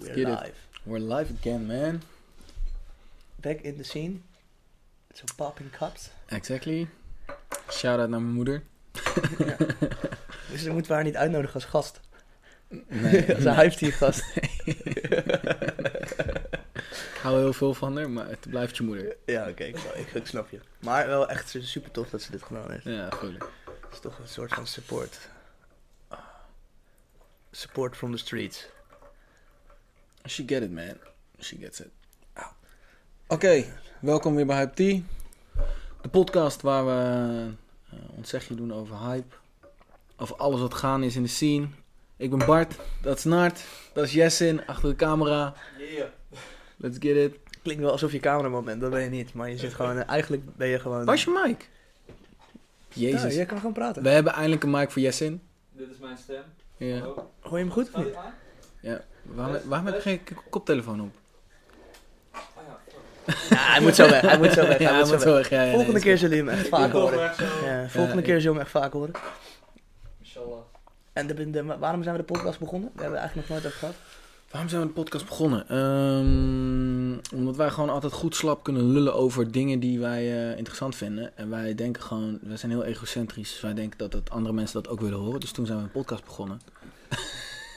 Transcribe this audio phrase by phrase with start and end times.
[0.00, 0.28] We're it.
[0.28, 0.54] live.
[0.84, 2.02] We're live again, man.
[3.36, 4.22] Back in the scene.
[5.12, 6.10] So popping cups.
[6.26, 6.88] Exactly.
[7.70, 8.62] Shout out naar mijn moeder.
[9.38, 9.56] Ja.
[10.50, 12.00] Dus dan moeten we haar niet uitnodigen als gast.
[12.88, 14.24] Nee, als een hype gast.
[16.84, 19.16] ik hou heel veel van haar, maar het blijft je moeder.
[19.26, 20.60] ja, oké, ik, ik, ik snap je.
[20.78, 22.84] Maar wel echt super tof dat ze dit gedaan heeft.
[22.84, 23.50] Ja, gelukkig.
[23.64, 25.28] Het is toch een soort van support.
[27.50, 28.68] Support from the streets.
[30.26, 30.96] She get it, man.
[31.38, 31.88] She gets it.
[32.32, 32.52] Auw.
[33.26, 33.64] Oké,
[34.00, 35.00] welkom weer bij Hype Tea.
[36.00, 37.50] De podcast waar we
[37.90, 39.34] eh ons zegje doen over hype.
[40.16, 41.66] Over alles wat gaan is in de scene.
[42.16, 45.54] Ik ben Bart, dat is Nart, dat is Jessin, achter de camera.
[46.76, 47.36] Let's get it.
[47.62, 49.34] Klinkt wel alsof je cameraman bent, dat ben je niet.
[49.34, 51.04] Maar je zit gewoon, eh, eigenlijk ben je gewoon...
[51.04, 51.68] Waar is je mic?
[52.88, 53.22] Jezus.
[53.22, 54.02] Ja, jij kan gewoon praten.
[54.02, 55.42] We hebben eindelijk een mic voor Jessin.
[55.72, 56.42] Dit is mijn stem.
[56.76, 56.98] Ja.
[56.98, 57.30] Hallo.
[57.40, 58.14] Hoor je hem goed of niet?
[58.80, 59.00] ja.
[59.34, 61.14] Waarom, waarom heb je geen koptelefoon op?
[62.32, 62.40] Ah
[63.50, 64.78] ja, hij moet zo weg, hij moet zo weg.
[64.78, 65.22] Ja, moet zo weg.
[65.22, 65.48] zo weg.
[65.48, 67.34] Ja, ja, Volgende nee, keer zullen jullie hem echt vaak Ik horen.
[67.90, 69.12] volgende Ja, keer ik- zullen we hem echt vaak horen.
[70.20, 70.58] Inshallah.
[71.12, 72.90] En de, de- waarom zijn we de podcast begonnen?
[72.94, 73.94] We hebben het eigenlijk nog nooit over gehad.
[74.50, 75.68] Waarom zijn we de podcast begonnen?
[75.68, 80.96] Ehm, omdat wij gewoon altijd goed slap kunnen lullen over dingen die wij eh, interessant
[80.96, 81.36] vinden.
[81.36, 83.60] En wij denken gewoon, wij zijn heel egocentrisch.
[83.60, 85.40] Wij denken dat, dat andere mensen dat ook willen horen.
[85.40, 86.60] Dus toen zijn we een podcast begonnen.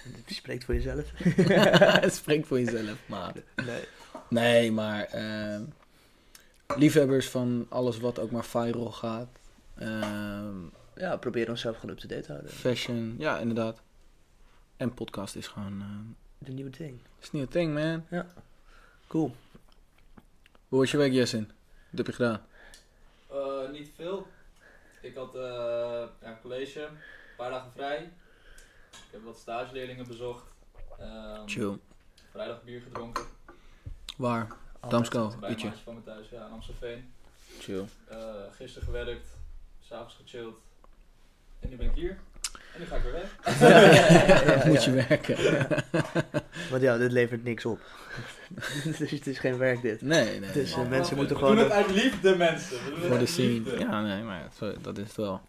[0.28, 1.12] Je spreekt voor jezelf.
[2.20, 3.34] Spreek voor jezelf, maar...
[3.66, 3.84] Nee.
[4.30, 5.64] Nee, maar ehm,
[6.78, 9.28] liefhebbers van alles wat ook maar viral gaat.
[9.78, 10.62] Ehm,
[10.96, 12.52] Ja, we proberen onszelf gewoon up-to-date te houden.
[12.52, 13.82] fashion, ja, inderdaad.
[14.78, 15.82] En podcast is gewoon.
[15.82, 17.00] eh De nieuwe ding.
[17.22, 18.26] is niet een thing, man.
[19.08, 19.36] Cool.
[20.68, 21.52] Hoe was je week, Jessin?
[21.90, 22.42] Wat heb je gedaan?
[23.30, 24.28] Eh, niet veel.
[25.02, 25.42] Ik had eh,
[26.22, 26.98] ja, college, een
[27.38, 28.10] paar dagen vrij.
[28.94, 30.44] Ik heb wat stageleerlingen bezocht.
[31.00, 31.78] Ehm, Chill.
[32.32, 33.24] Vrijdag bier gedronken.
[34.18, 34.48] Waar?
[34.90, 35.68] Damsko, bij een weet je.
[35.68, 37.14] maatje van me thuis, ja, in Amstelveen.
[37.60, 37.86] Chill.
[38.08, 38.18] Eh,
[38.52, 39.28] gisteren gewerkt,
[39.80, 40.56] s'avonds gechilled.
[41.60, 42.18] En nu ben ik hier.
[42.74, 43.36] En nu ga ik weer weg.
[43.60, 45.08] Ja, ja, ja, ja, Moet je ja.
[45.08, 45.68] werken.
[46.72, 47.80] Want ja, dit levert niks op.
[48.98, 50.02] dus het is geen werk dit.
[50.02, 50.52] Nee, nee.
[50.52, 50.84] Dus, nee.
[50.84, 52.78] eh, mensen we moeten we gewoon doen het uit liefde, mensen.
[52.80, 53.80] Voor de scene.
[53.80, 54.50] Ja, nee, maar
[54.82, 55.42] dat is het wel.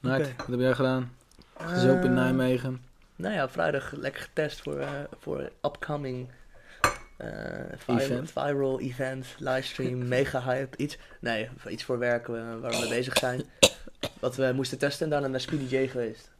[0.00, 0.34] Nart, Oké.
[0.36, 1.12] wat heb jij gedaan?
[1.56, 2.82] Gezopen in Eh, Nijmegen.
[3.16, 6.28] Nou ja, vrijdag lekker getest voor, eh voor upcoming
[7.16, 7.28] eh,
[7.76, 8.30] viral, Event.
[8.30, 10.98] viral event, livestream, mega hype, iets.
[11.20, 13.42] Nee, iets voor werk eh, waar we mee bezig zijn.
[14.20, 16.30] Wat we moesten testen en daarna naar Speedy J geweest.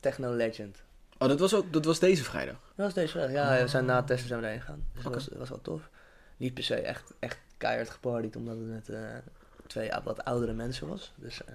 [0.00, 0.82] Techno Legend.
[1.18, 2.56] Oh, dat was ook dat was deze vrijdag.
[2.74, 3.28] Dat was deze wel.
[3.30, 4.84] Ja, we zijn na het testen zijn we erheen gegaan.
[4.94, 5.90] Dus dat was, was wel tof.
[6.36, 8.90] Niet per se echt, echt keihard gepartied, omdat het met
[9.66, 11.12] twee wat oudere mensen was.
[11.16, 11.54] Dus eh,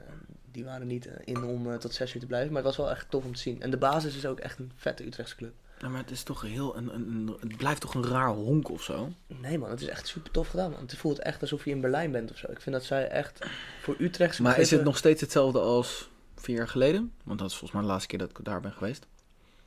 [0.52, 2.54] die waren niet eh, in om eh, tot zes uur te blijven.
[2.54, 3.62] Maar het was wel echt tof om te zien.
[3.62, 5.54] En de basis is ook echt een vette Utrechtse club.
[5.80, 8.70] Ja, maar het is toch heel een, een, een- het blijft toch een raar honk
[8.70, 9.10] of zo.
[9.28, 10.72] Nee man, het is echt super tof gedaan.
[10.72, 10.80] Man.
[10.80, 12.52] Het voelt echt alsof je in Berlijn bent of zo.
[12.52, 13.46] Ik vind dat zij echt
[13.82, 17.12] voor Utrechtse Maar is het nog steeds hetzelfde als vier jaar geleden?
[17.24, 19.08] Want dat is volgens mij de laatste keer dat ik daar ben geweest.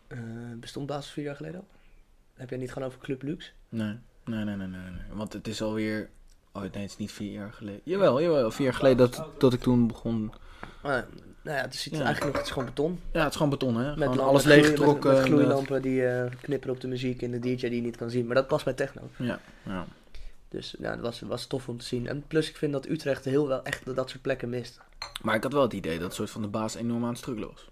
[0.06, 0.19] Eh,
[0.56, 1.67] bestond basis vier jaar geleden al?
[2.34, 3.50] Heb jij niet gewoon over Club Luxe?
[3.69, 4.81] Nee, nee, nee, nee, nee.
[4.91, 5.03] nee.
[5.12, 6.11] Want het is alweer...
[6.53, 7.81] Oh nee, het is niet vier jaar geleden.
[7.84, 8.50] Jawel, jawel.
[8.50, 10.33] Vier jaar geleden dat, dat ik toen begon...
[10.84, 11.06] Maar,
[11.43, 12.05] nou ja, het is iets- Ja.
[12.05, 13.00] eigenlijk nog, het is gewoon beton.
[13.12, 13.89] Ja, het is gewoon beton, hè?
[13.97, 15.11] Met lampen, alles leeggetrokken.
[15.11, 15.27] Met, met inderdaad.
[15.27, 18.27] gloeilampen die eh, knipperen op de muziek en de DJ die je niet kan zien.
[18.27, 19.03] Maar dat past bij techno.
[19.17, 19.87] Ja, ja.
[20.49, 22.06] Dus ja, dat was, was tof om te zien.
[22.09, 24.81] En plus ik vind dat Utrecht heel wel echt dat soort plekken mist.
[25.23, 27.49] Maar ik had wel het idee dat soort van de baas enorm aan het struggelen
[27.49, 27.69] was.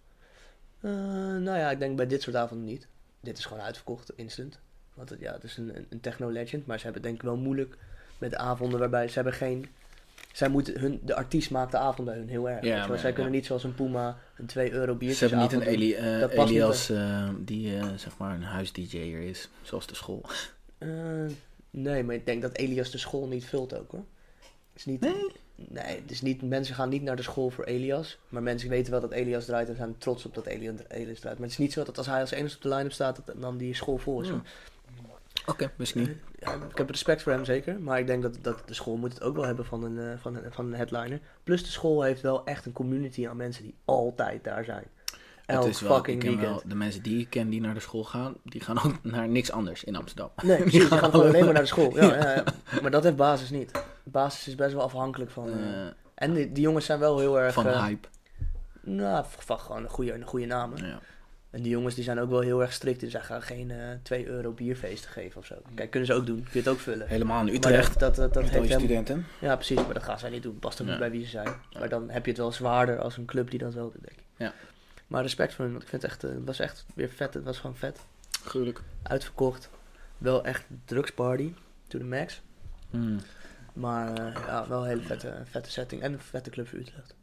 [0.81, 0.91] Eh,
[1.37, 2.87] nou ja, ik denk bij dit soort avonden niet.
[3.21, 4.59] Dit is gewoon uitverkocht, instant.
[4.95, 6.67] Want het, ja, het is een, een techno legend.
[6.67, 7.77] Maar ze hebben het denk ik wel moeilijk
[8.19, 9.67] met de avonden waarbij ze hebben geen...
[10.33, 12.65] Zij moeten hun, de artiest maakt de avond bij hun heel erg.
[12.65, 13.15] Ja, maar zij ja.
[13.15, 16.21] kunnen niet zoals een Puma een 2 euro Ze biertje hebben niet een Eli, eh,
[16.21, 20.25] Dat Elias eh, die eh, zeg maar een huis-DJ'er is, zoals de school.
[21.71, 24.05] Nee, maar ik denk dat Elias de school niet vult ook hoor.
[24.75, 25.41] Is niet, Nee?
[25.69, 28.19] Nee, het is niet, mensen gaan niet naar de school voor Elias.
[28.29, 31.23] Maar mensen weten wel dat Elias draait en zijn trots op dat Elias, draait.
[31.23, 33.41] Maar het is niet zo dat als hij als enige op de line-up staat, dat
[33.41, 34.29] dan die school vol is.
[34.29, 34.43] Ja.
[35.47, 36.17] Oké, misschien niet.
[36.39, 37.81] Ja, ik heb respect voor hem zeker.
[37.81, 40.19] Maar ik denk dat, dat de school moet het ook wel hebben van een, eh,
[40.21, 41.21] van, een, van een headliner.
[41.45, 44.85] Plus de school heeft wel echt een community aan mensen die altijd daar zijn.
[45.47, 47.81] Elk het is wel, ik fucking wel, de mensen die ik ken die naar de
[47.81, 50.31] school gaan, die gaan ook naar niks anders in Amsterdam.
[50.43, 50.89] Nee, precies.
[50.89, 51.97] Die gaan gewoon alleen maar naar de school.
[51.97, 52.45] Ja, ja, ja.
[52.83, 53.85] Maar dat heeft basis niet.
[54.03, 55.49] Basis is best wel afhankelijk van...
[55.49, 57.55] eh, Eh, en die, die jongens zijn wel heel erg...
[57.55, 58.09] van eh, hype.
[58.81, 60.87] Nou, van gewoon een goede, een goede namen.
[60.87, 60.99] Ja.
[61.53, 63.01] En die jongens die zijn ook wel heel erg strikt.
[63.01, 65.55] Dus zij gaan geen eh 2 euro bierfeesten geven of zo.
[65.75, 66.37] Kijk, kunnen ze ook doen.
[66.43, 67.09] Kun je het ook vullen.
[67.09, 67.99] Helemaal in Maar Utrecht.
[67.99, 68.79] dat, dat, dat, heeft hem...
[68.79, 69.27] studenten.
[69.41, 69.77] Ja, precies.
[69.85, 70.59] Maar dat gaan zij niet doen.
[70.59, 70.93] Past ook Ja.
[70.93, 71.47] niet bij wie ze zijn.
[71.71, 71.79] Ja.
[71.79, 74.19] Maar dan heb je het wel zwaarder als een club die dat wel doet, denk
[74.19, 74.25] ik.
[74.37, 74.53] Ja.
[75.07, 75.73] Maar respect voor hun.
[75.73, 76.25] Want ik vind het echt...
[76.25, 77.35] eh, Het was echt weer vet.
[77.35, 77.99] Het was gewoon vet.
[78.45, 78.81] Gruwelijk.
[79.03, 79.71] Uitverkocht.
[80.19, 81.53] Wel echt drugsparty,
[81.87, 82.41] to the max.
[82.91, 83.19] Hmm.
[83.73, 86.03] Maar eh, ja, wel een hele vette, vette setting.
[86.03, 87.15] En een vette club voor Utrecht.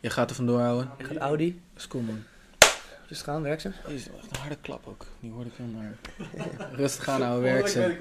[0.00, 0.90] Je gaat er vandoor houden.
[0.96, 2.22] Ik ga Audi, Dat is cool, man.
[3.12, 3.70] Dus gaan, werk ze.
[3.86, 5.06] Is echt een harde klap ook.
[5.20, 5.96] Die hoorde ik heel naar.
[6.82, 7.96] Rustig aan, ouwe werk ze.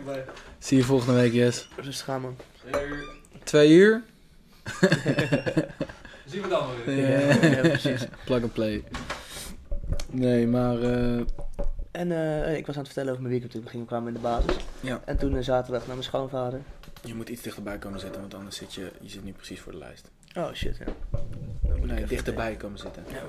[0.59, 1.67] Zie je volgende week, yes.
[1.81, 2.35] Dus gaan man.
[3.43, 4.03] Twee uur?
[6.25, 7.09] Zien we dan wel weer.
[7.09, 8.07] Ja, Ja, precies.
[8.25, 8.83] Plug and play.
[10.09, 10.81] Nee, maar...
[10.81, 11.19] eh,
[11.91, 14.13] En eh, ik was aan het vertellen over mijn weekend toen we gingen kwamen in
[14.13, 14.55] de basis.
[14.79, 15.01] Ja.
[15.05, 16.61] En toen uh, zaterdag naar mijn schoonvader.
[17.03, 18.91] je moet iets dichterbij komen zitten, want anders zit je...
[19.01, 20.09] Je zit niet precies voor de lijst.
[20.37, 20.85] Oh shit, ja.
[21.61, 23.03] Dan moet ik Nee, dichterbij komen zitten.
[23.09, 23.21] Ja.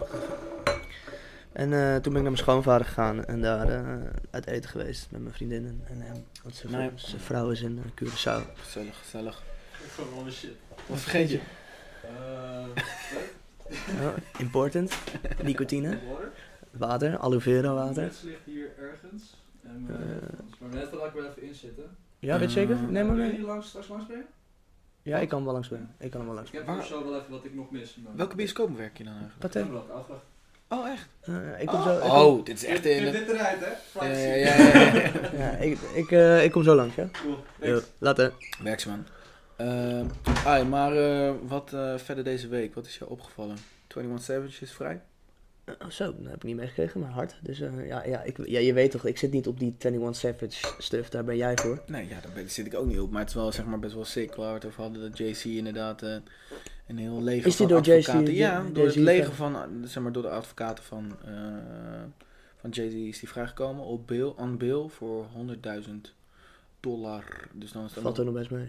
[1.53, 3.97] En eh, toen ben ik naar mijn schoonvader gegaan en daar eh,
[4.31, 6.25] uit eten geweest met mijn vriendinnen en hem.
[6.43, 6.91] Want zijn, Nee.
[6.95, 8.55] zijn vrouw is in uh, Curaçao.
[8.55, 9.43] Gezellig, gezellig.
[9.95, 10.51] Gewoon shit.
[10.87, 11.41] Wat vergeet je?
[12.03, 12.83] Eh,
[14.01, 14.99] Oh, important.
[15.43, 16.33] Nicotine, water.
[16.71, 18.03] water, aloe vera water.
[18.03, 19.37] Het ligt hier ergens.
[19.63, 20.23] En, eh, Eh.
[20.59, 21.97] maar net laat ik wel even inzitten.
[22.19, 22.75] Ja, weet je zeker?
[22.75, 23.39] Eh, Neem maar Wil je mee.
[23.41, 24.27] hier langs, straks langs brengen?
[25.03, 25.95] Ja, ik kan hem wel langs brengen.
[25.99, 26.83] Ik kan hem wel langs Ik heb brengen.
[26.83, 27.99] hier zo wel even wat ik nog mis.
[28.15, 29.41] Welke bioscoop werk je dan eigenlijk?
[29.41, 29.71] Patent.
[30.73, 31.09] Oh, echt?
[31.21, 31.95] Eh, ik kom zo.
[31.95, 33.13] Ik kom, Oh, dit is echt in...
[33.13, 34.07] dit eruit, hè?
[34.07, 35.11] Ja, ja, ja, ja.
[35.45, 37.09] ja, ik, ik, eh, ik kom zo langs, ja?
[37.23, 37.37] Cool.
[37.61, 38.33] Yo, later.
[38.63, 39.07] Werksman.
[39.61, 40.01] Uh,
[40.45, 42.75] ah, maar eh, wat eh, verder deze week?
[42.75, 43.57] Wat is jou opgevallen?
[43.89, 45.01] 21 Savage is vrij?
[45.67, 47.35] Oh, zo, dat heb ik niet meegekregen, maar hard.
[47.43, 50.17] Dus eh, ja, ja, ik, ja, je weet toch, ik zit niet op die 21
[50.17, 51.83] Savage stuff, daar ben jij voor.
[51.87, 53.11] Nee, ja, daar ben- zit ik ook niet op.
[53.11, 55.03] Maar het is wel zeg maar best wel sick waar we het over hadden.
[55.11, 56.17] Dat JC inderdaad eh,
[56.87, 58.35] een heel leger Is die van door advocaten...
[58.35, 61.33] Ja, door het leger van, eh, zeg maar door de advocaten van, eh
[62.61, 65.27] van JC is die vrijgekomen op bail, on bail voor
[65.85, 65.91] 100.000
[66.81, 67.25] dollar.
[67.53, 68.69] Dus dan is dat Valt er nog best mee.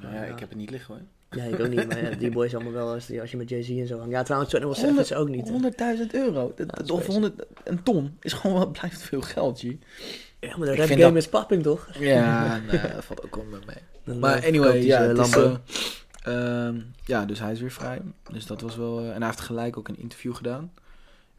[0.00, 1.02] Nou ja, ik heb het niet liggen hoor.
[1.40, 3.68] Ja, ik ook niet, maar ja, die boys allemaal wel als, als je met Jay-Z
[3.70, 4.12] en zo hangt.
[4.12, 5.48] Ja, trouwens, 21 Savage ook niet.
[5.48, 5.96] hè.
[6.06, 6.52] 100.000 euro.
[6.56, 7.12] Dat, Ja, dat- dat is of crazy.
[7.20, 9.62] 100, een ton is gewoon wel, blijft veel geld, G.
[9.62, 11.88] Ja, maar de rap vind game dat- is papping, toch?
[11.98, 13.76] Ja, nee, dat valt ook wel mee.
[14.04, 16.03] Dan, Maar eh, anyway, ja, zijn het is.
[16.24, 18.02] Eh, ehm, ja, dus hij is weer vrij.
[18.32, 18.98] Dus dat was wel...
[19.00, 20.72] eh, en hij heeft gelijk ook een interview gedaan.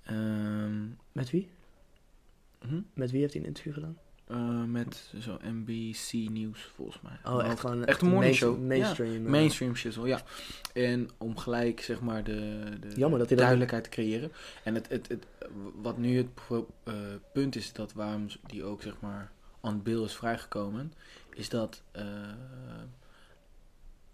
[0.04, 1.50] Ehm, Met wie?
[2.68, 2.80] hm?
[2.94, 3.98] Met wie heeft hij een interview gedaan?
[4.28, 7.34] Eh, met zo NBC Nieuws, volgens mij.
[7.34, 7.86] Oh, echt gewoon...
[7.86, 8.60] Echt een morning show.
[8.68, 9.26] Mainstream.
[9.26, 9.32] eh.
[9.32, 10.22] Mainstream shizzle, ja.
[10.74, 14.32] En om gelijk, zeg maar, de, de Jammer dat hij dat- duidelijkheid te creëren.
[14.64, 15.26] En het, het, het,
[15.82, 16.28] wat nu het
[17.34, 20.94] punt is, dat waarom die ook, zeg maar, on bail is vrijgekomen,
[21.36, 21.82] is dat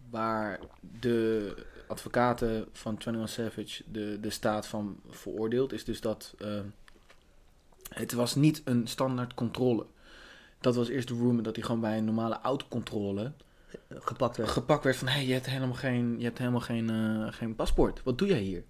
[0.09, 0.59] waar
[0.99, 1.55] de
[1.87, 6.59] advocaten van 21 Savage de, de staat van veroordeeld, is dus dat eh,
[7.89, 9.85] het was niet een standaard controle.
[10.59, 13.31] Dat was eerst de rumor dat hij gewoon bij een normale autocontrole
[13.89, 14.49] Gepakt werd.
[14.49, 17.55] gepakt werd van hé, hey, je hebt helemaal geen, je hebt helemaal geen, eh, geen
[17.55, 18.03] paspoort.
[18.03, 18.63] Wat doe jij hier?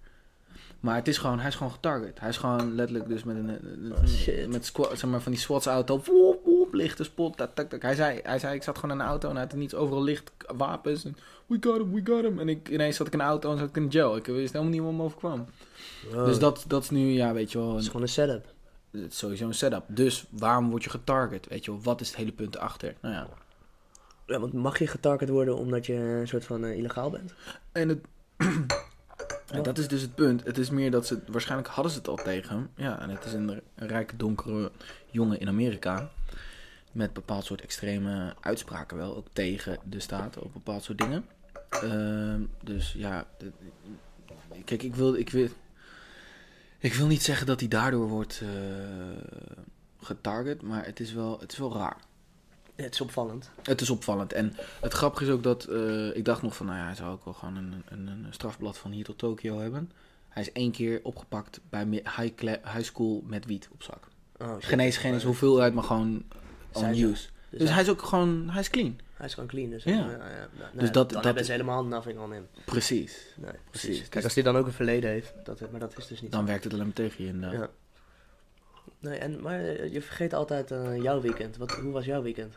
[0.80, 2.20] Maar het is gewoon, hij is gewoon getarget.
[2.20, 5.40] Hij is gewoon letterlijk dus met een, een- Oh, met squad, zeg maar van die
[5.40, 6.02] SWAT's auto,
[6.80, 7.82] spot, tak, tak, tak.
[7.82, 10.02] Hij zei, hij zei, ik zat gewoon in een auto en hij had niets overal
[10.02, 11.04] licht, wapens.
[11.04, 11.16] En,
[11.46, 12.38] we got him, we got him.
[12.38, 14.16] En ik, ineens zat ik in een auto en zat ik in jail.
[14.16, 15.46] Ik wist helemaal niet wat me overkwam.
[16.12, 16.26] Wow.
[16.26, 18.46] Dus dat, dat is nu, ja, weet je wel, Het is gewoon een setup.
[18.90, 19.84] het is sowieso een setup.
[19.86, 21.48] Dus waarom word je getarget?
[21.48, 22.94] Weet je wel, wat is het hele punt erachter?
[23.00, 23.28] Nou ja,
[24.26, 27.34] Ja, want mag je getarget worden omdat je een soort van eh, illegaal bent?
[27.72, 27.98] En het,
[29.52, 30.44] ja, dat is dus het punt.
[30.44, 32.70] Het is meer dat ze, waarschijnlijk hadden ze het al tegen hem.
[32.76, 34.70] Ja, en het is een, een rijke, donkere
[35.10, 36.10] jongen in Amerika.
[36.92, 41.24] Met bepaald soort extreme uitspraken wel, ook tegen de staat op bepaald soort dingen.
[41.70, 43.26] Ehm, dus ja,
[44.64, 45.48] kijk, ik wil, ik, wil,
[46.78, 48.48] ik wil niet zeggen dat hij daardoor wordt eh,
[50.00, 51.96] getarget, maar het is wel, het is wel raar.
[52.74, 53.50] Het is opvallend.
[53.62, 54.32] Het is opvallend.
[54.32, 57.12] En het grappige is ook dat eh, ik dacht nog van, nou ja, hij zou
[57.12, 59.90] ook wel gewoon een, een, een strafblad van hier tot Tokio hebben.
[60.28, 64.08] Hij is één keer opgepakt bij high, high school met wiet op zak.
[64.38, 64.56] Oh,
[65.12, 66.24] eens hoeveelheid, maar gewoon
[66.72, 67.28] on Zijn- use.
[67.50, 69.00] Dus, Dus hij, is ook gewoon, hij is clean.
[69.14, 69.70] hij is gewoon clean.
[69.70, 69.92] Dus, Ja.
[69.92, 69.98] ja.
[69.98, 70.48] ja, ja.
[70.58, 72.46] Nou, Dus dat- dan dat- hebben ze helemaal nothing on him.
[72.64, 73.26] Precies.
[73.36, 73.60] Nee, precies.
[73.70, 73.98] Precies.
[74.00, 76.32] Kijk, Dus als hij dan ook een verleden heeft, dat, maar dat is dus niet
[76.32, 76.46] dan zo.
[76.46, 77.60] werkt het alleen maar tegen je inderdaad.
[77.60, 77.68] Ja.
[78.98, 81.56] Nee, en, maar eh, je vergeet altijd eh, jouw weekend.
[81.56, 82.54] Wat, hoe was jouw weekend?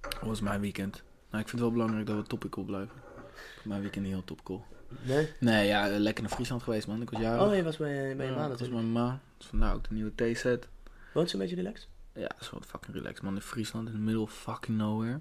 [0.00, 0.92] Dat was mijn weekend.
[1.30, 2.94] Nou, ik vind het wel belangrijk dat we topical blijven.
[3.64, 4.64] Mijn weekend niet heel topical.
[5.02, 5.28] Nee?
[5.40, 7.02] Nee, ja, lekker naar Friesland geweest man.
[7.02, 7.48] Ik was jarig.
[7.48, 8.92] Oh, je was bij, bij je Ja, ma dat was natuurlijk.
[8.92, 9.20] mijn ma.
[9.38, 10.68] Dus vandaar ook de nieuwe T-set.
[11.14, 11.88] Woont ze een beetje relaxed?
[12.14, 13.34] Ja, dat is gewoon fucking relaxed man.
[13.34, 15.20] In Friesland, in the middle of fucking nowhere.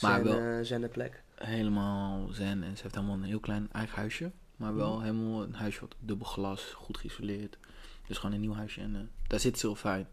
[0.00, 1.22] Maar wel- eh, zijn plek.
[1.34, 2.62] helemaal zen.
[2.62, 4.30] En ze heeft helemaal een heel klein eigen huisje.
[4.56, 7.56] Maar wel helemaal een huisje wat dubbel glas, goed geïsoleerd.
[8.06, 8.80] Dus gewoon een nieuw huisje.
[8.80, 10.06] En eh, daar zit ze heel fijn.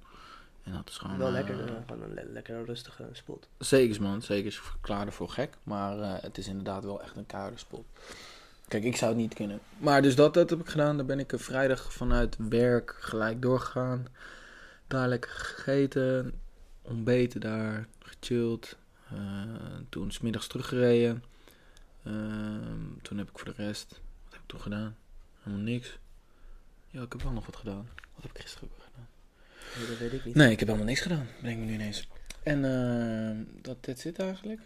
[0.64, 1.18] En dat is gewoon...
[1.18, 1.56] Wel eh, lekker,
[1.88, 3.48] gewoon een le- lekker rustige spot.
[3.58, 4.52] Zeker man, zeker.
[4.52, 5.58] Ik verklaar ervoor gek.
[5.64, 7.86] Maar het is inderdaad wel echt een koude spot.
[8.68, 9.60] Kijk, ik zou het niet kunnen.
[9.78, 10.98] Maar dus dat, dat heb ik gedaan.
[10.98, 14.08] Daar ben ik vrijdag vanuit werk gelijk doorgegaan.
[14.92, 16.34] Daar lekker gegeten.
[16.82, 17.88] Ontbeten daar.
[18.00, 18.78] gechilled.
[19.12, 19.18] Eh,
[19.90, 21.24] toen smiddags teruggereden.
[22.04, 24.02] Ehm, toen heb ik voor de rest...
[24.24, 24.96] Wat heb ik toen gedaan?
[25.42, 25.98] Helemaal niks.
[26.88, 27.90] Ja, ik heb wel nog wat gedaan.
[28.14, 29.08] Wat heb ik gisteren ook gedaan?
[29.78, 30.36] Nee, dat weet ik niet.
[30.36, 31.28] Nee, ik heb helemaal niks gedaan.
[31.42, 32.08] Denk me nu ineens.
[32.44, 34.60] En ehm, dat that's it eigenlijk.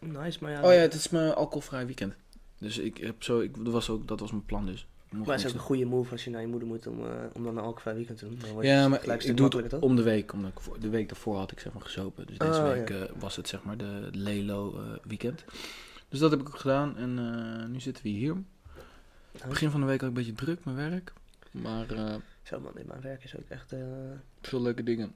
[0.00, 0.62] Nice, maar ja.
[0.62, 2.14] Oh ja, het is mijn alcoholvrij weekend.
[2.58, 3.40] Dus ik heb zo...
[3.40, 4.86] Ik, dat, was ook, dat was mijn plan dus.
[5.12, 7.12] Maar het is ook een goede move als je naar je moeder moet om, eh,
[7.32, 8.38] om dan een alcoholvrij weekend te doen.
[8.38, 9.80] Dan je Ja, maar ik, doe het toch?
[9.80, 10.32] om de week.
[10.32, 12.26] Omdat ik voor- de week daarvoor had ik zeg maar gezopen.
[12.26, 12.94] Dus deze Oh, week ja.
[13.06, 15.44] eh, was het zeg maar de Lelo eh, weekend.
[16.08, 16.96] Dus dat heb ik ook gedaan.
[16.96, 18.36] En nu zitten we hier.
[19.48, 21.12] Begin van de week had ik een beetje druk met werk.
[21.50, 21.86] Maar
[22.42, 23.74] Zo man, in mijn werk is ook echt...
[24.40, 25.14] veel leuke dingen.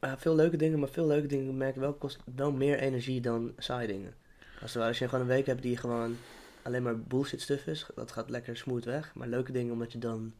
[0.00, 3.52] veel leuke dingen, maar veel leuke dingen merk ik wel kost wel meer energie dan
[3.58, 4.14] saai dingen.
[4.62, 6.16] Als, als je gewoon een week hebt die gewoon
[6.64, 9.14] alleen maar bullshit stuff is, dat gaat lekker smooth weg.
[9.14, 10.32] Maar leuke dingen omdat je dan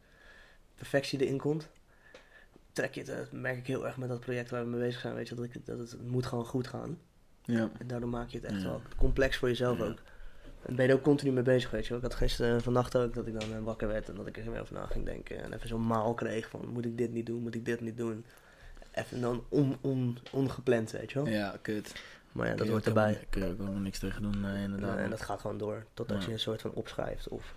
[0.75, 1.69] perfectie erin komt.
[2.71, 4.79] Trek je het, eh, dat merk ik heel erg met dat project waar we mee
[4.79, 6.97] bezig zijn, weet je, dat, ik, dat het moet gewoon goed gaan.
[7.43, 7.69] Ja.
[7.79, 8.67] En daardoor maak je het echt Ja.
[8.67, 9.83] wel complex voor jezelf Ja.
[9.85, 10.01] ook.
[10.65, 11.97] En ben je er ook continu mee bezig, weet je wel.
[11.97, 14.51] Ik had gisteren, vannacht ook, dat ik dan eh, wakker werd en dat ik er
[14.51, 15.43] weer over na ging denken.
[15.43, 17.97] En even zo'n maal kreeg van, moet ik dit niet doen, moet ik dit niet
[17.97, 18.25] doen.
[18.91, 21.27] Even dan on, on, ongepland, weet je wel.
[21.33, 21.95] Ja, kut.
[22.35, 23.03] Maar ja, dat hoort erbij.
[23.05, 24.97] helemaal- Kun je ook helemaal niks tegen doen, nee, inderdaad.
[24.97, 26.27] Eh, en dat gaat gewoon door, totdat Ja.
[26.27, 27.53] je een soort van opschrijft of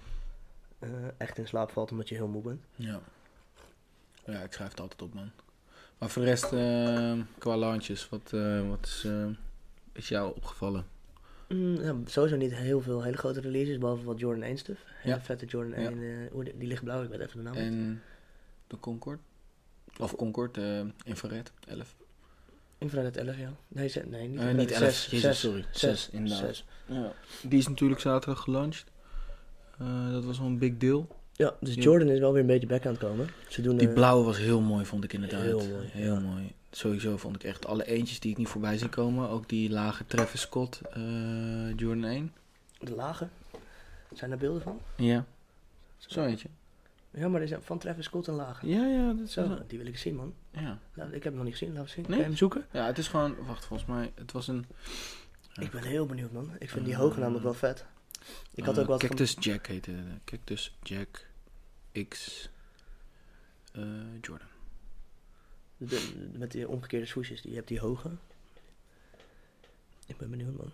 [0.78, 2.60] eh, echt in slaap valt omdat je heel moe bent.
[2.74, 3.00] Ja.
[4.24, 5.30] Ja, ik schrijf het altijd op, man.
[5.98, 9.26] Maar voor de rest, eh, qua launches, wat, eh, wat is, eh,
[9.92, 10.84] is jou opgevallen?
[11.48, 14.80] Mm, ja, sowieso niet heel veel hele grote releases, behalve wat Jordan 1 stuff.
[14.86, 15.20] Hele Ja.
[15.20, 15.90] vette Jordan Ja.
[15.90, 17.54] 1, eh, oeh, die, die ligt blauw, ik weet even de naam.
[17.54, 18.02] En
[18.66, 19.20] de Concord?
[19.98, 21.94] Of Concord, eh infrared, 11.
[22.78, 23.52] Infrared 11, ja.
[23.68, 25.64] Nee, ze- nee niet, infrared, niet 11, zes, jezus, zes, sorry.
[25.70, 26.38] zes, 6, inderdaad.
[26.38, 26.64] zes.
[26.86, 27.12] Ja.
[27.42, 28.90] Die is natuurlijk zaterdag gelanceerd.
[29.78, 31.08] Eh, dat was wel een big deal.
[31.32, 31.82] Ja, dus Ja.
[31.82, 33.28] Jordan is wel weer een beetje back aan het komen.
[33.48, 35.40] Ze doen, Die eh, blauwe was heel mooi, vond ik inderdaad.
[35.42, 36.20] Heel mooi, Heel ja.
[36.20, 36.52] mooi.
[36.70, 39.28] Sowieso vond ik echt alle eentjes die ik niet voorbij zie komen.
[39.28, 41.02] Ook die lage Travis Scott eh,
[41.76, 42.32] Jordan 1.
[42.80, 43.28] De lage.
[44.14, 44.80] Zijn daar beelden van?
[44.96, 45.24] Ja.
[45.96, 46.48] Zo eentje.
[47.18, 48.66] Ja, maar er zijn van Travis Scott een lage.
[48.68, 50.34] Ja, ja, dat is Zo, wel- die wil ik zien, man.
[50.50, 50.78] Ja.
[50.94, 52.00] Nou, ik heb hem nog niet gezien, laten we zien.
[52.02, 52.10] Nee?
[52.10, 52.66] Kan je hem zoeken?
[52.72, 53.46] ja, het is gewoon...
[53.46, 54.12] Wacht, volgens mij...
[54.14, 54.66] Het was een...
[55.60, 56.50] Ik ben heel benieuwd, man.
[56.58, 57.84] Ik vind die Eh, hoge namelijk wel vet.
[58.54, 59.08] Ik had eh, ook wat van...
[59.08, 60.04] Cactus Jack heette het.
[60.24, 61.26] Cactus Jack
[62.08, 62.48] X
[63.72, 63.82] eh,
[64.20, 64.48] Jordan.
[65.76, 67.40] de- met die omgekeerde swoesjes.
[67.40, 68.10] Die, je hebt die hoge.
[70.06, 70.70] Ik ben benieuwd, man.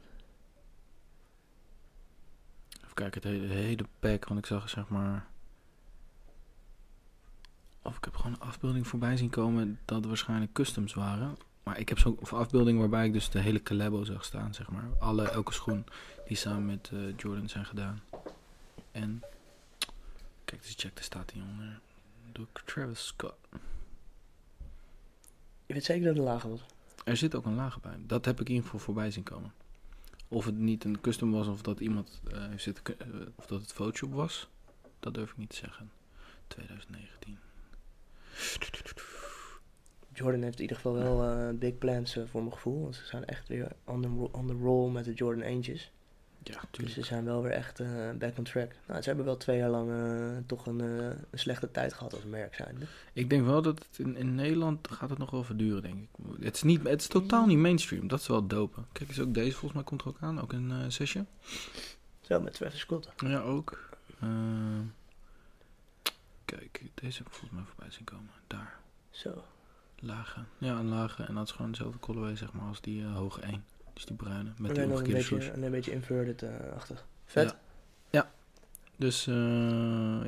[2.82, 4.24] Even kijken, het hele, het hele pack.
[4.24, 5.26] Want ik zag zeg maar...
[7.84, 11.36] Of ik heb gewoon een afbeelding voorbij zien komen dat er waarschijnlijk customs waren.
[11.62, 14.88] Maar ik heb zo'n afbeelding waarbij ik dus de hele Calebo zag staan, zeg maar.
[14.98, 15.84] Alle, elke schoen
[16.26, 18.02] die samen met eh, Jordan zijn gedaan.
[18.92, 19.22] En...
[20.44, 21.80] Kijk, dus check, daar staat hij onder.
[22.32, 23.34] Door Travis Scott.
[25.66, 26.60] Je weet zeker dat het een lage was?
[27.04, 27.96] Er zit ook een lager bij.
[28.06, 29.52] Dat heb ik in ieder geval voorbij zien komen.
[30.28, 33.60] Of het niet een custom was of dat iemand eh, heeft zitten, eh, of dat
[33.60, 34.48] het Photoshop was,
[35.00, 35.90] dat durf ik niet te zeggen.
[36.46, 37.38] 2019.
[40.14, 42.82] Jordan heeft in ieder geval wel eh, big plans eh, voor mijn gevoel.
[42.82, 45.92] Want ze zijn echt weer on the, on the roll met de Jordan Eentjes.
[46.42, 46.94] Ja, Dus tuurlijk.
[46.94, 48.72] ze zijn wel weer echt eh, back on track.
[48.86, 49.90] Nou, ze hebben wel twee jaar lang
[50.46, 52.86] toch een, een slechte tijd gehad als merk zijnde.
[53.12, 56.08] Ik denk wel dat het in, in Nederland gaat het nog wel verduren, denk ik.
[56.44, 58.08] Het is, niet, het is totaal niet mainstream.
[58.08, 58.80] Dat is wel dope.
[58.92, 60.40] Kijk eens, ook deze volgens mij komt er ook aan.
[60.40, 61.24] Ook een zesje.
[62.20, 63.08] Zo, met Travis Scott.
[63.16, 63.88] Ja, ook.
[66.54, 68.30] Eh, kijk, deze heb ik volgens mij voorbij zien komen.
[68.46, 68.76] Daar.
[69.10, 69.44] Zo.
[69.98, 70.40] Lage.
[70.58, 71.22] Ja, een lage.
[71.22, 73.64] En dat is gewoon dezelfde colorway, zeg maar, als die eh, hoge 1.
[73.92, 74.50] Dus die bruine.
[74.58, 77.04] Met die nog een beetje, een beetje inverted-achtig.
[77.24, 77.54] Vet.
[78.10, 78.30] Ja.
[78.96, 79.34] Dus eh,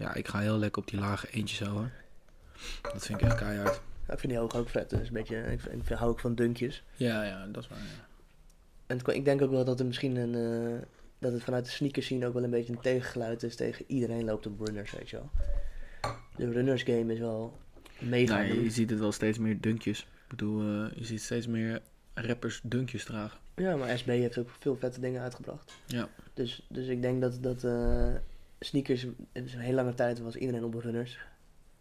[0.00, 1.92] ja, ik ga heel lekker op die lage eentjes houden.
[2.82, 3.80] Dat vind ik echt keihard.
[4.06, 4.90] Ja, ik vind die hoog ook vet.
[4.90, 6.82] Dus een beetje, ik, vind, ik hou ook van dunkjes.
[6.94, 7.78] Ja, ja, dat is waar.
[7.78, 7.84] Ja.
[8.86, 10.34] En het- ik denk ook wel dat er misschien een...
[10.74, 10.86] eh,
[11.18, 14.24] dat het vanuit de sneakers zien ook wel een beetje een tegengeluid is tegen iedereen
[14.24, 15.30] loopt op runners, weet je wel.
[16.36, 17.58] De runners game is wel
[17.98, 18.40] mega.
[18.40, 20.00] Je ziet het wel steeds meer dunkjes.
[20.00, 21.82] Ik bedoel, eh, je ziet steeds meer
[22.14, 23.38] rappers dunkjes dragen.
[23.54, 25.72] Ja, maar SB heeft ook veel vette dingen uitgebracht.
[25.86, 26.08] Ja.
[26.34, 28.14] Dus, dus ik denk dat, dat eh,
[28.60, 31.18] sneakers, dus een hele lange tijd was iedereen op runners.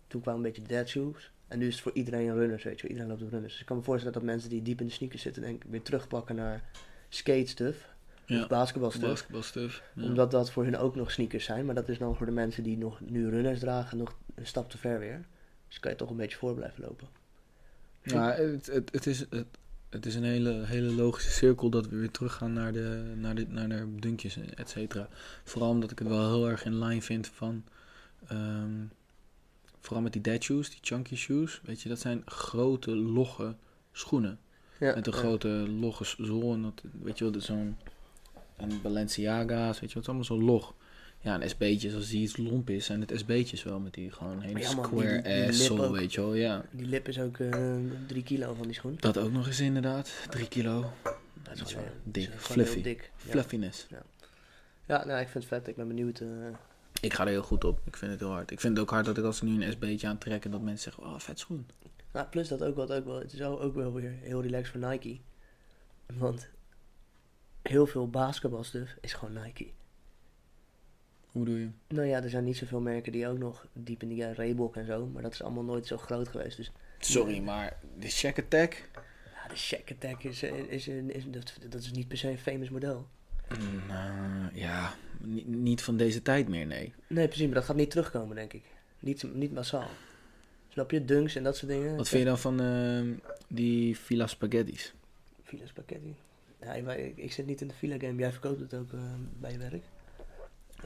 [0.07, 1.31] Toen kwamen een beetje dead shoes.
[1.47, 2.87] En nu is het voor iedereen runners, weet je.
[2.87, 3.51] Iedereen loopt op runners.
[3.51, 5.69] Dus ik kan me voorstellen dat mensen die diep in de sneakers zitten, denk ik,
[5.71, 6.63] weer terugpakken naar
[7.09, 7.93] skate stuff.
[8.25, 8.41] Ja.
[8.41, 9.07] Of basketbal stuff.
[9.07, 9.83] Basketbalstuff.
[9.95, 10.03] Ja.
[10.03, 11.65] Omdat dat voor hun ook nog sneakers zijn.
[11.65, 14.69] Maar dat is dan voor de mensen die nog nu runners dragen nog een stap
[14.69, 15.25] te ver weer.
[15.67, 17.07] Dus kan je toch een beetje voor blijven lopen.
[18.01, 19.45] Ja, het, het, het, is, het,
[19.89, 23.47] het is een hele, hele logische cirkel dat we weer teruggaan naar de, naar de,
[23.47, 25.07] naar de dunkjes, et cetera.
[25.43, 27.63] Vooral omdat ik het wel heel erg in line vind van...
[28.27, 28.85] ehm,
[29.79, 31.61] vooral met die dead shoes, die chunky shoes.
[31.63, 33.55] Weet je, dat zijn grote, logge
[33.91, 34.39] schoenen.
[34.79, 35.19] Ja, Met een ja.
[35.19, 36.53] grote logge zool.
[36.53, 37.77] En dat, weet je wel, dat zo'n...
[38.55, 40.73] En Balenciaga's, weet je is allemaal zo log.
[41.25, 43.79] Ja, en SB'tjes, als die iets lomp is, zijn het SB'tjes wel.
[43.79, 45.95] Met die gewoon hele Ja, man, square die- die ook.
[45.95, 46.33] weet je wel.
[46.33, 47.37] Ja, Die lip is ook
[48.07, 48.95] drie kilo van die schoen.
[48.99, 50.11] dat ook nog eens inderdaad.
[50.29, 50.81] Drie kilo.
[51.03, 52.23] Dat Dat is wel dik.
[52.29, 52.81] is Fluffy.
[52.81, 53.11] dik.
[53.23, 53.29] Ja.
[53.31, 53.87] Fluffiness.
[54.87, 55.67] Ja, nou, ik vind het vet.
[55.67, 56.19] Ik ben benieuwd.
[56.19, 56.27] eh,
[57.01, 57.79] Ik ga er heel goed op.
[57.85, 58.51] Ik vind het heel hard.
[58.51, 60.61] Ik vind het ook hard dat ik als ik nu een SB'tje aantrek en dat
[60.61, 61.65] mensen zeggen, oh, vet schoen.
[62.13, 63.19] Nou, plus dat ook wat ook wel.
[63.19, 65.17] Het is ook ook wel weer heel relaxed voor Nike.
[66.13, 66.47] Want
[67.61, 69.67] heel veel basketbalstuff is gewoon Nike.
[71.35, 71.69] Hoe doe je?
[71.87, 74.75] Nou ja, er zijn niet zoveel merken die ook nog diep in die ja, Reebok
[74.75, 75.05] en zo.
[75.05, 76.57] Maar dat is allemaal nooit zo groot geweest.
[76.57, 78.89] Dus Sorry, maar de Shack Attack?
[79.33, 82.29] ja, de Shack Attack is, eh, is, is, is, dat, dat is niet per se
[82.29, 83.07] een famous model.
[83.87, 86.93] Nou, ja, ni- niet van deze tijd meer, nee.
[87.07, 87.45] Nee, precies.
[87.45, 88.63] Maar dat gaat niet terugkomen, denk ik.
[88.99, 89.89] Niet, niet massaal.
[90.69, 91.05] Snap je?
[91.05, 91.95] Dunks en dat soort dingen.
[91.95, 93.13] Wat vind je dan van ehm,
[93.47, 94.93] die Villa Spaghetti's?
[95.43, 96.15] Villa Spaghetti.
[96.61, 98.15] Ja, ik, ik zit niet in de Villa game.
[98.19, 98.99] Jij verkoopt het ook eh,
[99.39, 99.83] bij je werk.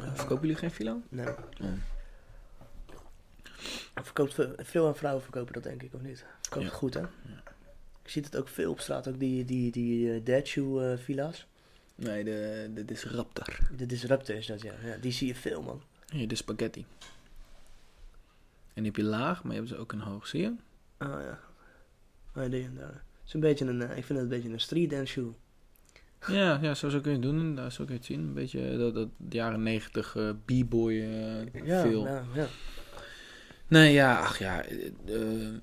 [0.01, 0.98] Eh, Verkopen jullie geen Villa?
[1.10, 1.27] Nee.
[1.62, 1.72] Oh.
[3.96, 6.25] Verkoopt veel, veel aan vrouwen verkopen dat denk ik, of niet?
[6.41, 6.72] Verkoopt Ja.
[6.72, 7.00] goed, hè?
[8.03, 11.48] Je ziet het ook veel op straat, ook die, die, die dead shoe eh, villa's.
[11.96, 13.58] Nee, de, de Disruptor.
[13.77, 14.74] De Disruptor is dat, ja.
[14.84, 14.96] ja.
[14.98, 15.82] Die zie je veel, man.
[16.10, 16.86] Hier, de spaghetti.
[18.74, 20.48] En die heb je laag, maar je hebt ze ook in hoog, zie je?
[21.00, 21.39] Oh ja.
[22.36, 22.88] Oh, ja, die en daar.
[22.94, 25.32] Het is een beetje een, ik vind het een beetje een street dance shoe.
[26.28, 27.56] Ja, ja, zo, zo kun je het doen.
[27.56, 28.20] Daar zo kun je het zien.
[28.20, 32.06] Een beetje dat, dat jaren negentig eh, b-boy eh Ja, feel.
[32.06, 32.48] ja, ja.
[33.68, 34.64] Nee, ja, ach ja.
[34.64, 35.53] eh, eh,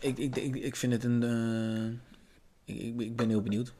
[0.00, 1.22] ik, ik, ik, ik vind het een.
[1.22, 3.72] eh, ik, ik, ik ben heel benieuwd.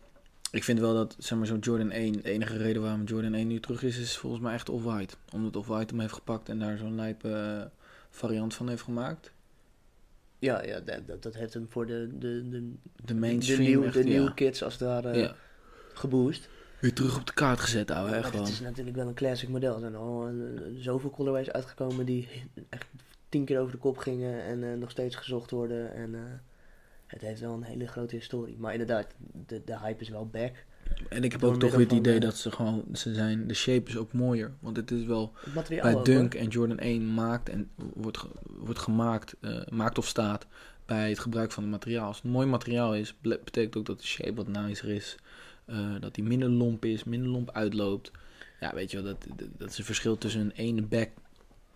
[0.50, 2.12] Ik vind wel dat, zeg maar, zo'n Jordan 1.
[2.12, 5.14] De enige reden waarom Jordan 1 nu terug is, is volgens mij echt Off-White.
[5.32, 7.62] Omdat Off-White hem heeft gepakt en daar zo'n lijpe eh,
[8.10, 9.32] variant van heeft gemaakt.
[10.38, 12.72] Ja, ja dat, dat, dat heeft hem voor de, de, de,
[13.04, 13.62] De mainstream.
[13.62, 15.34] de, nieuw, echt, de nieuwe kids als het ware ja.
[15.98, 16.48] Geboost.
[16.80, 18.10] Weer terug op de kaart gezet, ouwe.
[18.14, 19.74] Echt het is natuurlijk wel een classic model.
[19.74, 20.34] Er zijn al eh,
[20.78, 22.28] zoveel colorways uitgekomen die
[22.68, 22.86] echt
[23.28, 25.94] tien keer over de kop gingen en eh, nog steeds gezocht worden.
[25.94, 26.20] En eh,
[27.06, 28.56] het heeft wel een hele grote historie.
[28.58, 29.06] Maar inderdaad,
[29.46, 30.52] de, de hype is wel back.
[31.08, 33.54] En ik heb door ook toch weer het idee dat ze gewoon, ze zijn, de
[33.54, 34.52] shape is ook mooier.
[34.60, 36.42] Want het is wel, Het bij ook, Dunk hoor.
[36.42, 38.28] en Jordan 1 maakt en wordt, ge-
[38.58, 39.36] wordt gemaakt,
[39.68, 40.46] maakt of staat
[40.86, 42.06] bij het gebruik van het materiaal.
[42.06, 45.16] Als het mooi materiaal is, betekent ook dat de shape wat nicer is.
[45.64, 48.10] Eh, dat die minder lomp is, minder lomp uitloopt.
[48.60, 51.08] Ja, weet je wel, dat, dat, dat is een verschil tussen een ene back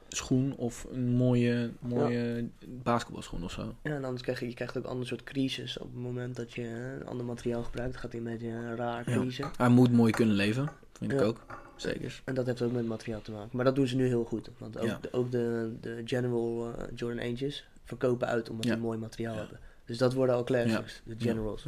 [0.09, 3.74] schoen of een mooie, mooie basketbalschoen of zo.
[3.83, 6.53] Ja, en anders krijg je, je krijgt ook ander soort crisis op het moment dat
[6.53, 6.62] je
[7.01, 7.96] een ander materiaal gebruikt.
[7.96, 9.16] gaat hij een beetje eh, raar Ja.
[9.20, 9.51] crisen.
[9.57, 11.24] Hij moet mooi kunnen leven, vind ik Ja.
[11.24, 11.46] ook.
[11.77, 12.22] Zeker.
[12.24, 13.51] En dat heeft ook met materiaal te maken.
[13.57, 14.51] Maar dat doen ze nu heel goed.
[14.59, 14.98] Want ook, Ja.
[15.01, 18.72] de, ook de, de General eh, Jordan Angels verkopen uit omdat Ja.
[18.74, 19.40] die mooi materiaal Ja.
[19.40, 19.59] hebben.
[19.85, 21.64] Dus dat worden al classics, de Generals.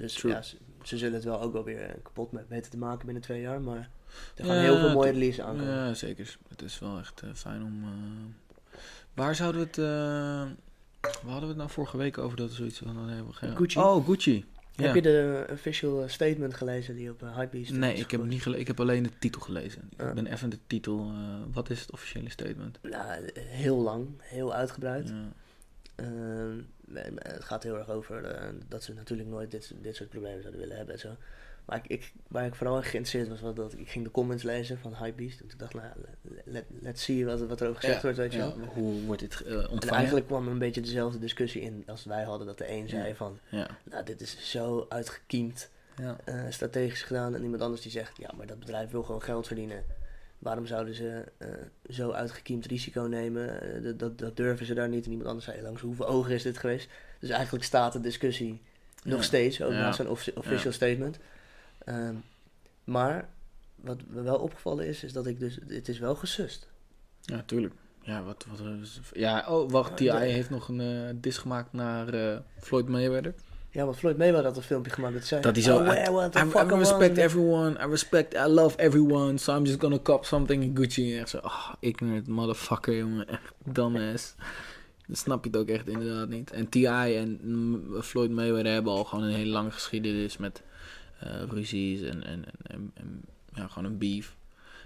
[0.00, 0.32] Dus True.
[0.32, 3.22] ja, ze, ze zullen het wel ook wel weer kapot met weten te maken binnen
[3.22, 3.60] twee jaar.
[3.60, 3.90] Maar
[4.36, 5.74] er gaan Ja, heel veel mooie releases aankomen.
[5.74, 6.36] Ja, zeker.
[6.48, 7.82] Het is wel echt eh, fijn om.
[7.82, 8.78] eh,
[9.14, 9.78] Waar zouden we het.
[9.78, 10.56] eh,
[11.00, 13.56] Waar hadden we het nou vorige week over dat we zoiets van hadden hebben geen-
[13.56, 13.78] Gucci.
[13.78, 14.44] Oh, Gucci.
[14.74, 14.86] Ja.
[14.86, 18.80] Heb je de official statement gelezen die op Hypebeast Nee, ik heb, niet ik heb
[18.80, 19.88] alleen de titel gelezen.
[19.96, 20.12] Ik Ah.
[20.14, 20.98] ben even de titel.
[21.14, 22.78] eh, wat is het officiële statement?
[22.82, 25.08] Nou, heel lang, heel uitgebreid.
[25.08, 25.14] Ja.
[26.00, 26.60] Ehm,
[27.18, 30.60] het gaat heel erg over eh, dat ze natuurlijk nooit dit, dit soort problemen zouden
[30.60, 31.16] willen hebben en zo.
[31.64, 34.42] Maar ik, ik, waar ik vooral in geïnteresseerd was, was dat ik ging de comments
[34.42, 35.40] lezen van Hypebeast.
[35.40, 35.92] En toen dacht ik, nou,
[36.44, 38.52] let, let's see wat, wat er over gezegd Ja, wordt, weet je ja.
[38.74, 42.22] Hoe wordt dit eh, En eigenlijk kwam er een beetje dezelfde discussie in als wij
[42.22, 42.46] hadden.
[42.46, 43.14] Dat de een zei Ja.
[43.14, 43.68] van, Ja.
[43.84, 46.16] nou dit is zo uitgekiemd, Ja.
[46.24, 47.34] eh, strategisch gedaan.
[47.34, 49.84] En iemand anders die zegt, ja maar dat bedrijf wil gewoon geld verdienen.
[50.40, 51.48] Waarom zouden ze eh,
[51.90, 53.62] zo uitgekiemd risico nemen?
[53.84, 55.04] Eh, dat, dat, durven ze daar niet.
[55.04, 56.88] En iemand anders zei, langs hoeveel ogen is dit geweest?
[57.18, 58.60] Dus eigenlijk staat de discussie
[59.04, 59.80] nog steeds, ook Ja.
[59.80, 61.18] na zijn offi- official statement.
[61.84, 62.14] Ehm,
[62.84, 63.28] maar
[63.74, 66.68] wat me wel opgevallen is, is dat ik dus, het is wel gesust.
[67.20, 67.74] Ja, tuurlijk.
[68.02, 69.96] Ja, wat, wat is- ja, oh, wacht.
[69.96, 70.04] T.I.
[70.04, 70.18] Ja.
[70.18, 73.34] heeft nog een eh dis gemaakt naar eh, Floyd Mayweather.
[73.72, 75.40] Ja, want Floyd Mayweather had een filmpje gemaakt dat zei...
[75.40, 75.76] Dat hij zo...
[75.78, 76.10] "Oh, I,
[76.78, 77.70] respect everyone.
[77.86, 78.34] I respect...
[78.34, 79.38] I love everyone.
[79.38, 81.14] So I'm just gonna cop something in Gucci.
[81.14, 81.38] En echt zo...
[81.38, 83.28] Oh, ignorant motherfucker, jongen.
[83.28, 84.34] Echt dumbass.
[85.06, 86.50] Dan snap je het ook echt inderdaad niet.
[86.50, 86.84] En T.I.
[87.16, 87.40] en
[88.02, 90.62] Floyd Mayweather hebben al gewoon een hele lange geschiedenis met
[91.20, 93.20] eh, ruzies en, en, en, en,
[93.54, 94.36] ja, gewoon een beef.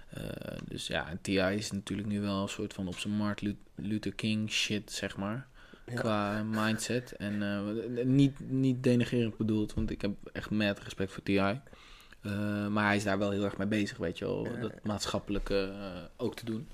[0.09, 0.23] Eh,
[0.67, 1.55] dus ja, en T.I.
[1.55, 5.17] is natuurlijk nu wel een soort van op zijn Martin Lu- Luther King shit, zeg
[5.17, 5.47] maar.
[5.85, 5.93] Ja.
[5.93, 7.11] Qua mindset.
[7.11, 11.59] En eh, niet, niet denigerend bedoeld, want ik heb echt mad respect voor T.I.
[12.25, 14.47] Eh, maar hij is daar wel heel erg mee bezig, weet je wel.
[14.61, 16.67] Dat maatschappelijke eh, ook te doen.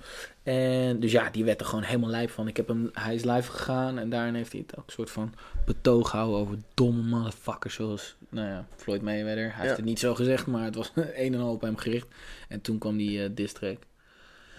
[0.43, 2.47] En dus ja, die werd er gewoon helemaal lijp van.
[2.47, 5.11] Ik heb hem, hij is live gegaan en daarin heeft hij het ook een soort
[5.11, 5.33] van
[5.65, 9.55] betoog gehouden over domme motherfuckers zoals, nou ja, Floyd Mayweather.
[9.55, 12.07] Hij heeft het niet zo gezegd, maar het was een en al op hem gericht.
[12.47, 13.77] En toen kwam die diss track.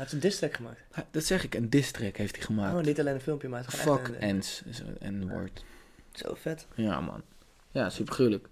[0.02, 0.80] Hij heeft een diss track gemaakt.
[1.10, 2.74] Dat zeg ik, een diss track heeft hij gemaakt.
[2.76, 5.64] Oh, niet alleen een filmpje, maar het is Fuck echt ends is een woord.
[6.12, 6.66] Zo vet.
[6.74, 7.22] Ja, man.
[7.70, 8.48] Ja, super gruwelijk.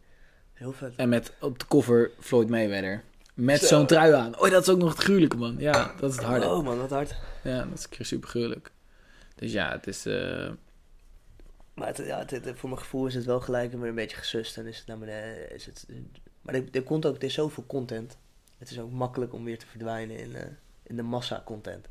[0.52, 0.92] Heel vet.
[0.96, 3.02] En met op de cover Floyd Mayweather.
[3.34, 3.66] Met Zo.
[3.66, 4.38] zo'n trui aan.
[4.40, 5.56] Oh, dat is ook nog het gruwelijke, man.
[5.58, 6.46] Ja, dat is het harde.
[6.46, 7.14] Oh man, wat hard.
[7.42, 8.70] Ja, dat is een keer super gruwelijk.
[9.34, 10.06] Dus ja, het is...
[10.06, 10.50] eh,
[11.74, 14.16] Maar het, ja, het, het- voor mijn gevoel is het wel gelijk weer een beetje
[14.16, 14.56] gesust.
[14.58, 15.54] En is het naar beneden.
[15.54, 15.86] Is het,
[16.42, 18.18] maar er, er komt ook, er is zoveel content.
[18.58, 20.42] Het is ook makkelijk om weer te verdwijnen in, eh,
[20.90, 21.88] in de massa content.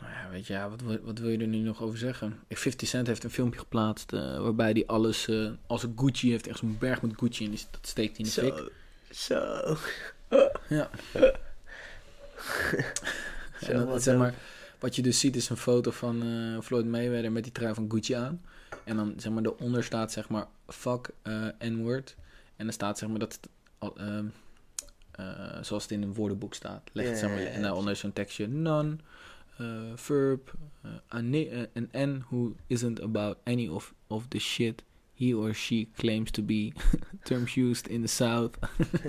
[0.00, 2.40] nou ja, weet je, ja, wat, wil- wat wil je er nu nog over zeggen?
[2.48, 5.28] 50 Cent heeft een filmpje geplaatst eh, waarbij hij alles...
[5.28, 8.26] eh, als een Gucci heeft, echt zo'n berg met Gucci en die, dat steekt hij
[8.26, 8.70] in de fik.
[9.10, 9.36] Zo.
[9.70, 9.76] Zo.
[10.68, 10.90] Ja.
[13.62, 14.34] Zo, En dat, zeg maar,
[14.78, 17.90] wat je dus ziet is een foto van eh, Floyd Mayweather met die trui van
[17.90, 18.42] Gucci aan.
[18.84, 21.08] En dan zeg maar eronder staat zeg maar fuck
[21.58, 22.16] N-word.
[22.56, 23.48] En dan staat zeg maar dat het
[25.16, 26.90] eh, zoals het in een woordenboek staat.
[26.92, 27.46] Leg het Ja, ja, ja.
[27.46, 28.96] en daaronder zo'n tekstje none,
[29.56, 31.30] eh, verb, eh, an
[31.92, 34.82] N who isn't about any of, of the shit
[35.14, 36.72] he or she claims to be.
[37.22, 38.56] Terms used in the South.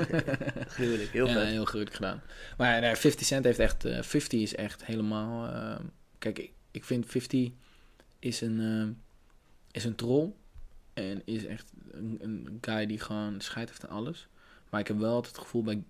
[0.75, 1.47] Gruwelijk, heel ja, vet.
[1.47, 2.21] heel gruwelijk gedaan.
[2.57, 3.85] Maar nee, 50 Cent heeft echt...
[3.85, 5.49] eh 50 is echt helemaal...
[6.17, 7.49] kijk, ik, ik vind 50
[8.19, 8.97] is een,
[9.71, 10.33] is een troll.
[10.93, 14.27] En is echt een, een guy die gewoon scheid heeft aan alles.
[14.69, 15.83] Maar ik heb wel altijd het gevoel bij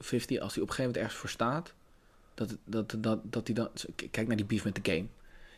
[0.00, 0.38] 50...
[0.38, 1.74] Als hij op een gegeven moment ergens voor staat...
[2.34, 3.68] Dat, dat, dat, dat hij dan...
[4.10, 5.06] Kijk naar die beef met de game.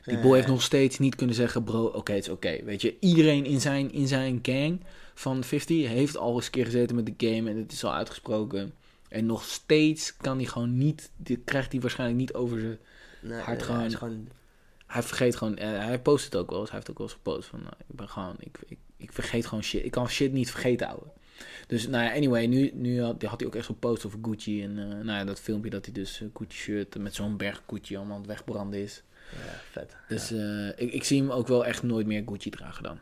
[0.05, 2.64] Die boy heeft nog steeds niet kunnen zeggen, bro, oké, het is oké.
[2.64, 4.81] Weet je, iedereen in zijn, in zijn gang
[5.14, 7.94] van 50 heeft al eens een keer gezeten met de game en het is al
[7.94, 8.72] uitgesproken.
[9.09, 12.78] En nog steeds kan hij gewoon niet, dit krijgt hij waarschijnlijk niet over zijn...
[13.20, 14.28] Nee, nee, gewoon- hij is gewoon
[14.87, 17.16] Hij vergeet gewoon, eh, hij post het ook wel eens, hij heeft ook wel eens
[17.16, 19.85] gepost van, nou, ik ben gewoon, ik, ik, ik vergeet gewoon shit.
[19.85, 21.11] Ik kan shit niet vergeten houden.
[21.66, 24.62] Dus nou ja, anyway, nu, nu had, had hij ook echt zo'n post over Gucci.
[24.62, 27.62] En eh, nou ja, dat filmpje dat hij dus eh, Gucci shirt met zo'n berg
[27.66, 29.02] Gucci allemaal aan het wegbranden is.
[29.30, 29.36] ja,
[29.70, 29.96] vet.
[30.08, 30.36] Dus Ja.
[30.36, 32.98] eh, ik, ik zie hem ook wel echt nooit meer Gucci dragen dan.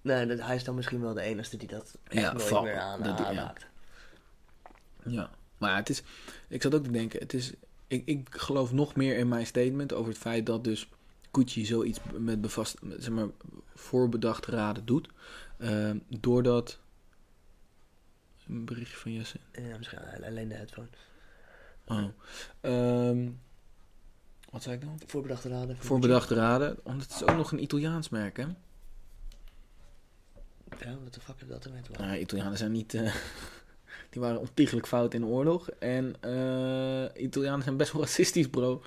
[0.00, 2.62] Nee, dat, hij is dan misschien wel de enige die dat echt Ja, nooit val-
[2.62, 3.24] meer aan, dat- ja.
[3.24, 3.66] aanraakt.
[5.04, 5.30] Ja.
[5.58, 6.02] Maar het is,
[6.48, 7.52] ik zat ook te denken, het is,
[7.86, 10.88] ik, ik geloof nog meer in mijn statement over het feit dat dus
[11.32, 13.26] Gucci zoiets met bevast, met, zeg maar,
[13.74, 15.08] voorbedacht raden doet.
[16.20, 16.78] Doordat,
[18.48, 19.38] een berichtje van Jesse.
[19.52, 20.88] Ja, misschien alleen de headphone.
[21.86, 22.04] Oh.
[22.60, 23.28] Ehm,
[24.50, 25.00] wat zei ik dan?
[25.06, 25.76] Voorbedachte raden.
[25.76, 28.46] voor Voorbedacht raden, want het is ook nog een Italiaans merk, hè?
[30.80, 32.06] Ja, wat de fuck heeft dat ermee te maken?
[32.06, 32.94] Nou, Italianen zijn niet.
[32.94, 33.02] eh,
[34.10, 35.70] die waren ontiegelijk fout in de oorlog.
[35.70, 38.82] En eh Italianen zijn best wel racistisch, bro.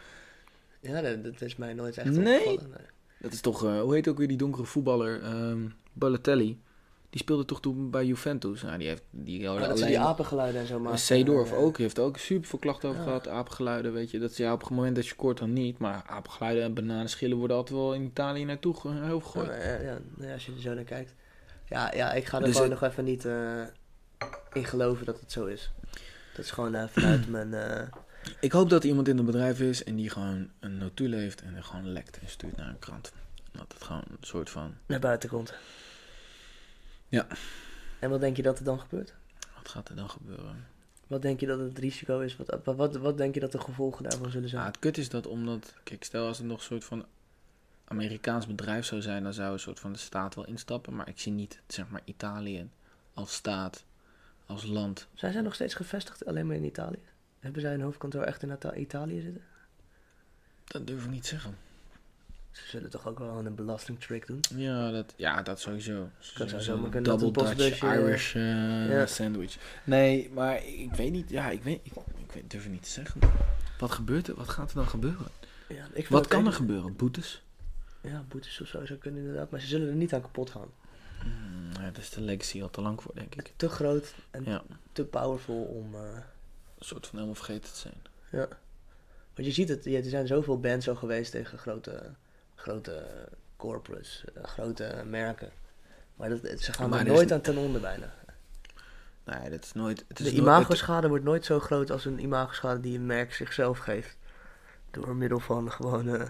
[0.79, 2.37] Ja, dat, dat is mij nooit echt Nee?
[2.39, 2.69] opgevallen.
[2.69, 2.87] Nee.
[3.19, 3.63] Dat is toch.
[3.65, 5.21] eh, hoe heet ook weer die donkere voetballer?
[5.23, 6.61] ehm Balotelli.
[7.11, 8.61] Die speelde toch toen bij Juventus.
[8.61, 9.03] Nou, die heeft.
[9.09, 9.87] Die Oh, dat ze alleen.
[9.87, 10.99] die apengeluiden en zo maken.
[10.99, 11.75] Seedorf ook.
[11.75, 13.07] Die heeft ook super veel klachten over Ja.
[13.07, 13.27] gehad.
[13.27, 14.19] Apengeluiden, weet je.
[14.19, 15.77] Dat ja, op het moment dat je scoort dan niet.
[15.77, 19.47] Maar apengeluiden en bananenschillen worden altijd wel in Italië naartoe heel gegooid.
[19.47, 21.13] ja, ja, ja, als je er zo naar kijkt.
[21.65, 23.61] Ja, ja ik ga er Dus gewoon het- nog even niet eh,
[24.53, 25.71] in geloven dat het zo is.
[26.35, 27.53] Dat is gewoon eh, vanuit mijn...
[27.53, 27.87] eh,
[28.39, 31.41] Ik hoop dat er iemand in het bedrijf is en die gewoon een notulen heeft
[31.41, 33.11] en er gewoon lekt en stuurt naar een krant.
[33.51, 34.73] Dat het gewoon een soort van.
[34.85, 35.53] naar buiten komt.
[37.11, 37.27] Ja.
[37.99, 39.13] En wat denk je dat er dan gebeurt?
[39.55, 40.65] Wat gaat er dan gebeuren?
[41.07, 42.35] Wat denk je dat het risico is?
[42.35, 44.65] Wat, wat, wat, wat denk je dat de gevolgen daarvan zullen Ja, zijn?
[44.65, 47.05] het kut is dat omdat, kijk, stel als het nog een soort van
[47.85, 50.95] Amerikaans bedrijf zou zijn, dan zou een soort van de staat wel instappen.
[50.95, 52.69] Maar ik zie niet, zeg maar, Italië
[53.13, 53.85] als staat,
[54.45, 55.07] als land.
[55.13, 56.99] Zijn zij nog steeds gevestigd alleen maar in Italië?
[57.39, 59.43] Hebben zij een hoofdkantoor echt in Ita- Italië zitten?
[60.65, 61.55] Dat durf ik niet te zeggen.
[62.51, 64.39] Ze zullen toch ook wel een belastingtrick doen?
[64.55, 65.93] Ja, dat, ja, dat sowieso.
[65.93, 69.05] Kan Sowieso zomaar kunnen dat double een Dutch Irish eh, Ja.
[69.05, 69.57] sandwich.
[69.83, 72.89] Nee, maar ik weet niet, ja, ik weet, ik, ik weet, durf het niet te
[72.89, 73.21] zeggen.
[73.79, 74.35] Wat gebeurt er?
[74.35, 75.27] Wat gaat er dan gebeuren?
[75.67, 76.95] Ja, ik Wat kan er gebeuren?
[76.95, 77.43] Boetes?
[78.01, 79.51] Ja, boetes of zo zou kunnen inderdaad.
[79.51, 80.67] Maar ze zullen er niet aan kapot gaan.
[81.73, 83.53] Ja, dat is de legacy al te lang voor, denk ik.
[83.55, 84.63] Te groot en Ja.
[84.91, 85.95] te powerful om...
[85.95, 86.01] eh,
[86.79, 88.01] Een soort van helemaal vergeten te zijn.
[88.31, 88.47] ja.
[89.35, 92.13] Want je ziet het, ja, er zijn zoveel bands al geweest tegen grote,
[92.61, 93.03] grote
[93.55, 95.49] corporates, eh, grote merken.
[96.15, 98.13] Maar dat, ze gaan Maar er is nooit aan ten onder bijna.
[99.23, 100.05] Nee, dat is nooit...
[100.07, 103.33] Het is De nooit- imagoschade wordt nooit zo groot als een imagoschade die een merk
[103.33, 104.17] zichzelf geeft.
[104.91, 106.27] Door middel van gewoon eh,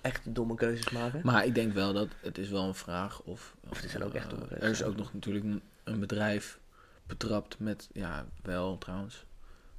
[0.00, 1.20] echt domme keuzes maken.
[1.24, 3.54] Maar ik denk wel dat het is wel een vraag of...
[3.68, 4.86] Of het zijn ook echt eh, domme Er is keuzes.
[4.86, 6.58] ook nog natuurlijk een, een bedrijf
[7.06, 9.24] betrapt met, ja, wel trouwens,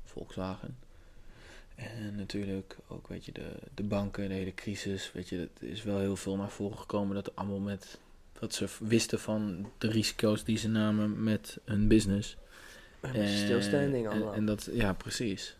[0.04, 0.78] Volkswagen.
[1.76, 5.12] En natuurlijk ook, weet je, de, de banken, de hele crisis.
[5.12, 8.00] Weet je, het is wel heel veel naar voren gekomen dat allemaal met.
[8.40, 12.38] dat ze wisten van de risico's die ze namen met hun business.
[13.02, 14.34] En stilstanding allemaal.
[14.34, 15.56] en dat, ja, precies.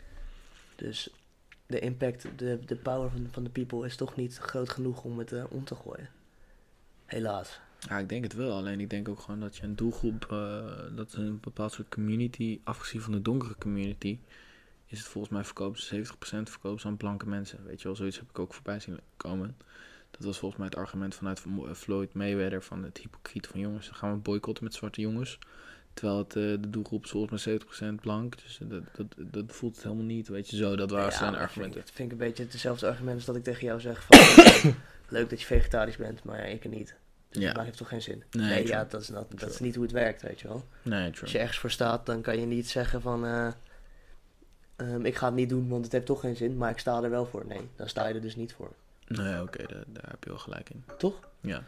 [0.76, 1.10] Dus
[1.66, 5.20] de impact, de, de power van, van de people is toch niet groot genoeg om
[5.20, 6.10] het eh, om te gooien.
[7.06, 7.60] Helaas.
[7.80, 8.52] Ja, ik denk het wel.
[8.52, 12.60] Alleen ik denk ook gewoon dat je een doelgroep, eh, dat een bepaald soort community,
[12.64, 14.18] afgezien van de donkere community,
[14.86, 16.08] is het volgens mij verkopen ze 70%
[16.44, 17.60] verkopen ze aan blanke mensen.
[17.66, 19.58] Weet je wel, zoiets heb ik ook voorbij zien komen.
[20.12, 21.42] Dat was volgens mij het argument vanuit
[21.74, 25.40] Floyd Mayweather van het hypocriet van jongens, dan gaan we boycotten met zwarte jongens.
[25.94, 27.54] Terwijl het, eh, de doelgroep is volgens mij
[27.94, 28.42] 70% blank.
[28.44, 30.76] Dus dat, dat, dat voelt het helemaal niet, weet je zo.
[30.76, 31.74] Dat waren Ja, zijn argumenten.
[31.80, 34.74] Vind, ik- vind ik een beetje hetzelfde argument als dat ik tegen jou zeg van...
[35.18, 36.96] leuk dat je vegetarisch bent, maar ja, ik niet.
[37.30, 37.54] Dus Ja.
[37.54, 38.24] dat maakt toch geen zin?
[38.32, 40.66] Nee, ja, dat is, dat, dat is niet hoe het werkt, weet je wel.
[40.82, 41.22] Nee, true.
[41.22, 43.26] Als je ergens voor staat, dan kan je niet zeggen van...
[43.26, 43.48] eh,
[44.76, 47.04] ehm, ik ga het niet doen, want het heeft toch geen zin, maar ik sta
[47.04, 47.46] er wel voor.
[47.46, 48.72] Nee, dan sta je er dus niet voor.
[49.08, 50.84] Nee, oké, daar, daar heb je wel gelijk in.
[50.98, 51.20] Toch?
[51.42, 51.64] Ja.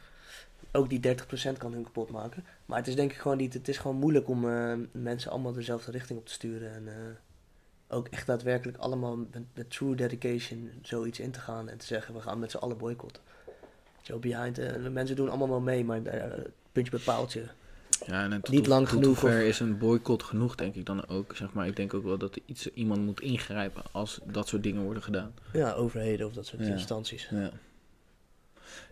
[0.72, 2.46] Ook die 30% kan hun kapot maken.
[2.66, 3.54] Maar het is denk ik gewoon niet...
[3.54, 6.74] Het is gewoon moeilijk om eh, mensen allemaal dezelfde richting op te sturen.
[6.74, 11.70] En eh, ook echt daadwerkelijk allemaal met, met true dedication zoiets in te gaan.
[11.70, 13.24] En te zeggen, we gaan met z'n allen boycotten.
[14.02, 14.58] Zo behind...
[14.58, 16.02] eh, mensen doen allemaal wel mee, maar
[16.72, 17.44] puntje bij paaltje.
[18.06, 21.08] Ja, en tot Niet lang tot genoeg, of- is een boycott genoeg, denk ik dan
[21.08, 21.36] ook.
[21.36, 24.64] Zeg maar, ik denk ook wel dat er iets, iemand moet ingrijpen als dat soort
[24.64, 25.34] dingen worden gedaan.
[25.54, 26.68] Ja, overheden of dat soort Ja.
[26.68, 27.28] instanties.
[27.32, 27.52] Ja,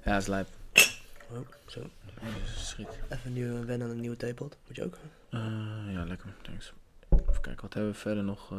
[0.05, 0.47] ja is lijp.
[1.31, 1.81] Oh, zo.
[2.55, 2.87] Schrik.
[3.09, 4.57] Even nieuw, wennen aan een nieuwe theepot.
[4.67, 4.97] Moet je ook?
[5.29, 5.39] Eh,
[5.93, 6.33] ja, lekker.
[6.41, 6.73] Thanks.
[7.09, 8.51] Even kijken, wat hebben we verder nog?
[8.51, 8.57] eh,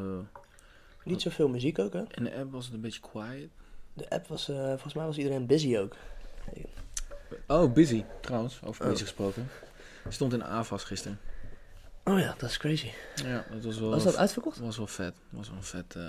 [1.04, 2.02] Niet zoveel muziek ook, hè?
[2.14, 3.48] in de app was het een beetje quiet.
[3.92, 4.48] De app was...
[4.48, 5.94] eh, volgens mij was iedereen busy ook.
[7.46, 8.04] Oh, busy.
[8.20, 8.90] Trouwens, over Oh.
[8.90, 9.48] busy gesproken.
[10.08, 11.18] Stond in AFAS gisteren.
[12.04, 12.90] Oh ja, dat is crazy.
[13.24, 14.58] Ja, dat was wel, Was dat uitverkocht?
[14.58, 15.14] was wel vet.
[15.30, 15.94] was wel vet.
[15.96, 16.02] eh,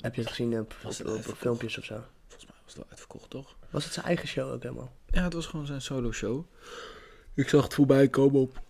[0.00, 1.94] Heb je het gezien op, Was op, het op filmpjes of zo?
[2.28, 3.56] volgens mij was het wel uitverkocht, toch?
[3.70, 4.92] Was het zijn eigen show ook helemaal?
[5.10, 6.44] Ja, het was gewoon zijn solo show.
[7.34, 8.60] Ik zag het voorbij komen op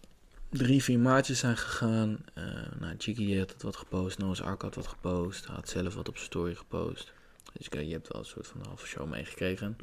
[0.50, 2.18] drie, vier maatjes zijn gegaan.
[2.34, 2.44] Eh
[2.80, 5.46] nou, Jiggy had het wat gepost, Noah's Ark had wat gepost.
[5.46, 7.12] Hij had zelf wat op zijn story gepost.
[7.52, 9.76] Dus kijk, je hebt wel een soort van halve show meegekregen.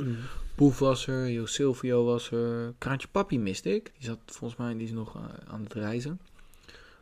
[0.55, 2.73] Poef was er, Jo Silvio was er.
[2.77, 3.91] Kraantje Papi miste ik.
[3.97, 6.19] Die zat volgens mij die is nog eh, aan het reizen.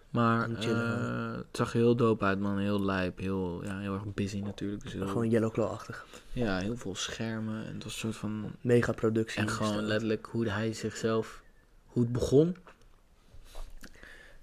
[0.10, 1.00] Maar chillen,
[1.32, 2.58] eh, het zag er heel dope uit, man.
[2.60, 4.84] Heel lijp, heel, ja, heel erg busy natuurlijk.
[4.84, 6.06] Dus heel- Gewoon Yellow Claw-achtig.
[6.32, 7.66] ja, heel veel schermen.
[7.66, 9.42] En het was een soort van Mega productie.
[9.42, 11.42] en gewoon letterlijk hoe hij zichzelf,
[11.86, 12.56] hoe het begon.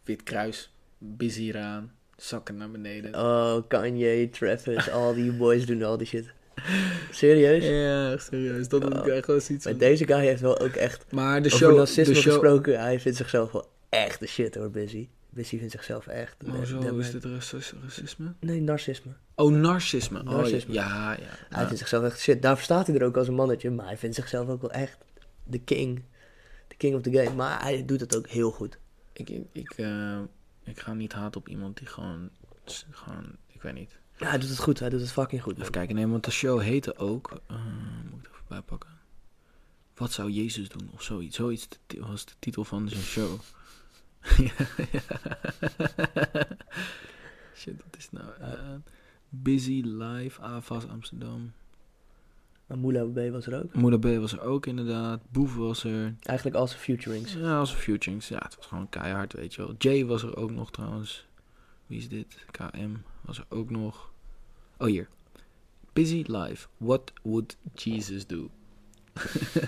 [0.05, 3.15] Wit kruis, busy eraan, zakken naar beneden.
[3.15, 6.33] Oh, Kanye, Travis, al die boys doen al die shit.
[7.11, 7.65] Serieus?
[7.65, 8.69] Ja, serieus.
[8.69, 9.07] Dat Oh.
[9.07, 11.05] ik echt wel zoiets Maar van- deze guy heeft wel ook echt...
[11.13, 14.55] Maar de over show, narcisme de show, gesproken, hij vindt zichzelf wel echt de shit
[14.55, 15.09] hoor, Busy.
[15.31, 16.37] Busy vindt zichzelf echt...
[16.47, 18.35] Maar de- zo de- is dit racis- racisme?
[18.41, 19.13] Nee, narcisme.
[19.35, 20.19] Oh, narcisme.
[20.19, 20.73] Oh, Narcisme.
[20.75, 21.27] ja, ja.
[21.49, 22.43] Hij vindt zichzelf echt shit.
[22.43, 24.99] Daar staat hij er ook als een mannetje, maar hij vindt zichzelf ook wel echt
[25.45, 26.03] de king.
[26.69, 27.35] De king of the game.
[27.35, 28.79] Maar hij doet het ook heel goed.
[29.13, 30.19] Ik, ik, ik, eh,
[30.65, 32.31] ik ga niet haten op iemand die gewoon,
[32.91, 33.99] gewoon, ik weet niet.
[34.17, 35.59] Ja, hij doet het goed, hij doet het fucking goed.
[35.59, 37.57] Even kijken, nee, want de show heette ook, eh,
[38.11, 38.91] moet ik er even bijpakken.
[39.95, 40.91] Wat zou Jezus doen?
[40.93, 41.37] Of zoiets.
[41.37, 43.41] Zoiets was de titel van zijn show.
[44.37, 44.53] Ja,
[44.93, 45.01] ja.
[47.57, 48.27] Shit, wat is nou?
[48.41, 48.75] Eh,
[49.29, 51.53] Busy Live, AFAS Amsterdam.
[52.75, 53.75] Maar Moula B was er ook.
[53.75, 55.21] Moeder B was er ook inderdaad.
[55.31, 56.15] Boef was er.
[56.23, 57.33] Eigenlijk als futurings.
[57.33, 58.29] Ja, als Futurings.
[58.29, 59.75] Ja, het was gewoon keihard, weet je wel.
[59.79, 61.27] Jay was er ook nog trouwens.
[61.87, 62.45] Wie is dit?
[62.51, 64.13] KM was er ook nog.
[64.79, 65.09] Oh, hier.
[65.93, 66.67] Busy Live.
[66.77, 68.51] What would Jesus do?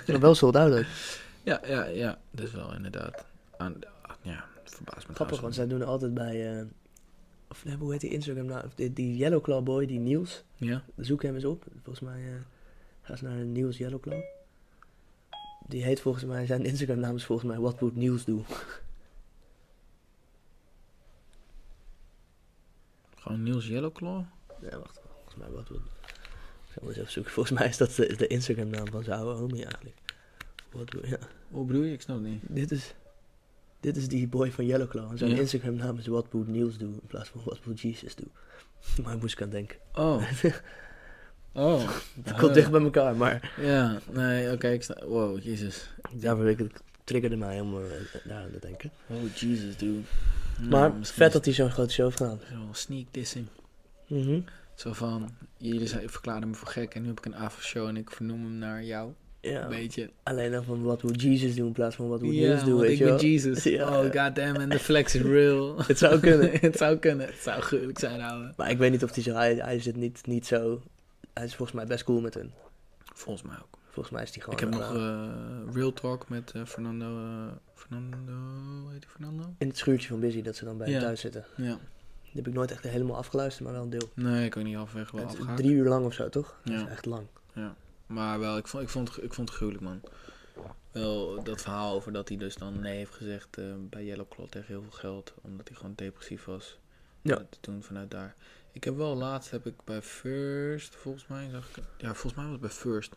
[0.07, 0.85] Maar wel sold out ook.
[1.43, 2.19] Ja, ja, ja.
[2.31, 3.27] Dat is wel inderdaad.
[3.57, 3.75] Aan,
[4.23, 6.59] ja, het verbaast me Grappig, want zij doen altijd bij...
[6.59, 6.67] eh,
[7.49, 8.65] of hoe heet die Instagram nou?
[8.75, 10.45] Die, die Yellow Claw boy, die Niels.
[10.57, 10.83] Ja?
[10.97, 11.65] Zoek hem eens op.
[11.83, 12.56] Volgens mij eh
[13.07, 14.23] ga ze naar Niels Yellow Claw.
[15.69, 18.45] Die heet volgens mij, zijn Instagram naam is volgens mij What Would Niels Do.
[23.17, 24.25] Gewoon Niels Yellowclaw?
[24.61, 25.01] Ja, wacht.
[25.15, 25.85] Volgens mij What Would...
[26.67, 27.33] Ik zal eens even zoeken.
[27.33, 29.97] Volgens mij is dat de, de Instagram naam van zijn oude homie eigenlijk.
[30.71, 31.19] What would, ja.
[31.49, 31.93] Hoe bedoel je?
[31.93, 32.43] Ik snap het niet.
[32.49, 32.95] Dit is...
[33.81, 35.11] Dit is die boy van Yellow Claw.
[35.11, 35.37] En zijn Ja.
[35.37, 36.87] Instagram naam is What Would Niels Do.
[36.87, 38.25] In plaats van What Would Jesus Do.
[39.03, 39.79] Maar ik moest ik aan denken.
[39.95, 40.31] Oh.
[41.57, 41.89] Oh.
[42.25, 43.53] Het komt dicht bij elkaar, maar...
[43.61, 44.69] Ja, nee, oké.
[44.69, 44.95] ik sta...
[45.07, 45.89] Wow, jezus.
[46.13, 46.73] Daarvoor ik, het
[47.05, 47.81] triggerde mij om eh,
[48.25, 48.91] daar aan te denken.
[49.07, 50.01] Oh, Jesus, dude.
[50.61, 52.41] Maar Nou, misschien vet dat hij zo'n grote show heeft gedaan.
[52.51, 53.47] wel sneak dissing.
[54.07, 54.41] Mhm.
[54.75, 57.97] Zo van, jullie zijn, verklaarden me voor gek en nu heb ik een avondshow en
[57.97, 59.11] ik vernoem hem naar jou.
[59.41, 60.11] Ja, Een beetje.
[60.23, 62.91] alleen dan van wat moet Jesus doen in plaats van wat moet Niels doen, weet
[62.91, 63.17] ik je ben.
[63.17, 63.63] Jesus.
[63.77, 63.89] Ja.
[63.89, 65.83] Oh, goddamn, en de flex is real.
[65.87, 66.51] Het zou kunnen.
[66.61, 67.27] het zou kunnen.
[67.27, 68.53] Het zou gruwelijk zijn, ouwe.
[68.57, 69.35] Maar ik weet niet of hij zo...
[69.35, 70.83] Hij, hij zit niet, niet zo...
[71.37, 72.53] Hij is volgens mij best cool met hun.
[73.15, 73.79] Volgens mij ook.
[73.91, 74.55] Volgens mij is hij gewoon...
[74.59, 77.07] ik heb nog eh, eh, Real Talk met eh, Fernando.
[77.75, 78.33] Fernando.
[78.83, 79.55] Hoe heet die Fernando?
[79.59, 81.03] in het schuurtje van Busy, dat ze dan bij hem Ja.
[81.03, 81.45] thuis zitten.
[81.57, 81.79] Ja.
[82.23, 84.11] Die heb ik nooit echt helemaal afgeluisterd, maar wel een deel.
[84.15, 85.57] Nee, ik kan niet halverwege wel afgehaakt.
[85.57, 86.57] drie uur lang of zo, toch?
[86.65, 86.85] Dat Ja.
[86.85, 87.27] is echt lang.
[88.07, 90.01] Maar wel, ik vond, ik, vond, ik vond het gruwelijk, man.
[90.93, 93.59] Wel, dat verhaal over dat hij dus dan nee heeft gezegd
[93.91, 95.35] bij Yellow Claw tegen heel veel geld.
[95.43, 96.79] Omdat hij gewoon depressief was.
[97.23, 97.35] Ja.
[97.37, 98.35] Dat toen vanuit daar.
[98.77, 102.45] Ik heb wel laatst, heb ik bij First, volgens mij, zag ik, ja, volgens mij
[102.45, 103.17] was het bij First,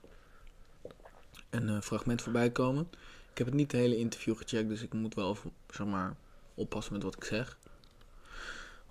[1.50, 2.88] een eh, fragment voorbij komen.
[3.32, 5.38] Ik heb het niet het hele interview gecheckt, dus ik moet wel,
[5.70, 6.16] zeg maar,
[6.54, 7.58] oppassen met wat ik zeg.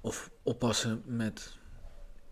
[0.01, 1.57] Of oppassen met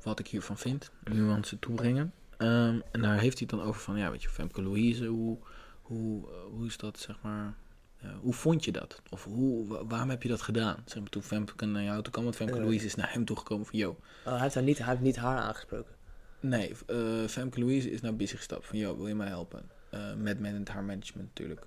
[0.02, 0.90] wat ik hiervan vind.
[1.04, 2.12] Nuance toebrengen.
[2.36, 5.38] Ehm, en daar heeft hij het dan over van, ja, weet je, Femke Louise, hoe,
[5.82, 7.54] hoe, eh, hoe is dat, zeg maar,
[8.00, 9.00] eh, hoe vond je dat?
[9.10, 10.82] Of hoe, wa- waarom heb je dat gedaan?
[10.84, 12.60] Zeg maar, toen Femke naar jou toe kwam, want Femke Eh.
[12.62, 13.90] Louise is naar hem toegekomen van, yo.
[14.24, 15.94] Oh, hij, heeft haar niet, hij heeft niet haar aangesproken.
[16.40, 19.70] Nee, eh Femke Louise is naar Busy gestapt van, yo, wil je mij helpen?
[19.90, 21.66] Eh, met man haar management natuurlijk.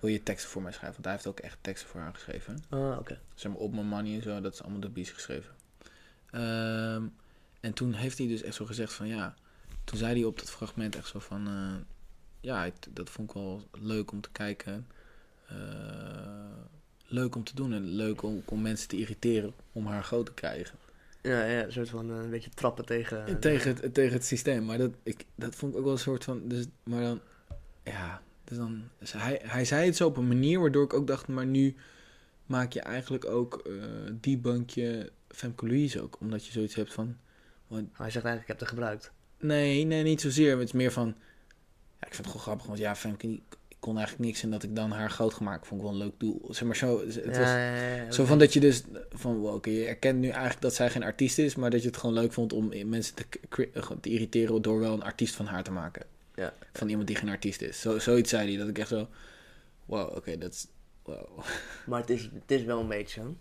[0.00, 0.92] Wil je teksten voor mij schrijven?
[0.92, 2.58] Want hij heeft ook echt teksten voor haar geschreven.
[2.68, 3.18] Ah, oké.
[3.34, 5.54] Zeg maar op mijn money en zo, dat is allemaal door Busy geschreven.
[6.30, 7.04] Ehm,
[7.60, 9.34] en toen heeft hij dus echt zo gezegd van, ja,
[9.84, 11.74] toen zei hij op dat fragment echt zo van, eh,
[12.40, 14.86] ja, dat vond ik wel leuk om te kijken.
[15.50, 15.56] Eh,
[17.06, 20.34] leuk om te doen en leuk om, om mensen te irriteren om haar groot te
[20.34, 20.78] krijgen.
[21.22, 23.26] Ja, ja, een soort van eh, een beetje trappen tegen...
[23.26, 24.64] eh, tegen, het, tegen het systeem.
[24.64, 26.48] Maar dat, ik, dat vond ik ook wel een soort van.
[26.48, 27.20] Dus, maar dan.
[27.84, 28.22] Ja.
[28.44, 31.28] Dus dan, dus hij, hij zei het zo op een manier waardoor ik ook dacht.
[31.28, 31.74] Maar nu
[32.46, 33.70] maak je eigenlijk ook
[34.20, 36.20] die bankje Femke Louise ook.
[36.20, 37.16] Omdat je zoiets hebt van.
[37.68, 39.12] Hij zegt eigenlijk, ik heb het gebruikt.
[39.38, 40.58] Nee, nee, niet zozeer.
[40.58, 41.14] Het is meer van.
[42.00, 42.66] Ja, ik vind het gewoon grappig.
[42.66, 43.40] Want ja, Femke
[43.80, 44.42] kon eigenlijk niks.
[44.42, 46.48] En dat ik dan haar groot gemaakt vond ik wel een leuk doel.
[46.48, 47.00] Zeg maar zo.
[47.00, 50.18] Het was, ja, ja, ja, ja, zo van dat je dus van oké, je erkent
[50.18, 52.88] nu eigenlijk dat zij geen artiest is, maar dat je het gewoon leuk vond om
[52.88, 53.24] mensen te,
[53.72, 56.02] eh, te irriteren door wel een artiest van haar te maken.
[56.34, 56.54] Ja.
[56.72, 57.80] Van iemand die geen artiest is.
[57.80, 59.08] Zo, zoiets zei hij, dat ik echt zo,
[59.84, 60.66] wow, oké, dat is,
[61.02, 61.38] wow.
[61.86, 63.36] Maar het is, het is wel een beetje zo.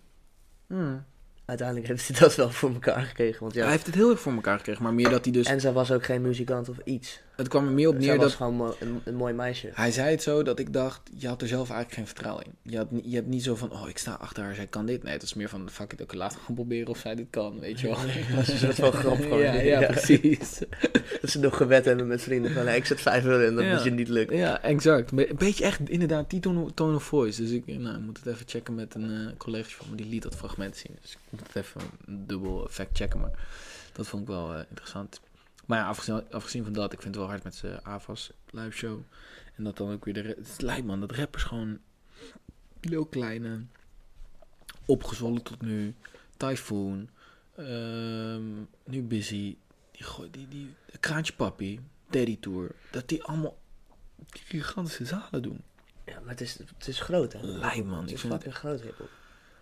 [1.45, 3.41] Uiteindelijk heeft hij dat wel voor elkaar gekregen.
[3.41, 5.47] Want ja, Hij heeft het heel erg voor elkaar gekregen, maar meer dat hij dus,
[5.47, 7.21] en zij was ook geen muzikant of iets.
[7.39, 9.69] Het kwam er meer op neer was dat, gewoon mo- een, een mooi meisje.
[9.73, 12.52] hij zei het zo dat ik dacht, je had er zelf eigenlijk geen vertrouwen in.
[12.71, 15.04] Je, had, je hebt niet zo van, oh, ik sta achter haar, zij kan dit.
[15.04, 17.60] Nee, het is meer van, fuck it, oké, laat gewoon proberen of zij dit kan,
[17.60, 17.95] weet je wel.
[18.36, 19.39] Dat is een soort van grap gewoon.
[19.39, 20.60] ja, ja, precies.
[21.21, 23.69] Dat ze nog gewet hebben met vrienden van, ik zet 5 euro in dat Ja.
[23.71, 24.32] het je niet lukt.
[24.34, 25.12] Ja, exact.
[25.12, 26.39] Een beetje echt inderdaad die
[26.73, 27.41] tone, of voice.
[27.41, 29.95] Dus ik nou, ik moet het even checken met een eh collega van me.
[29.95, 30.97] Die liet dat fragment zien.
[31.02, 33.19] Dus ik moet het even dubbel fact checken.
[33.19, 33.32] Maar
[33.93, 35.19] dat vond ik wel eh, interessant.
[35.70, 38.72] Maar ja, afgezien, afgezien van dat, ik vind het wel hard met zijn AVAS live
[38.72, 39.00] show.
[39.56, 40.22] En dat dan ook weer de...
[40.22, 41.80] Het lijkt man, dat rappers gewoon...
[42.80, 43.62] Heel kleine...
[44.86, 45.96] Opgezwollen tot nu.
[46.38, 47.10] Typhoon.
[47.56, 48.44] ehm,
[48.84, 49.58] nu Busy.
[49.92, 51.80] Die, gooi- die, die, Kraantje Papi.
[52.10, 52.72] Daddy Tour.
[52.92, 53.58] Dat die allemaal
[54.30, 55.62] gigantische zalen doen.
[56.06, 57.40] Ja, maar het is, het is groot, hè?
[57.42, 58.02] Lijp, man.
[58.02, 59.10] Het is vind het fucking groot, hiphop.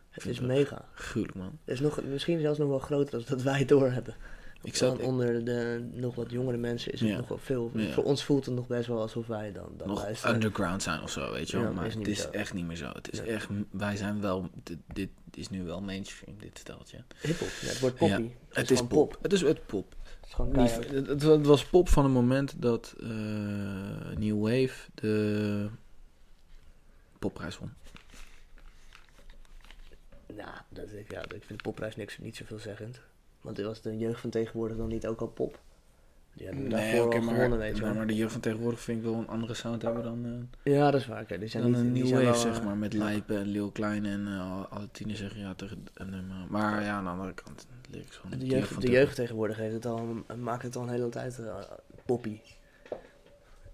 [0.10, 0.86] Het is mega.
[0.94, 1.60] gruwelijk, man.
[1.66, 4.16] Het is nog, misschien zelfs nog wel groter dan dat wij het door hebben.
[4.64, 7.18] Ik zat onder de nog wat jongere mensen is het Ja.
[7.18, 7.72] nog wel veel.
[7.74, 7.92] Ja.
[7.92, 10.36] Voor ons voelt het nog best wel alsof wij dan, dan nog luisteren.
[10.36, 11.74] underground zijn of zo, weet je wel.
[11.74, 12.30] Maar is het is zo.
[12.30, 12.90] echt niet meer zo.
[12.94, 17.04] Het is echt, wij zijn wel, dit, dit is nu wel mainstream, dit steltje.
[17.22, 18.14] Hiphop, ja, het wordt poppy.
[18.14, 18.90] Het, Het is, pop.
[18.90, 19.18] pop.
[19.22, 19.96] Het is het pop.
[20.38, 20.58] Het
[20.92, 20.98] is.
[21.24, 23.08] Het, was pop van het moment dat eh
[24.18, 25.70] New Wave de
[27.20, 27.74] popprijs won.
[30.36, 33.02] Nou, dat, ik, ja, ik vind de popprijs niks, niet zoveel zeggend.
[33.48, 35.60] Want was de jeugd van tegenwoordig dan niet ook al pop?
[36.34, 37.98] Die hebben daarvoor oké, al maar, gewonnen, weet je maar, wel.
[37.98, 40.92] maar de jeugd van tegenwoordig vind ik wel een andere sound hebben dan, eh, Ja,
[40.92, 41.22] dat is waar.
[41.22, 42.78] Oké, die zijn dan niet, een Wave, wel, zeg eh, maar.
[42.78, 43.00] Met ja.
[43.04, 46.90] Lijpen en Lil Klein en eh, alle- tieners zeggen ja tegen en, eh, maar ja,
[46.96, 48.92] aan de andere kant lyrics van De van jeugd, de tegenwoordig.
[49.00, 51.42] jeugd tegenwoordig heeft het al, maakt het al een hele tijd
[52.06, 52.40] poppy.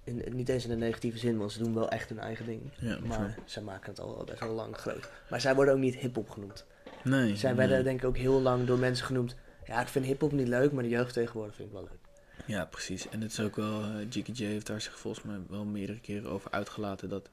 [0.04, 2.62] In, niet eens in de negatieve zin, want ze doen wel echt hun eigen ding.
[2.80, 5.10] Ja, Maar zij maken het al best wel lang groot.
[5.30, 6.66] Maar zij worden ook niet hip-hop genoemd.
[7.04, 7.36] Nee.
[7.36, 7.68] Zij nee.
[7.68, 9.36] werden denk ik ook heel lang door mensen genoemd.
[9.66, 12.00] Ja, ik vind hip-hop niet leuk, maar de jeugd tegenwoordig vind ik wel leuk.
[12.46, 13.10] Ja, precies.
[13.10, 16.30] En het is ook wel, Jiggy J heeft daar zich volgens mij wel meerdere keren
[16.30, 17.30] over uitgelaten dat,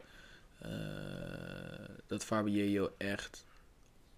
[0.58, 0.68] eh
[2.06, 3.44] dat Fabio echt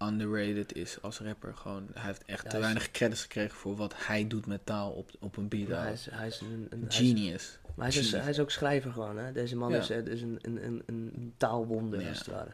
[0.02, 1.54] underrated is als rapper.
[1.56, 4.90] Gewoon, hij heeft echt Ja, te weinig credits gekregen voor wat hij doet met taal
[4.92, 5.68] op, op een beat.
[5.68, 7.58] Hij is, hij is een, een hij is- Genius.
[7.74, 8.22] maar hij is, Genius.
[8.22, 9.32] hij is ook schrijver gewoon, hè.
[9.32, 9.78] Deze man Ja.
[9.78, 12.08] is, eh, is een, een, een, een taalwonder, Ja.
[12.08, 12.50] als het ware.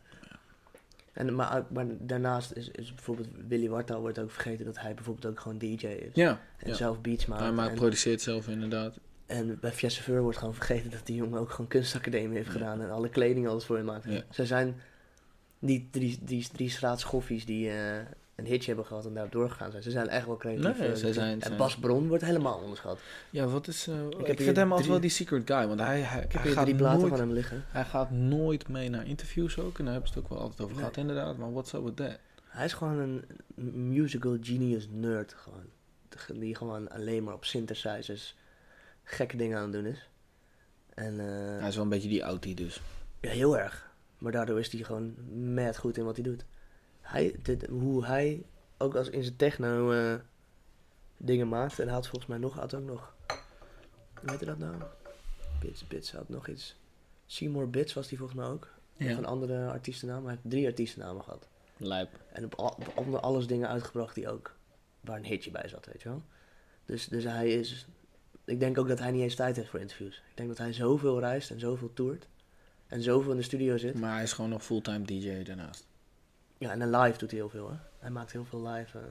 [1.19, 5.27] En, maar, maar daarnaast is, is bijvoorbeeld Willy Wartaal wordt ook vergeten dat hij bijvoorbeeld
[5.27, 6.11] ook gewoon DJ is.
[6.15, 6.75] Ja, En ja.
[6.75, 7.43] zelf beats maakt.
[7.43, 8.99] hij maakt, produceert zelf inderdaad.
[9.27, 12.53] En bij Veur wordt gewoon vergeten dat die jongen ook gewoon kunstacademie heeft Ja.
[12.53, 12.81] gedaan.
[12.83, 14.05] En alle kleding alles voor hem maakt.
[14.05, 14.23] Ja.
[14.31, 14.81] Ze zijn
[15.59, 18.05] niet drie, drie, drie straatschoffies die eh,
[18.39, 19.83] een hitje hebben gehad en daarop doorgegaan zijn.
[19.83, 20.79] Ze zijn echt wel creatief.
[20.79, 22.99] Nee, eh, zijn- en Bas Bron wordt helemaal onderschat.
[23.31, 23.87] Ja, wat is...
[23.87, 26.43] eh, ik, vind hem altijd drie- wel die secret guy, want hij, hij, Ik heb
[26.43, 27.11] hij gaat drie platen nooit...
[27.11, 27.65] van hem liggen.
[27.69, 29.79] Hij gaat nooit mee naar interviews ook.
[29.79, 30.79] En daar hebben ze het ook wel altijd over Nee.
[30.85, 31.37] gehad, inderdaad.
[31.37, 32.19] Maar what's up with that?
[32.45, 33.25] Hij is gewoon een
[33.93, 35.35] musical genius nerd.
[35.35, 35.65] Gewoon.
[36.41, 38.37] Die gewoon alleen maar op synthesizers
[39.05, 40.09] gekke dingen aan het doen is.
[40.95, 42.81] En eh, Hij is wel een beetje die outie dus.
[43.21, 43.91] ja, heel erg.
[44.19, 45.15] Maar daardoor is hij gewoon
[45.55, 46.45] mad goed in wat hij doet.
[47.09, 48.43] Hij, dit, hoe hij
[48.77, 50.15] ook als in zijn techno eh,
[51.17, 51.79] dingen maakt.
[51.79, 53.15] En hij had volgens mij nog, had ook nog,
[54.21, 54.75] hoe heette dat nou?
[55.61, 56.77] Bits, Bits had nog iets.
[57.27, 58.69] Seymour Bits was die volgens mij ook.
[59.01, 60.25] Of een andere artiestennaam.
[60.25, 61.49] Hij heeft drie artiestennamen gehad.
[61.77, 62.11] Lijp.
[62.33, 64.55] En op, al, op onder alles dingen uitgebracht die ook,
[65.01, 66.23] waar een hitje bij zat, weet je wel.
[66.85, 67.87] Dus, dus hij is,
[68.45, 70.17] ik denk ook dat hij niet eens tijd heeft voor interviews.
[70.17, 72.29] Ik denk dat hij zoveel reist en zoveel toert.
[72.87, 73.99] En zoveel in de studio zit.
[73.99, 75.88] Maar hij is gewoon nog fulltime DJ daarnaast.
[76.59, 77.77] Ja, en dan live doet hij heel veel, hè.
[77.99, 79.05] Hij maakt heel veel live uh,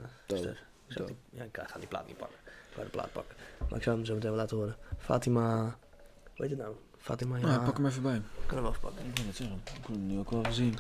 [0.88, 1.08] stuff.
[1.08, 2.38] Die- ja, ik ga die plaat niet pakken.
[2.46, 3.36] Ik ga de plaat pakken.
[3.70, 4.76] Maar ik zou hem zo meteen wel laten horen.
[4.98, 6.76] Fatima, hoe heet het nou?
[6.98, 7.48] Fatima, ja.
[7.48, 8.16] Ja, pak hem even bij.
[8.16, 9.06] Ik kan hem wel even pakken.
[9.06, 9.58] Ik wil het zeggen.
[9.66, 10.76] Ik heb hem nu ook wel gezien.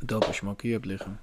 [0.00, 1.20] Dope als je hem ook hier hebt liggen.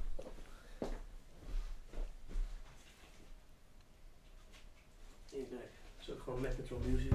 [6.10, 7.12] Ook gewoon met Metro Music.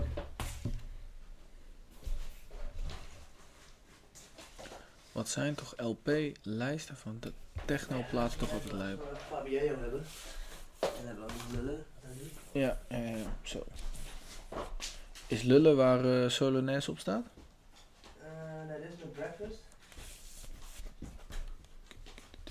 [5.12, 7.32] Wat zijn toch LP-lijsten van de
[7.64, 9.16] techno-plaats toch altijd lijp?
[9.28, 10.04] Fabio hebben.
[10.80, 11.84] En hebben we ook lullen.
[12.52, 13.66] Ja, ja, ja, zo.
[15.26, 17.24] Is Lullen waar eh Solonaise op staat?
[18.22, 18.28] Eh,
[18.68, 19.58] nee, dit is een breakfast.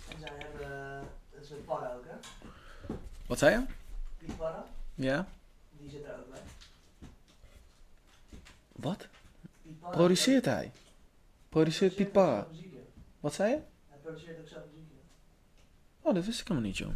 [0.10, 2.16] En zij hebben, dat is een para ook, hè?
[3.28, 3.66] Wat zei je?
[4.18, 5.28] Piet Parra, Ja?
[5.72, 6.40] die zit er ook bij.
[8.72, 9.08] Wat?
[9.80, 10.72] Parra- Produceert hij?
[11.50, 12.48] Produceert Piet Parra?
[13.20, 13.60] Wat zei je?
[13.88, 14.92] Hij produceert ook zelf muziek.
[16.02, 16.92] Oh, dat wist ik helemaal niet, joh.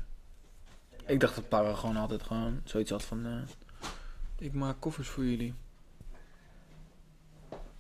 [1.06, 3.26] Ik dacht dat Parra gewoon altijd gewoon zoiets had van...
[3.26, 3.88] eh,
[4.38, 5.54] ik maak koffers voor jullie.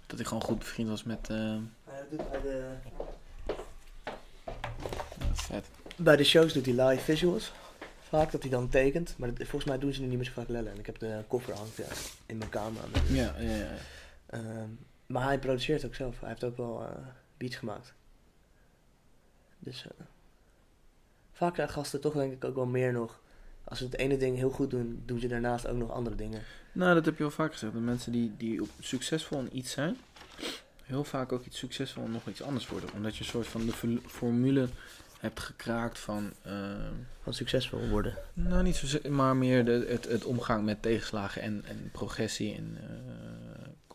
[0.07, 1.29] Dat hij gewoon goed bevriend was met...
[1.29, 2.73] eh Hij doet bij de,
[5.19, 5.65] ja, vet.
[5.95, 7.51] bij de shows doet hij live visuals.
[8.01, 9.15] Vaak dat hij dan tekent.
[9.17, 10.71] Maar dat- volgens mij doen ze nu niet meer zo vaak lellen.
[10.71, 11.85] En ik heb de koffer hangt ja,
[12.25, 12.81] in mijn kamer.
[13.09, 13.71] Ja, ja, ja.
[14.25, 14.69] Ehm,
[15.13, 16.19] maar hij produceert ook zelf.
[16.19, 17.07] Hij heeft ook wel eh,
[17.37, 17.93] beats gemaakt.
[19.59, 20.05] Dus eh,
[21.31, 23.19] vaak zijn gasten toch denk ik ook wel meer nog.
[23.63, 26.41] Als ze het ene ding heel goed doen, doen ze daarnaast ook nog andere dingen.
[26.71, 27.73] Nou, dat heb je al vaak gezegd.
[27.73, 29.97] De mensen die, die succesvol in iets zijn,
[30.83, 32.89] heel vaak ook iets succesvol in nog iets anders worden.
[32.93, 34.67] Omdat je een soort van de formule
[35.19, 36.53] hebt gekraakt van, eh,
[37.21, 38.17] Van succesvol worden.
[38.33, 42.77] nou niet zo, maar meer de, het, het omgaan met tegenslagen en, en progressie en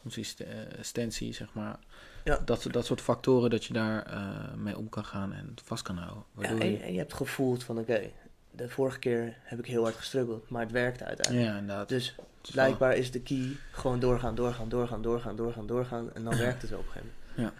[0.02, 1.78] consistentie, zeg maar.
[2.24, 2.38] Ja.
[2.44, 5.82] Dat, dat soort factoren dat je daar eh, mee om kan gaan en het vast
[5.82, 6.24] kan houden.
[6.34, 8.10] Ja, Waardoor en, je, en je hebt gevoeld van oké,
[8.50, 11.46] de vorige keer heb ik heel hard gestruggeld, maar het werkte uiteindelijk.
[11.52, 11.88] ja, inderdaad.
[11.88, 12.14] Dus
[12.52, 16.12] blijkbaar is de key gewoon doorgaan, doorgaan, doorgaan, doorgaan, doorgaan, doorgaan.
[16.14, 16.38] En dan Ja.
[16.42, 17.54] werkt het wel op een gegeven moment.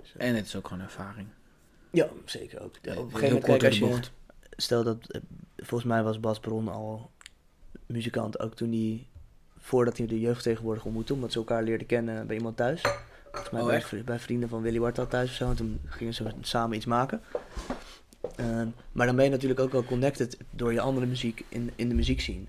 [0.00, 1.28] Dus, eh, En het is ook gewoon ervaring.
[1.90, 2.74] ja, zeker ook.
[2.82, 4.00] Ja, op een gegeven moment, als je,
[4.56, 5.20] stel dat, eh,
[5.56, 7.10] volgens mij was Bas Bron al
[7.86, 9.06] muzikant, ook toen hij,
[9.68, 12.80] voordat hij de jeugdtegenwoordiger ontmoette, omdat ze elkaar leerden kennen bij iemand thuis.
[13.32, 16.14] Volgens mij Oh, bij, bij vrienden van Willy Wartal thuis of zo, en toen gingen
[16.14, 17.20] ze samen iets maken.
[18.36, 21.88] Ehm, maar dan ben je natuurlijk ook wel connected door je andere muziek in, in
[21.88, 22.48] de muziek zien.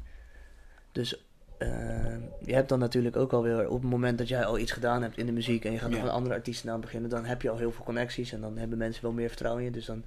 [0.91, 1.23] Dus
[1.57, 5.01] ehm, je hebt dan natuurlijk ook alweer op het moment dat jij al iets gedaan
[5.01, 6.05] hebt in de muziek en je gaat nog Ja.
[6.05, 8.77] een andere artiesten aan beginnen, dan heb je al heel veel connecties en dan hebben
[8.77, 9.75] mensen wel meer vertrouwen in je.
[9.75, 10.03] Dus dan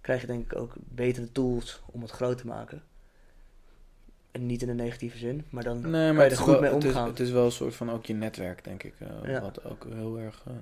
[0.00, 2.82] krijg je denk ik ook betere tools om het groot te maken.
[4.38, 6.60] Niet in een negatieve zin, maar dan Nee, kan je maar er het goed wel,
[6.60, 7.08] mee het, is, omgaan.
[7.08, 8.94] het is wel een soort van ook je netwerk, denk ik.
[8.98, 9.40] eh, Ja.
[9.40, 10.42] Wat ook heel erg.
[10.46, 10.52] eh,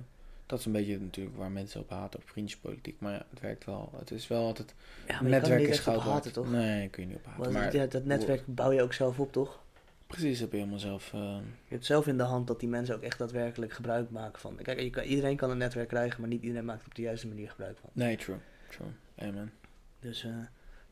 [0.45, 2.95] dat is een beetje natuurlijk waar mensen op haten, op vriendjespolitiek.
[2.99, 3.91] Maar ja, het werkt wel.
[3.97, 4.73] Het is wel altijd.
[4.77, 6.51] ja, maar je kan netwerk niet is goud haten, toch?
[6.51, 7.41] Nee, kun je niet op haten.
[7.41, 9.61] Want Maar ja, dat netwerk bouw je ook zelf op, toch?
[10.07, 11.13] precies, heb je helemaal zelf.
[11.13, 11.19] eh,
[11.67, 14.55] Je hebt zelf in de hand dat die mensen ook echt daadwerkelijk gebruik maken van.
[14.61, 17.01] Kijk, je kan, iedereen kan een netwerk krijgen, maar niet iedereen maakt er op de
[17.01, 17.89] juiste manier gebruik van.
[17.93, 18.37] nee, true.
[18.69, 18.87] True.
[19.29, 19.51] Amen.
[19.99, 20.27] Dus,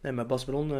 [0.02, 0.72] nee, maar Bas Bron,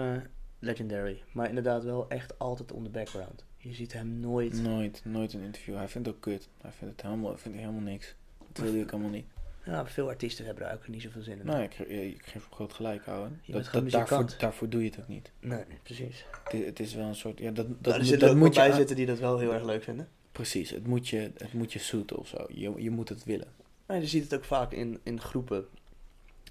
[0.62, 1.22] legendary.
[1.32, 3.45] Maar inderdaad wel echt altijd on the background.
[3.57, 4.62] Je ziet hem nooit.
[4.62, 5.76] Nooit, nooit een interview.
[5.76, 6.49] Hij vindt het ook kut.
[6.62, 8.16] Hij vindt het helemaal, vindt helemaal niks.
[8.51, 9.26] Dat wil hij ook helemaal niet.
[9.66, 11.45] Ja, veel artiesten hebben er ook niet zoveel zin in.
[11.45, 13.05] Nee, ik, ge- ik geef hem groot gelijk.
[13.05, 13.12] Je
[13.51, 15.32] bent Dat, daarvoor, daarvoor doe je het ook niet.
[15.39, 16.26] Nee, precies.
[16.43, 17.39] Het, is- het is wel een soort.
[17.39, 19.53] Ja, dat, dat, Dat er moet- dat ook moet je zitten die dat wel heel
[19.53, 20.07] erg leuk vinden.
[20.32, 22.45] Precies, het moet je, het moet je suiten of zo.
[22.49, 23.47] Je, je moet het willen.
[23.86, 25.66] Maar je ziet het ook vaak in, in groepen.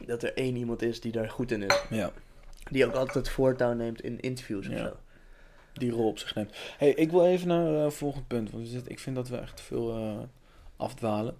[0.07, 1.83] Dat er één iemand is die daar goed in is.
[1.91, 2.13] Ja.
[2.71, 4.79] Die ook altijd het voortouw neemt in interviews of Ja.
[4.85, 4.97] zo.
[5.73, 6.51] die rol op zich neemt.
[6.79, 8.51] hey, ik wil even naar het volgend punt.
[8.51, 10.19] Want ik vind dat we echt veel eh,
[10.77, 11.37] afdwalen.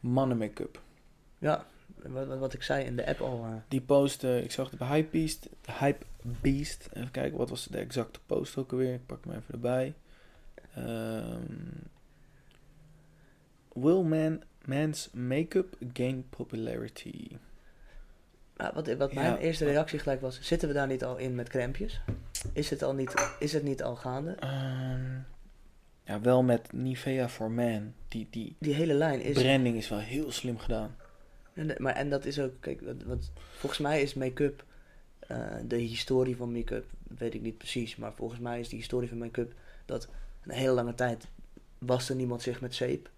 [0.00, 0.80] Mannen make-up.
[1.38, 3.44] Ja, wat, wat, ik zei in de app al.
[3.44, 5.48] eh, Die post, eh, ik zag het bij Hypebeast.
[5.78, 6.04] Hype
[6.40, 6.88] Beast.
[6.92, 8.94] Even kijken, wat was de exacte post ook alweer?
[8.94, 9.94] Ik pak hem even erbij.
[10.74, 11.52] Ehm,
[13.72, 17.28] will man, man's make-up gain popularity?
[18.56, 19.38] Nou, wat, wat mijn Ja.
[19.38, 22.00] eerste reactie gelijk was, zitten we daar niet al in met crempjes?
[22.52, 24.30] Is het, al niet, is het niet al gaande?
[24.32, 25.14] Ehm,
[26.04, 27.92] ja, wel met Nivea for Man.
[28.08, 29.42] Die, die Die hele lijn is...
[29.42, 30.96] branding is wel heel slim gedaan.
[31.54, 34.64] En, de- maar, en dat is ook, kijk, wat, wat- volgens mij is make-up,
[35.18, 36.84] eh, de historie van make-up,
[37.18, 39.52] weet ik niet precies, maar volgens mij is die historie van make-up
[39.86, 40.08] dat
[40.42, 41.26] een hele lange tijd
[41.78, 43.10] waste niemand zich met zeep.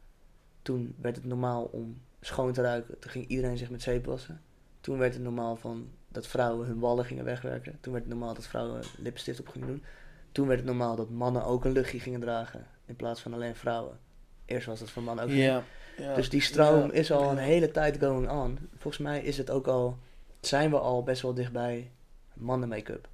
[0.63, 4.41] Toen werd het normaal om schoon te ruiken, toen ging iedereen zich met zeep wassen.
[4.87, 7.79] Toen werd het normaal van dat vrouwen hun wallen gingen wegwerken.
[7.81, 9.85] Toen werd het normaal dat vrouwen lipstift op gingen doen.
[10.33, 13.57] Toen werd het normaal dat mannen ook een luchtje gingen dragen in plaats van alleen
[13.57, 13.99] vrouwen.
[14.45, 15.31] Eerst was dat voor mannen ook.
[15.31, 15.63] Ja.
[15.97, 16.15] ja.
[16.15, 18.59] Dus die stroom is al een hele tijd going on.
[18.77, 19.99] Volgens mij is het ook al,
[20.41, 21.91] zijn we al best wel dichtbij
[22.35, 23.09] mannen make-up.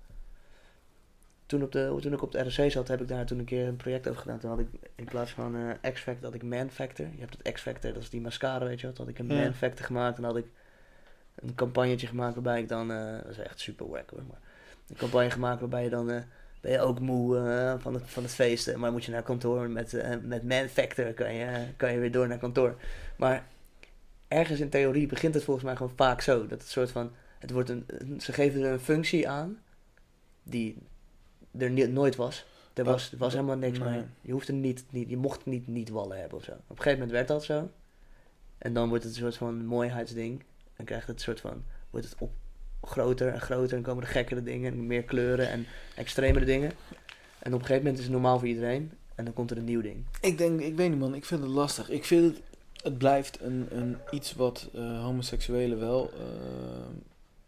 [1.47, 3.67] Toen, op de, toen ik op de ROC zat, heb ik daar toen een keer
[3.67, 4.39] een project over gedaan.
[4.39, 7.07] Toen had ik in plaats van eh X-Factor, had ik Man Factor.
[7.15, 8.97] Je hebt het X-Factor, dat is die mascara, weet je wat.
[8.97, 9.27] Toen had ik een.
[9.27, 10.47] Man Factor gemaakt en had ik
[11.35, 14.39] een campagnetje gemaakt waarbij ik dan, eh, dat is echt super wack hoor, maar
[14.89, 16.23] een campagne gemaakt waarbij je dan, eh,
[16.61, 19.71] ben je ook moe eh, van, het, van het feesten, maar moet je naar kantoor
[19.71, 22.75] met, met Man Factor, kan je, kan je weer door naar kantoor.
[23.17, 23.47] Maar
[24.29, 26.47] ergens in theorie begint het volgens mij gewoon vaak zo.
[26.47, 27.11] Dat het soort van.
[27.39, 27.87] Het wordt een,
[28.21, 29.59] ze geven er een functie aan
[30.43, 30.77] die
[31.59, 32.47] er ni- nooit was.
[32.75, 34.03] Er was, er was helemaal niks mee.
[34.21, 36.51] Je, hoeft er niet, niet, je mocht niet, niet wallen hebben of zo.
[36.53, 37.71] Op een gegeven moment werd dat zo.
[38.59, 40.43] En dan wordt het een soort van mooiheidsding.
[40.83, 41.65] En krijgt het een soort van.
[41.91, 42.33] Wordt het op
[42.83, 43.77] groter en groter.
[43.77, 44.73] En komen er gekkere dingen.
[44.73, 45.67] En meer kleuren en
[45.97, 46.73] extremere dingen.
[47.39, 48.93] En op een gegeven moment is het normaal voor iedereen.
[49.15, 50.05] En dan komt er een nieuw ding.
[50.21, 51.91] Ik denk, ik weet niet man, ik vind het lastig.
[51.91, 52.43] Ik vind het,
[52.83, 56.21] het blijft een, een iets wat eh, homoseksuelen wel, eh,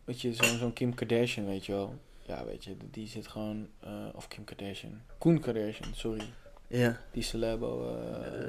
[0.05, 1.95] weet je, zo'n zo'n Kim Kardashian, weet je wel.
[2.23, 6.23] Ja, weet je, die zit gewoon, eh, of Kim Kardashian, Koen Kardashian, sorry.
[6.67, 7.01] Ja.
[7.11, 7.97] Die celebo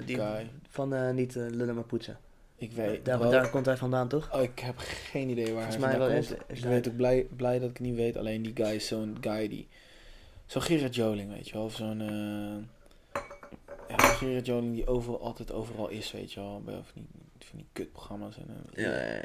[0.06, 0.50] die guy.
[0.70, 2.18] van niet lullen maar poetsen.
[2.58, 4.34] Ik weet, Daar, komt hij vandaan, toch?
[4.34, 6.42] oh, ik heb geen idee waar Volgens hij mij wel vandaan is, komt.
[6.48, 8.88] is Ik weet ook blij, blij dat ik het niet weet, alleen die guy is
[8.88, 9.68] zo'n guy die,
[10.46, 12.84] zo'n Gerard Joling, weet je wel, of zo'n, eh
[13.88, 17.06] ja, Gerard Joling die overal, altijd overal is, weet je wel, bij of niet,
[17.40, 19.22] van die kutprogramma's en eh, Ja, ja, ja.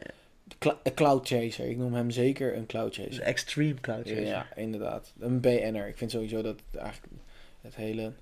[0.58, 1.68] De een cloud chaser.
[1.68, 3.22] Ik noem hem zeker een cloud chaser.
[3.22, 4.24] extreme cloud chaser.
[4.24, 5.12] Ja, inderdaad.
[5.18, 5.88] Een BN'er.
[5.88, 7.12] Ik vind sowieso dat het eigenlijk
[7.60, 8.12] het hele...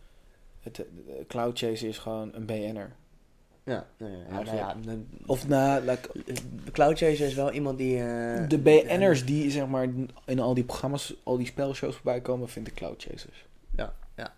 [0.61, 0.85] Het,
[1.29, 2.93] cloud chaser is gewoon een BN'er.
[3.69, 6.09] Ja, ja, nou ja, de, Of na, like,
[6.73, 8.03] cloud chaser is wel iemand die...
[8.03, 9.89] eh, de BN'ers die zeg maar
[10.25, 13.47] in al die programma's, al die spelshows voorbij komen, vind ik cloud chasers.
[13.77, 14.35] Ja, ja.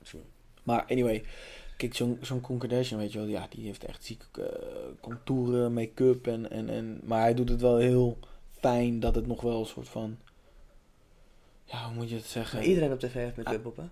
[0.62, 1.24] Maar anyway,
[1.76, 6.26] kijk, zo'n zo'n Kardashian, weet je wel, ja, die heeft echt zieke eh, contouren, make-up
[6.26, 7.00] en, en, en...
[7.04, 8.18] Maar hij doet het wel heel
[8.50, 10.16] fijn dat het nog wel een soort van...
[11.64, 12.58] Ja, hoe moet je het zeggen?
[12.58, 13.84] Maar iedereen op tv heeft make-up op, hè?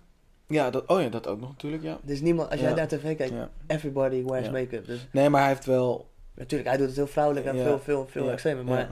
[0.49, 1.97] Ja, dat, oh ja, dat ook nog natuurlijk, ja.
[2.01, 2.75] Dus niemand, als jij Ja.
[2.75, 3.33] naar tv kijkt,
[3.67, 4.85] everybody wears make-up.
[4.85, 6.07] Dus Nee, maar hij heeft wel...
[6.35, 8.63] natuurlijk, hij doet het heel vrouwelijk en veel, veel, veel extremer.
[8.63, 8.89] Maar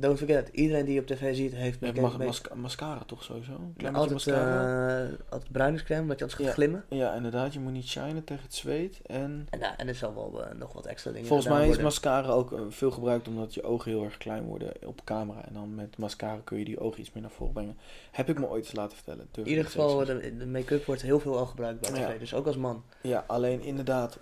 [0.00, 3.52] don't forget, iedereen die je op tv ziet, heeft mas- masca- mascara toch sowieso?
[3.52, 4.98] Een klein Ja, beetje altijd, mascara.
[5.04, 6.54] eh altijd bruiningscrème, omdat je anders gaat Ja.
[6.54, 6.84] glimmen.
[6.88, 7.52] ja, inderdaad.
[7.52, 9.00] Je moet niet shinen tegen het zweet.
[9.06, 11.66] En En, nou, en er zal wel eh, nog wat extra dingen volgens mij is
[11.66, 11.84] worden.
[11.84, 15.44] mascara ook eh, veel gebruikt omdat je ogen heel erg klein worden op camera.
[15.46, 17.76] En dan met mascara kun je die ogen iets meer naar voren brengen.
[18.10, 19.28] Heb ik me ooit eens laten vertellen.
[19.36, 21.98] In ieder geval, de, de make-up wordt heel veel al gebruikt bij tv.
[22.12, 22.18] Ja.
[22.18, 22.82] Dus ook als man.
[23.00, 24.18] Ja, alleen inderdaad...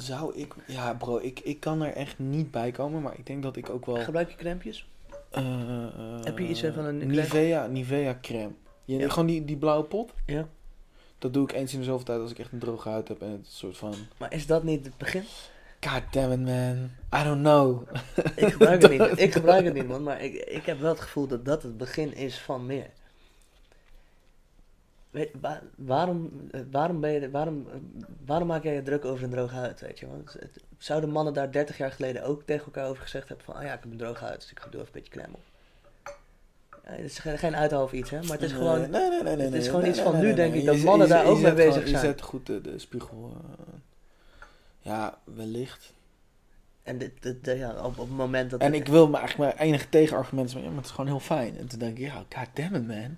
[0.00, 0.54] Zou ik...
[0.66, 3.02] Ja bro, ik, ik kan er echt niet bij komen.
[3.02, 3.96] Maar ik denk dat ik ook wel...
[3.96, 4.88] Gebruik je crèmpjes?
[5.30, 5.42] eh,
[5.84, 8.50] eh, Heb je iets van een- Nivea, Nivea crème.
[8.84, 9.08] Je, Ja.
[9.08, 10.12] Gewoon die, die blauwe pot.
[10.26, 10.48] Ja.
[11.18, 13.22] Dat doe ik eens in de zoveel tijd als ik echt een droge huid heb.
[13.22, 13.94] En het soort van...
[14.16, 15.22] Maar is dat niet het begin?
[15.80, 16.90] God damn it, man.
[17.20, 17.82] I don't know.
[18.36, 19.18] Ik gebruik het niet.
[19.26, 20.02] Ik gebruik het niet, man.
[20.02, 22.86] Maar ik, ik heb wel het gevoel dat dat het begin is van meer.
[25.76, 27.66] Waarom, eh, waarom, ben je, waarom,
[28.26, 30.06] waarom maak jij je druk over een droge huid, weet je?
[30.06, 33.54] Want het, zouden mannen daar 30 jaar geleden ook tegen elkaar over gezegd hebben van...
[33.54, 35.40] Ah ja, ik heb een droge huid, dus ik doe even een beetje op.
[36.84, 38.20] Ja, het is geen, uithalf iets, hè?
[38.22, 38.80] Maar het is gewoon...
[38.80, 39.44] Nee, nee, nee, nee.
[39.44, 41.52] het is gewoon nee, iets van nu, denk ik, dat Je mannen daar ook mee
[41.52, 42.00] bezig gewoon- zijn.
[42.02, 43.36] Je zet goed de, de spiegel...
[43.36, 43.74] eh,
[44.78, 45.92] ja, wellicht.
[46.82, 48.60] En dit, dit, ja, op, op het moment dat...
[48.60, 51.20] En ik wil me eigenlijk mijn enige tegenargument zijn, ja, maar het is gewoon heel
[51.20, 51.58] fijn.
[51.58, 53.16] En toen denk ik, ja, god damn it, man.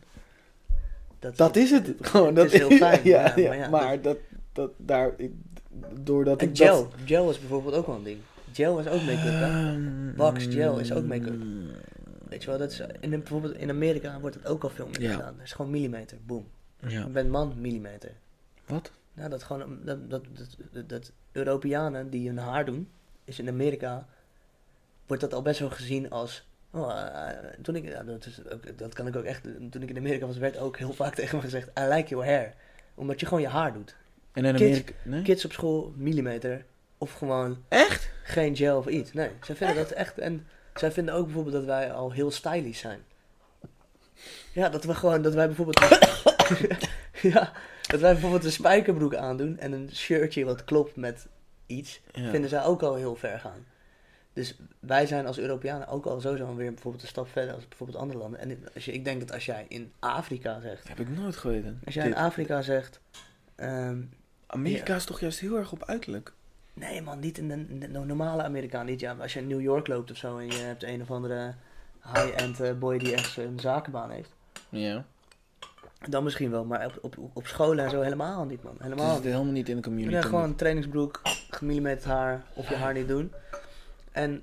[1.20, 1.94] Dat is het.
[2.00, 4.16] Gewoon, dat is heel fijn, ja, ja, maar dat,
[4.52, 5.32] dat daar, ik,
[6.00, 6.82] doordat En ik gel.
[6.82, 6.94] dat...
[7.04, 8.18] Gel is bijvoorbeeld ook wel een ding.
[8.52, 9.42] Gel is ook make-up?
[9.42, 11.42] Ehm, Wax gel is ook make-up.
[12.28, 15.02] Weet je wel, dat is, in, bijvoorbeeld in Amerika wordt het ook al veel meer
[15.02, 15.12] Ja.
[15.12, 15.34] gedaan.
[15.34, 16.46] Het is gewoon millimeter, boom.
[16.86, 17.00] Ja.
[17.00, 18.12] Je bent man, millimeter.
[18.66, 18.90] Wat?
[19.12, 22.88] Nou, dat gewoon, dat, dat, dat, dat, dat Europeanen die hun haar doen,
[23.24, 24.06] is in Amerika,
[25.06, 27.28] wordt dat al best wel gezien als, oh, eh,
[27.62, 30.36] toen ik, dat, is ook, dat kan ik ook echt, toen ik in Amerika was,
[30.38, 32.54] werd ook heel vaak tegen me gezegd, I like your hair.
[32.94, 33.96] Omdat je gewoon je haar doet.
[34.32, 34.92] En in Kids- Amerika...
[35.02, 35.22] Nee?
[35.22, 36.64] Kids op school, millimeter,
[36.98, 38.10] of gewoon Echt?
[38.22, 39.12] geen gel of iets.
[39.12, 42.80] Nee, zij vinden dat echt, en zij vinden ook bijvoorbeeld dat wij al heel stylish
[42.80, 43.00] zijn.
[44.52, 45.78] Ja, dat we gewoon, dat wij bijvoorbeeld...
[47.32, 47.52] ja,
[47.86, 51.26] dat wij bijvoorbeeld een spijkerbroek aandoen en een shirtje wat klopt met
[51.66, 52.30] iets, Ja.
[52.30, 53.66] vinden zij ook al heel ver gaan.
[54.32, 57.98] Dus wij zijn als Europeanen ook al sowieso weer bijvoorbeeld een stap verder als bijvoorbeeld
[57.98, 58.40] andere landen.
[58.40, 61.36] En als je, ik denk dat als jij in Afrika zegt, Dat heb ik nooit
[61.36, 61.80] geweten.
[61.84, 62.14] als jij in.
[62.14, 63.00] Afrika zegt,
[63.54, 64.00] ehm,
[64.46, 66.32] Amerika is toch juist heel erg op uiterlijk?
[66.74, 68.86] Nee man, niet in de, in de normale Amerikaan.
[68.86, 71.10] Niet, ja, als je in New York loopt of zo en je hebt een of
[71.10, 71.54] andere
[72.14, 74.30] high-end eh, boy die echt een zakenbaan heeft.
[74.68, 75.04] Ja.
[76.08, 78.76] Dan misschien wel, maar op, op, op scholen en zo helemaal niet man.
[78.78, 79.24] Helemaal niet.
[79.24, 80.14] helemaal niet in de community.
[80.14, 81.20] Ja, gewoon een trainingsbroek,
[81.50, 83.32] gemillimeterd haar of je haar niet doen.
[84.10, 84.42] En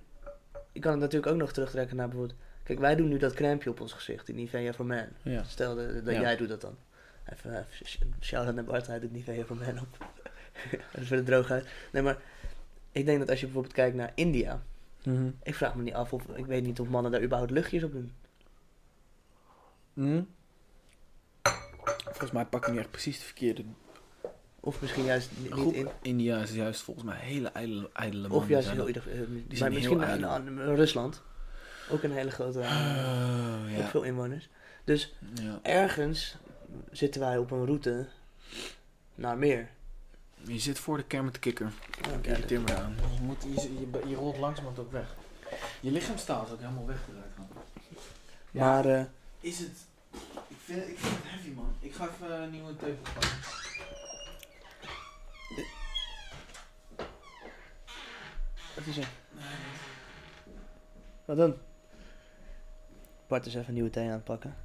[0.71, 2.39] je kan het natuurlijk ook nog terugtrekken naar bijvoorbeeld...
[2.63, 5.07] Kijk, wij doen nu dat crèmpje op ons gezicht, die Nivea for Man.
[5.23, 5.43] Ja.
[5.43, 6.21] Stel dat, dat Ja.
[6.21, 6.77] jij doet dat dan.
[7.33, 9.97] Even, even sh- shout-out naar Bart, hij doet Nivea for Man op.
[10.91, 11.67] dat is voor de droogheid.
[11.91, 12.17] Nee, maar
[12.91, 14.63] ik denk dat als je bijvoorbeeld kijkt naar India...
[15.03, 15.29] Mhm.
[15.43, 17.91] Ik vraag me niet af of ik weet niet of mannen daar überhaupt luchtjes op
[17.91, 18.13] doen.
[19.93, 20.21] Mhm.
[22.03, 23.63] Volgens mij pak je nu echt precies de verkeerde
[24.67, 25.73] Of misschien juist ni- niet groep.
[25.73, 25.87] in.
[26.01, 28.37] India is juist volgens mij hele ijdele, ijdele mannen.
[28.41, 28.87] Of juist heel dat.
[28.87, 29.23] ieder, zijn
[29.59, 31.21] maar misschien heel naar Rusland.
[31.89, 32.59] Ook een hele grote.
[32.59, 32.65] Oh,
[33.63, 33.87] Ook ja.
[33.87, 34.49] veel inwoners.
[34.83, 35.59] Dus ja.
[35.61, 36.35] ergens
[36.91, 38.07] zitten wij op een route
[39.15, 39.69] naar meer.
[40.43, 41.71] Je zit voor de Kermit de Kikker.
[42.01, 42.95] Ja, Ik irriteer me aan.
[43.15, 45.15] Je, moet, je, je, je rolt langzamerhand ook weg.
[45.79, 47.31] Je lichaamstaal is ook helemaal weggedraaid.
[47.35, 47.47] gaan.
[48.51, 49.03] Maar eh,
[49.39, 49.71] Is het...
[50.47, 51.73] Ik vind, ik vind het heavy man.
[51.79, 53.29] Ik ga even een nieuwe tepel pakken.
[58.77, 59.07] Wat is er?
[61.25, 61.55] Wat dan?
[63.27, 64.55] Bart is even een nieuwe thee aan het pakken.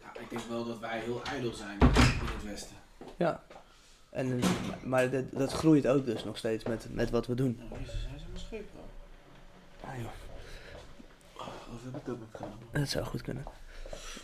[0.00, 1.86] Ja, ik denk wel dat wij heel ijdel zijn in
[2.34, 2.76] het Westen.
[3.16, 3.42] Ja.
[4.10, 4.48] En, eh,
[4.84, 7.56] maar- dat, dat groeit ook dus nog steeds met, met wat we doen.
[7.68, 9.88] Nou, jezus, hij is helemaal scheef bro.
[9.90, 10.10] Ah, joh.
[11.74, 12.58] Of heb ik dat met gedaan?
[12.72, 13.44] Dat zou goed kunnen.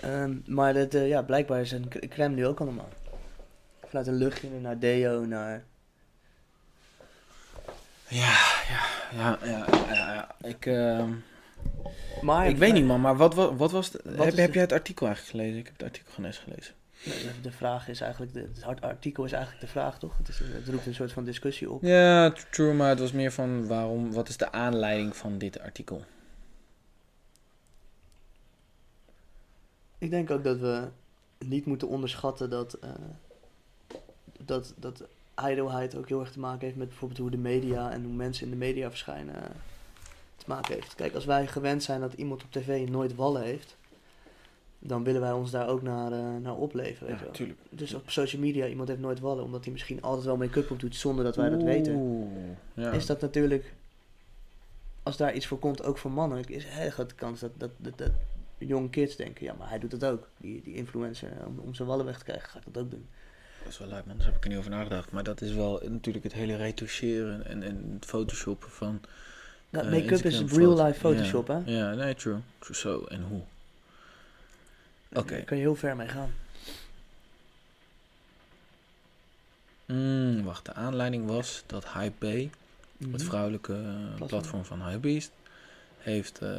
[0.00, 2.88] Ehm, maar dat, eh, ja, blijkbaar is een cr- crème nu ook allemaal.
[3.86, 5.64] Vanuit een luchtje naar deo, naar...
[8.08, 8.34] Ja,
[8.68, 10.34] ja, ja, ja, ja, ja.
[10.48, 11.12] Ik, ehm,
[12.22, 14.02] Maar ik weet niet man, maar wat, wat, wat was het?
[14.04, 15.58] Heb, heb de- jij het artikel eigenlijk gelezen?
[15.60, 16.74] Ik heb het artikel geen eens gelezen.
[17.04, 20.18] De, de vraag is eigenlijk, de, het artikel is eigenlijk de vraag toch?
[20.18, 21.82] Het, is, het roept een soort van discussie op.
[21.82, 26.04] Ja, true, maar het was meer van waarom, wat is de aanleiding van dit artikel?
[29.98, 30.88] Ik denk ook dat we
[31.38, 32.90] niet moeten onderschatten dat, eh,
[34.38, 35.02] dat, dat
[35.34, 38.44] ijdelheid ook heel erg te maken heeft met bijvoorbeeld hoe de media en hoe mensen
[38.44, 39.50] in de media verschijnen eh,
[40.36, 40.94] te maken heeft.
[40.94, 43.76] Kijk, als wij gewend zijn dat iemand op tv nooit wallen heeft,
[44.86, 47.06] dan willen wij ons daar ook naar, eh, naar opleven.
[47.06, 47.30] Weet wel.
[47.30, 47.58] tuurlijk.
[47.70, 50.80] Dus op social media, iemand heeft nooit wallen, omdat hij misschien altijd wel make-up op
[50.80, 52.28] doet zonder dat wij dat weten.
[52.74, 52.92] Ja.
[52.92, 53.74] Is dat natuurlijk,
[55.02, 57.70] als daar iets voor komt, ook voor mannen, is een hele grote kans dat, dat,
[57.78, 58.10] dat,
[58.90, 60.28] kids denken, ja, maar hij doet dat ook.
[60.36, 63.06] Die, die influencer, om, om zijn wallen weg te krijgen, gaat dat ook doen.
[63.62, 65.12] Dat is wel leuk man, daar heb ik er niet over nagedacht.
[65.12, 69.00] Maar dat is wel natuurlijk het hele retoucheren en, en het photoshoppen van...
[69.70, 71.62] Nou, eh, make-up is Instagram real foto- life Photoshop, ja.
[71.64, 71.78] hè?
[71.78, 72.36] Ja, nee, true.
[72.58, 72.76] true.
[72.76, 73.40] Zo, en hoe?
[75.16, 75.34] Oké.
[75.34, 76.32] Daar kan je heel ver mee gaan.
[79.86, 82.54] Mm, wacht, de aanleiding was dat Hypebeast,
[82.98, 83.20] het Mhm.
[83.20, 83.74] vrouwelijke
[84.18, 85.30] eh, platform, van Hypebeast,
[85.98, 86.50] heeft eh,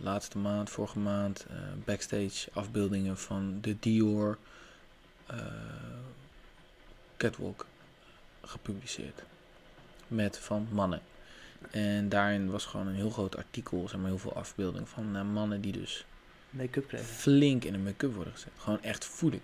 [0.00, 4.38] laatste maand, vorige maand, eh, backstage afbeeldingen van de Dior
[7.16, 7.66] catwalk
[8.44, 9.22] gepubliceerd.
[10.08, 11.00] Met van mannen.
[11.70, 15.60] En daarin was gewoon een heel groot artikel, zeg maar heel veel afbeeldingen van mannen
[15.60, 16.04] die dus
[16.58, 17.06] Make-up kregen.
[17.06, 18.52] flink in de make-up worden gezet.
[18.56, 19.42] Gewoon echt voeding.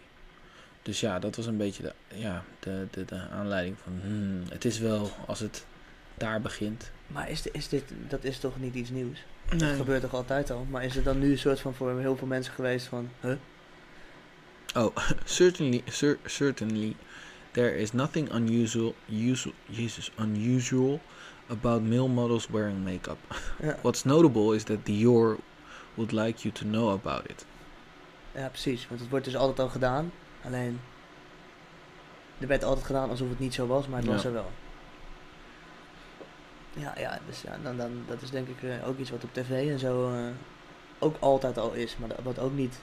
[0.82, 3.92] Dus ja, dat was een beetje de, ja, de, de, de aanleiding van...
[4.02, 5.66] hmm, het is wel, als het
[6.14, 6.90] daar begint...
[7.06, 9.18] Maar is, dit- is dit, dat is toch niet iets nieuws?
[9.50, 9.58] Nee.
[9.58, 10.66] Dat gebeurt toch altijd al?
[10.70, 13.34] Maar is het dan nu een soort van voor heel veel mensen geweest van, huh?
[14.76, 16.96] Oh, certainly, cer- certainly,
[17.50, 21.00] there is nothing unusual, usual, Jesus, unusual
[21.48, 23.18] about male models wearing makeup.
[23.62, 23.78] Ja.
[23.82, 25.38] What's notable is that Dior
[25.94, 27.46] would like you to know about it.
[28.32, 28.88] Ja, precies.
[28.88, 30.12] Want het wordt dus altijd al gedaan.
[30.44, 30.80] Alleen,
[32.38, 34.50] er werd altijd gedaan alsof het niet zo was, maar het was er wel.
[36.72, 39.34] Ja, ja, dus ja, dan, dan, dat is denk ik eh, ook iets wat op
[39.34, 40.26] tv en zo eh,
[40.98, 42.80] ook altijd al is, maar dat, wat ook niet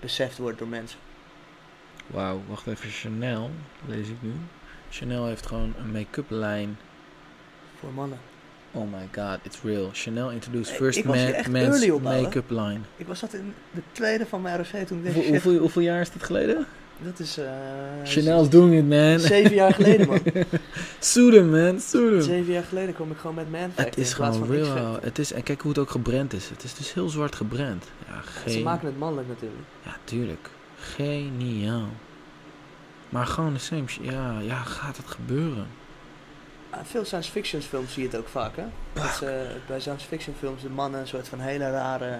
[0.00, 0.98] beseft wordt door mensen.
[2.06, 2.90] Wauw, wacht even.
[2.90, 3.50] Chanel,
[3.86, 4.32] lees ik nu.
[4.90, 6.78] Chanel heeft gewoon een make-up lijn.
[7.78, 8.18] Voor mannen.
[8.74, 9.90] Oh my god, it's real.
[9.92, 11.16] Chanel introduced Hey, first man,
[11.50, 12.80] men's make-up line.
[12.96, 15.82] Ik was dat in de tweede van mijn ROC toen ik deze Hoeveel, hoeveel, hoeveel
[15.82, 16.66] jaar is dat geleden?
[17.04, 17.38] Dat is...
[17.38, 17.50] eh,
[18.04, 19.18] Chanel's doing it, man.
[19.20, 20.20] Zeven jaar geleden, man.
[20.98, 21.80] Sue them, man.
[22.22, 24.98] Zeven jaar geleden kwam ik gewoon met Man Het is gewoon real.
[25.02, 26.48] Het is, en kijk hoe het ook gebrand is.
[26.48, 27.84] Het is dus heel zwart gebrand.
[28.08, 29.62] Ja, geen, Ze maken het mannelijk natuurlijk.
[29.84, 30.50] ja tuurlijk.
[30.78, 31.88] Geniaal.
[33.08, 34.04] Maar gewoon de same shit.
[34.04, 35.66] Ja, ja, gaat het gebeuren?
[36.82, 38.64] Veel science fiction films zie je het ook vaak, hè?
[38.92, 42.18] Dat ze bij science fiction films de mannen een soort van hele rare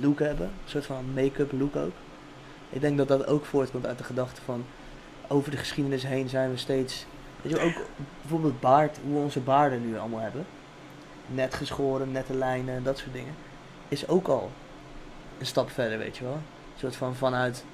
[0.00, 0.46] look hebben.
[0.46, 1.92] Een soort van make-up look ook.
[2.70, 4.64] Ik denk dat dat ook voortkomt uit de gedachte van...
[5.28, 7.06] Over de geschiedenis heen zijn we steeds...
[7.42, 7.74] Weet je, ook
[8.20, 10.46] bijvoorbeeld baard, hoe we onze baarden nu allemaal hebben.
[11.26, 13.34] Net geschoren, nette lijnen, dat soort dingen.
[13.88, 14.50] Is ook al
[15.38, 16.32] een stap verder, weet je wel.
[16.32, 17.64] Een soort van vanuit...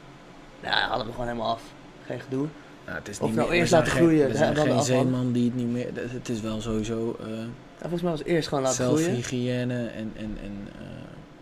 [0.61, 1.63] Nou, hadden we gewoon helemaal af.
[2.07, 2.49] Geen gedoe.
[2.91, 4.67] Nou, het is Of niet nou meer- eerst laten geen- groeien, We hè, zijn dan
[4.67, 5.87] geen zeeman die het niet meer...
[5.95, 7.45] Het is wel sowieso eh Ja,
[7.81, 9.05] volgens mij was het eerst gewoon laten groeien.
[9.05, 10.87] zelfhygiëne en, en, en eh,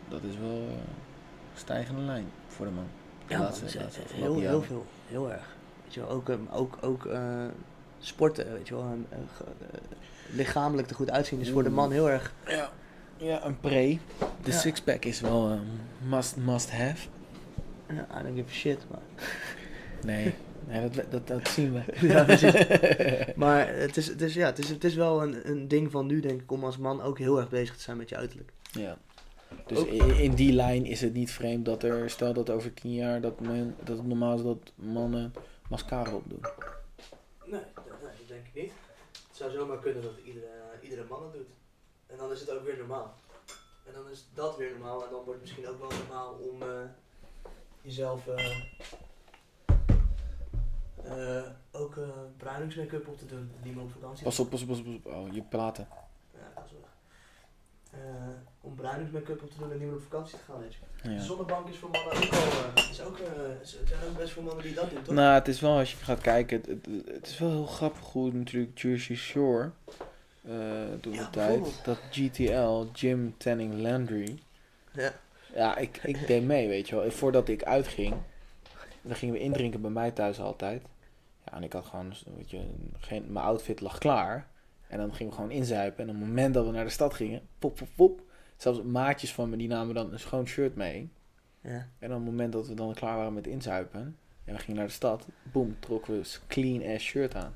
[0.08, 0.74] dat is wel eh,
[1.54, 2.84] stijgende lijn voor de man.
[3.26, 4.62] De Ja, laatste- man, laatste heel, heel jaren.
[4.64, 4.86] veel.
[5.06, 5.56] Heel erg.
[5.84, 7.20] Weet je wel, ook, ehm, ook, ook eh,
[7.98, 8.96] sporten, weet je wel.
[9.10, 9.18] eh,
[10.30, 12.32] lichamelijk er goed uitzien is voor de man heel erg...
[12.46, 12.70] Ja,
[13.16, 13.98] ja een pre.
[14.42, 14.56] De Ja.
[14.58, 17.08] sixpack is wel een must, must have.
[17.88, 19.00] Ja, I don't give a shit, maar...
[20.04, 20.34] Nee,
[20.68, 21.82] nee dat, dat, dat zien we.
[22.08, 22.66] ja, precies.
[23.36, 26.06] Maar het is, het is, ja, het is, het is wel een, een ding van
[26.06, 28.52] nu, denk ik, om als man ook heel erg bezig te zijn met je uiterlijk.
[28.72, 28.98] Ja.
[29.66, 32.74] Dus Ook- in, in die lijn is het niet vreemd dat er, stel dat over
[32.74, 35.32] tien jaar, dat, men, dat het normaal is dat mannen
[35.68, 36.40] mascara opdoen.
[37.44, 38.72] Nee, dat, nee, dat denk ik niet.
[39.28, 40.46] Het zou zomaar kunnen dat iedere,
[40.82, 41.48] iedere man het doet.
[42.06, 43.14] En dan is het ook weer normaal.
[43.86, 45.04] En dan is dat weer normaal.
[45.04, 46.68] En dan wordt het misschien ook wel normaal om eh,
[47.82, 48.56] jezelf eh,
[51.04, 52.02] eh, ook eh
[52.36, 53.50] bruiningsmake-up op te doen.
[53.62, 54.84] Die op vakantie Pas op, pas op, pas op.
[54.84, 55.06] pas op.
[55.06, 55.88] Oh, je platen.
[56.34, 56.86] Ja, dat is wel.
[58.00, 58.28] Eh,
[58.60, 60.60] om bruiningsmake-up op te doen en niet meer op vakantie te gaan.
[60.60, 61.10] Weet je.
[61.10, 61.20] Ja.
[61.20, 62.74] zonnebank is voor mannen ook al.
[62.74, 63.18] eh, is ook,
[63.62, 65.14] zijn ook best veel mannen die dat doen, toch?
[65.14, 68.12] Nou, het is wel, als je gaat kijken, het, het, het is wel heel grappig
[68.12, 69.70] hoe natuurlijk Jersey Shore,
[70.40, 70.50] Ja,
[71.00, 74.38] de tijd, dat GTL, Gym Tanning Landry,
[74.92, 75.12] Ja.
[75.54, 77.10] ja, ik, ik deed mee, weet je wel.
[77.10, 78.14] Voordat ik uitging,
[79.02, 80.82] dan gingen we indrinken bij mij thuis altijd.
[81.44, 82.66] Ja, en ik had gewoon, weet je,
[82.98, 84.48] geen, mijn outfit lag klaar.
[84.88, 86.04] En dan gingen we gewoon inzuipen.
[86.04, 88.22] En op het moment dat we naar de stad gingen, pop, pop, pop.
[88.56, 91.10] Zelfs maatjes van me, die namen dan een schoon shirt mee.
[91.60, 91.88] Ja.
[91.98, 94.16] En op het moment dat we dan klaar waren met inzuipen
[94.48, 97.54] en we gingen naar de stad, boem, trokken we een clean ass shirt aan.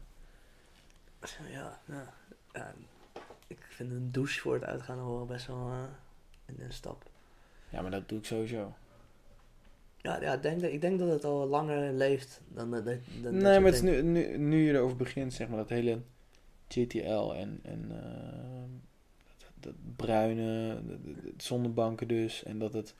[1.50, 2.14] Ja, ja.
[2.52, 2.74] ja,
[3.46, 7.04] ik vind een douche voor het uitgaan wel best wel eh, een stap.
[7.68, 8.74] Ja, maar dat doe ik sowieso.
[10.02, 12.84] Ja, ja ik, denk dat, ik denk dat het al langer leeft dan dat.
[12.84, 16.00] dat, nee, maar het is nu, nu, nu je erover begint, zeg maar, dat hele
[16.68, 18.70] GTL en, en eh,
[19.38, 20.78] dat, dat bruine,
[21.36, 22.94] zonnebanken dus, en dat het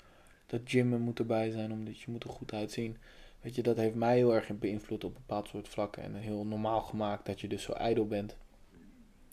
[0.52, 2.96] dat gymmen moet erbij zijn, omdat je moet er goed uitzien.
[3.40, 6.46] Weet je, dat heeft mij heel erg beïnvloed op een bepaald soort vlakken en heel
[6.46, 8.36] normaal gemaakt dat je dus zo ijdel bent.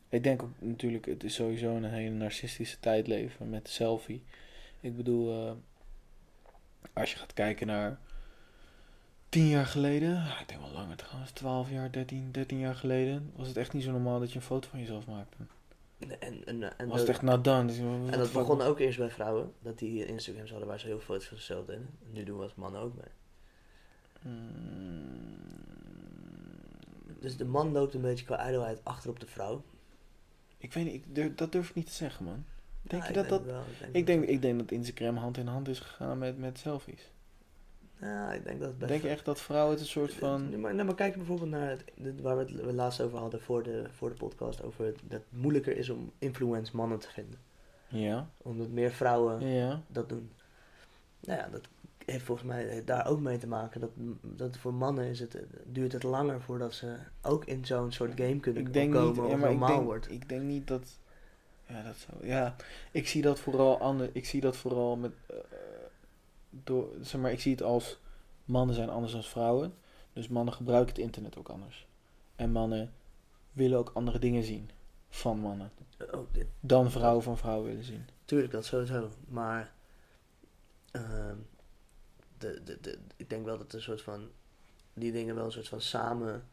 [0.09, 4.23] Ik denk ook natuurlijk, het is sowieso een hele narcistische tijd leven met selfie.
[4.79, 5.51] Ik bedoel, eh,
[6.93, 7.99] als je gaat kijken naar
[9.29, 13.31] tien jaar geleden, ja, ik denk wel langer trouwens, 12 jaar, 13, 13 jaar geleden,
[13.35, 15.37] was het echt niet zo normaal dat je een foto van jezelf maakte.
[16.19, 17.65] En, en, en, Was het echt not done.
[17.67, 20.95] Dus, en dat begon ook eerst bij vrouwen, dat die Instagrams hadden waar ze heel
[20.99, 21.89] veel foto's van zichzelf deden.
[22.13, 24.33] Nu doen we als mannen ook mee.
[24.33, 25.37] Mm,
[27.19, 29.63] Dus de man loopt een beetje qua ijdelheid achter op de vrouw.
[30.57, 32.45] ik weet niet, ik durf- dat durf ik niet te zeggen, man.
[32.89, 33.43] Denk je ik dat dat...
[33.43, 36.17] wel, ik denk Ik denk, dat- ik denk dat Instagram hand in hand is gegaan
[36.17, 37.11] met, met selfies.
[38.01, 40.19] Ja, ik denk dat het best Denk je echt dat vrouwen het een soort Nee,
[40.19, 40.59] van...
[40.85, 44.15] maar, kijk bijvoorbeeld naar het, waar we het laatst over hadden voor de, voor de
[44.15, 44.63] podcast.
[44.63, 47.39] Over het, dat het moeilijker is om influence mannen te vinden.
[47.87, 49.81] Ja, Omdat meer vrouwen ja.
[49.87, 50.31] dat doen.
[51.19, 51.67] Nou ja, dat
[52.05, 53.81] heeft volgens mij daar ook mee te maken.
[53.81, 53.89] Dat,
[54.21, 58.39] dat voor mannen is het, duurt het langer voordat ze ook in zo'n soort game
[58.39, 59.07] kunnen Ik denk komen.
[59.07, 60.11] niet, ja, of ik normaal denk, wordt.
[60.11, 60.98] ik denk niet dat...
[61.69, 62.27] Ja, dat zou...
[62.27, 62.55] Ja,
[62.91, 65.11] ik zie dat vooral ander, Ik zie dat vooral met...
[65.27, 65.35] eh,
[66.49, 67.99] door, zeg maar, ik zie het als...
[68.45, 69.73] Mannen zijn anders dan vrouwen.
[70.13, 71.87] Dus mannen gebruiken het internet ook anders.
[72.35, 72.93] En mannen
[73.51, 74.69] willen ook andere dingen zien.
[75.09, 75.71] van mannen.
[76.11, 78.07] Oh, dit, Dan vrouwen van vrouwen willen zien.
[78.25, 79.09] tuurlijk, dat sowieso.
[79.27, 79.71] Maar
[80.91, 81.35] ehm,
[82.37, 84.29] de, de, de, ik denk wel dat een soort van
[84.93, 86.43] die dingen wel een soort van samen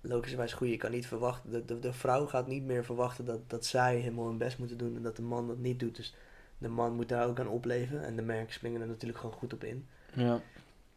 [0.00, 0.68] logischerwijs goed.
[0.68, 3.96] Je kan niet verwachten, de, de, de vrouw gaat niet meer verwachten dat, dat zij
[3.96, 5.96] helemaal hun best moeten doen en dat de man dat niet doet.
[5.96, 6.14] Dus
[6.58, 9.52] de man moet daar ook aan opleven en de merken springen er natuurlijk gewoon goed
[9.52, 9.86] op in.
[10.14, 10.40] Ja.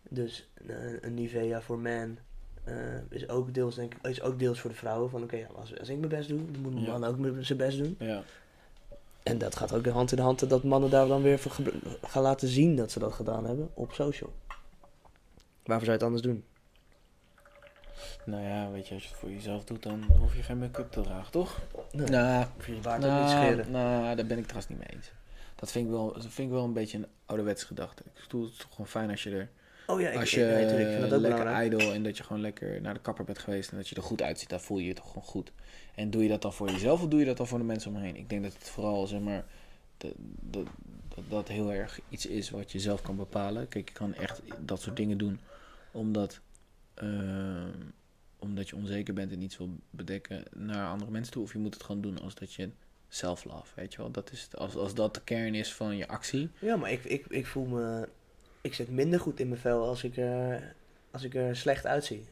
[0.10, 0.50] Dus
[1.02, 2.18] een Nivea voor man
[2.64, 2.76] eh,
[3.10, 5.10] is, ook deels, denk ik, is ook deels voor de vrouwen.
[5.10, 6.98] Van oké, als, als ik mijn best doe, dan moet mijn Ja.
[6.98, 7.96] man ook zijn best doen.
[8.00, 8.24] Ja.
[9.24, 11.52] En dat gaat ook hand in hand dat mannen daar dan weer voor
[12.02, 14.34] gaan laten zien dat ze dat gedaan hebben op social.
[15.64, 16.44] Waarvoor zou je het anders doen?
[18.26, 20.92] Nou ja, weet je, als je het voor jezelf doet, dan hoef je geen make-up
[20.92, 21.60] te dragen, toch?
[21.92, 22.08] Nee.
[22.08, 23.72] Nou, Of je je baard ook niet scheren.
[23.72, 25.12] nou, daar ben ik trouwens niet mee eens.
[25.56, 28.04] Dat vind ik wel, dat vind ik wel een beetje een ouderwetse gedachte.
[28.14, 29.50] Ik bedoel, het is toch gewoon fijn als je er,
[29.88, 31.74] Oh ja, ik, als je nee, tuurlijk, ik vind dat ook lekker belangrijk.
[31.74, 34.04] idol en dat je gewoon lekker naar de kapper bent geweest en dat je er
[34.04, 35.52] goed uitziet, dan voel je je toch gewoon goed.
[35.96, 37.92] En doe je dat dan voor jezelf of doe je dat dan voor de mensen
[37.96, 38.16] omheen?
[38.16, 39.44] Ik denk dat het vooral, zeg maar,
[39.98, 40.64] de- de-
[41.16, 43.68] dat dat heel erg iets is wat je zelf kan bepalen.
[43.68, 45.40] Kijk, je kan echt dat soort dingen doen
[45.92, 46.40] omdat,
[47.02, 47.70] ehm,
[48.40, 51.44] omdat je onzeker bent en iets wil bedekken naar andere mensen toe.
[51.44, 52.70] Of je moet het gewoon doen als dat je
[53.10, 54.12] self-love, weet je wel.
[54.12, 56.50] Dat is het, als, als dat de kern is van je actie.
[56.60, 58.10] Ja, maar ik, ik, ik voel me...
[58.62, 60.74] Ik zit minder goed in mijn vel als ik er,
[61.12, 62.26] als ik er slecht uitzie.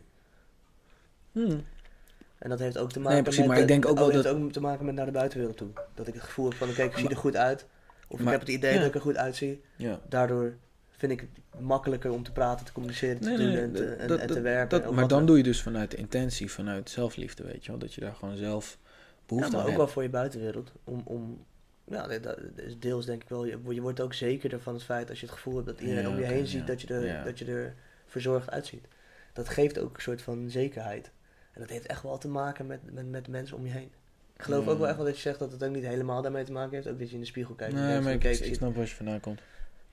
[2.38, 3.50] En dat heeft ook te maken Nee, precies, met...
[3.50, 5.58] maar ik denk ook oh, wel heeft dat- ook te maken met naar de buitenwereld
[5.58, 5.70] toe.
[5.94, 7.66] Dat ik het gevoel heb van, oké, ik zie er goed uit.
[8.08, 8.78] Of ik heb het idee ja.
[8.78, 9.62] dat ik er goed uitzie.
[9.76, 10.00] Ja.
[10.10, 10.58] Daardoor
[11.00, 14.04] vind ik het makkelijker om te praten, te communiceren, te Nee, doen nee, en, te,
[14.08, 14.82] dat- en, te werken.
[14.82, 17.80] dat- maar dan doe je dus vanuit de intentie, vanuit zelfliefde, weet je wel.
[17.80, 18.90] Dat je daar gewoon zelf Ja,
[19.26, 20.72] behoefte maar aan ook wel voor je buitenwereld.
[20.84, 21.46] Om, om,
[21.84, 23.46] ja, dat is deels denk ik wel.
[23.46, 26.04] Je, je wordt ook zekerder van het feit als je het gevoel hebt dat iedereen
[26.04, 26.66] Ja, om je heen ziet ja.
[26.66, 27.24] dat, je er, Ja.
[27.24, 27.74] dat je er
[28.06, 28.88] verzorgd uitziet.
[29.34, 31.12] Dat geeft ook een soort van zekerheid.
[31.54, 33.92] En dat heeft echt wel te maken met, met, met mensen om je heen.
[34.36, 34.72] Ik geloof Ja.
[34.72, 36.76] ook wel echt wel dat je zegt dat het ook niet helemaal daarmee te maken
[36.76, 36.88] heeft.
[36.88, 37.74] Ook dat je in de spiegel kijkt.
[37.74, 39.42] Nee, maar ik, ik zie- snap waar je vandaan komt.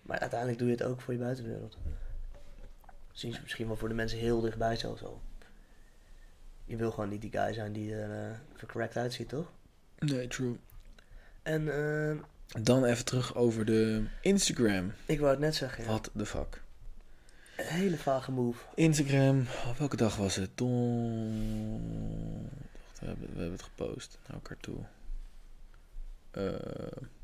[0.07, 1.77] Maar uiteindelijk doe je het ook voor je buitenwereld.
[3.11, 5.21] Misschien, misschien wel voor de mensen heel dichtbij zelfs al.
[6.65, 9.53] Je wil gewoon niet die guy zijn die er vercorrect uitziet, toch?
[9.99, 10.57] Nee, true.
[11.43, 12.17] En eh,
[12.63, 14.93] Dan even terug over de Instagram.
[15.07, 15.89] ik wou het net zeggen, ja.
[15.91, 16.63] What the fuck.
[17.57, 18.65] Een hele vage move.
[18.75, 20.51] Instagram, oh, welke dag was het?
[20.55, 22.51] Don...
[23.01, 24.79] We, hebben, we hebben het gepost naar elkaar toe.
[26.31, 27.16] Eh wat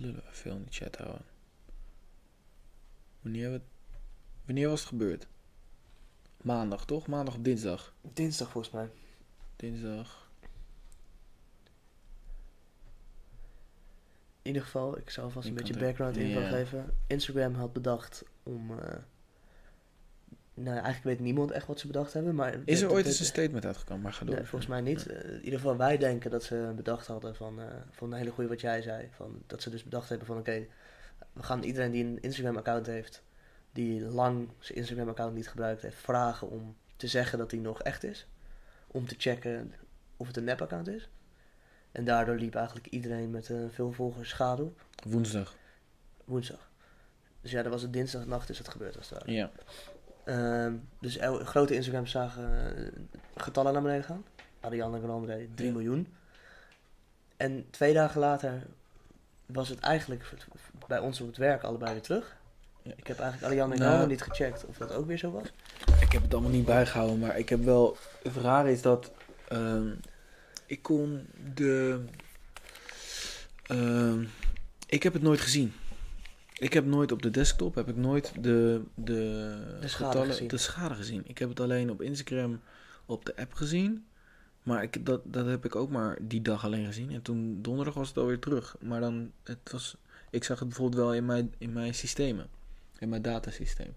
[0.00, 1.24] lullen we veel in die chat houden.
[3.20, 3.60] Wanneer, we
[4.44, 5.26] Wanneer was het gebeurd?
[6.42, 7.06] Maandag, toch?
[7.06, 7.94] Maandag of dinsdag?
[8.12, 8.90] Dinsdag volgens mij.
[9.56, 10.30] Dinsdag.
[14.42, 16.48] In ieder geval, ik zal vast een beetje background info ja.
[16.48, 16.94] geven.
[17.06, 18.78] Instagram had bedacht om...
[18.78, 18.98] eh,
[20.62, 22.54] nou, eigenlijk weet niemand echt wat ze bedacht hebben, maar...
[22.64, 24.02] Is er dat- ooit dat- eens een statement uitgekomen?
[24.02, 24.34] Maar ga door.
[24.34, 25.06] Nee, volgens mij niet.
[25.06, 28.30] Eh, in ieder geval, wij denken dat ze bedacht hadden van, eh, van een hele
[28.30, 29.08] goede wat jij zei.
[29.10, 30.66] Van, dat ze dus bedacht hebben van, oké,
[31.32, 33.22] we gaan iedereen die een Instagram-account heeft,
[33.72, 38.04] die lang zijn Instagram-account niet gebruikt heeft, vragen om te zeggen dat hij nog echt
[38.04, 38.26] is.
[38.86, 39.74] Om te checken
[40.16, 41.08] of het een nep-account is.
[41.92, 44.84] En daardoor liep eigenlijk iedereen met eh, veel volgers schade op.
[45.06, 45.54] Woensdag.
[46.24, 46.68] Woensdag.
[47.40, 49.32] Dus ja, dat was het dinsdagnacht is het gebeurd als het ware.
[49.32, 49.50] Ja.
[50.30, 52.86] Ehm, dus grote Instagrams zagen eh,
[53.36, 54.24] getallen naar beneden gaan.
[54.60, 55.72] Ariana Grande 3 Ja.
[55.72, 56.08] miljoen.
[57.36, 58.62] En twee dagen later
[59.46, 60.32] was het eigenlijk
[60.86, 62.36] bij ons op het werk allebei weer terug.
[62.82, 62.92] Ja.
[62.96, 63.88] Ik heb eigenlijk Ariana Nou.
[63.90, 65.52] Grande niet gecheckt of dat ook weer zo was.
[66.00, 67.96] Ik heb het allemaal niet bijgehouden, maar ik heb wel.
[68.22, 69.10] Het rare is dat.
[69.48, 69.88] ehm,
[70.66, 72.04] ik kon de.
[73.66, 74.24] ehm,
[74.86, 75.72] ik heb het nooit gezien.
[76.60, 79.12] Ik heb nooit op de desktop heb ik nooit de, de,
[79.80, 80.48] De schade getallen- gezien.
[80.48, 81.22] de schade gezien.
[81.26, 82.60] Ik heb het alleen op Instagram
[83.06, 84.04] op de app gezien.
[84.62, 87.10] Maar ik, dat, dat heb ik ook maar die dag alleen gezien.
[87.10, 88.76] En toen donderdag was het alweer terug.
[88.80, 89.96] Maar dan, het was,
[90.30, 92.46] ik zag het bijvoorbeeld wel in mijn, in mijn systemen.
[92.98, 93.94] In mijn datasysteem.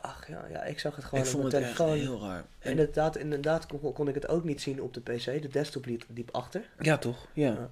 [0.00, 2.44] Ach ja, ja ik zag het gewoon ik op vond mijn het echt heel raar.
[2.58, 5.24] En, Inderdaad, inderdaad kon, kon ik het ook niet zien op de PC.
[5.42, 6.62] De desktop liep, liep achter.
[6.78, 7.26] ja, toch?
[7.32, 7.46] Ja.
[7.52, 7.68] Ja.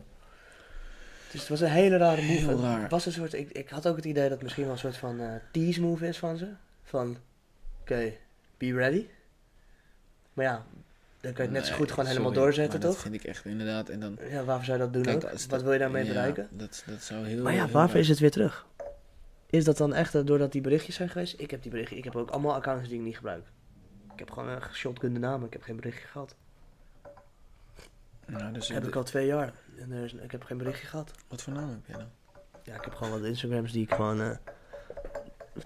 [1.31, 2.33] Dus het was een hele rare move.
[2.33, 2.89] Heel Het raar.
[2.89, 4.97] Was een soort, ik, ik had ook het idee dat het misschien wel een soort
[4.97, 6.49] van eh, tease move is van ze.
[6.83, 7.16] Van,
[7.81, 8.12] oké,
[8.59, 9.07] be ready.
[10.33, 10.64] Maar ja,
[11.20, 13.03] dan kan je het net zo Nee, goed gewoon helemaal sorry, doorzetten, maar toch?
[13.03, 13.89] Dat vind ik echt inderdaad.
[13.89, 15.41] En dan, Ja, waarvoor zou je dat doen Kijk, ook?
[15.49, 16.49] Wat wil je daarmee ja, bereiken?
[16.51, 17.43] Dat, dat zou heel.
[17.43, 18.66] Maar ja, heel waarvoor is het weer terug?
[19.51, 21.35] Is dat dan echt doordat die berichtjes zijn geweest?
[21.41, 23.45] Ik heb die berichtjes, ik heb ook allemaal accounts die ik niet gebruik.
[24.12, 26.35] Ik heb gewoon een shotgun de naam, ik heb geen berichtje gehad.
[28.31, 29.53] Nou, dus heb ik al twee jaar.
[29.78, 31.12] En er is, ik heb geen berichtje gehad.
[31.28, 32.11] Wat voor naam heb jij dan?
[32.62, 34.37] Ja, ik heb gewoon wat Instagrams die ik gewoon eh,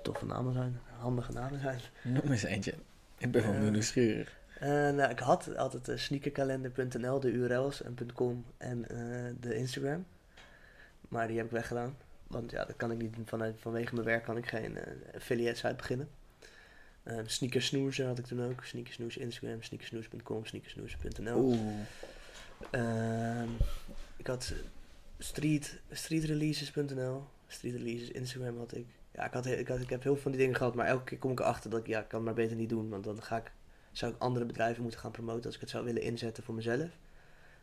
[0.02, 1.80] toffe namen zijn, handige namen zijn.
[2.02, 2.74] Noem eens eentje.
[3.18, 4.36] Ik ben wel nu nieuwsgierig.
[4.58, 8.82] Eh, nou, ik had altijd uh, sneakerkalender.nl, de URL's en .com en
[9.40, 10.06] de Instagram.
[11.08, 11.96] Maar die heb ik weggedaan.
[12.26, 14.78] Want ja, dat kan ik niet vanuit, vanwege mijn werk kan ik geen
[15.14, 16.08] affiliate site beginnen.
[17.04, 18.64] Uh, Sneakersnoezer had ik toen ook.
[18.64, 21.58] Sneakersnoes Instagram, sneakersnoes.com, sneakersnoes.nl.
[22.70, 23.48] Ehm,
[24.16, 24.52] ik had
[25.18, 28.86] street, streetreleases.nl, street releases Instagram had ik.
[29.14, 31.04] Ja, ik, had, ik, had, ik heb heel veel van die dingen gehad, maar elke
[31.04, 32.88] keer kom ik erachter dat ik, ja, ik kan het maar beter niet doen.
[32.88, 33.52] Want dan ga ik,
[33.92, 36.90] zou ik andere bedrijven moeten gaan promoten als ik het zou willen inzetten voor mezelf.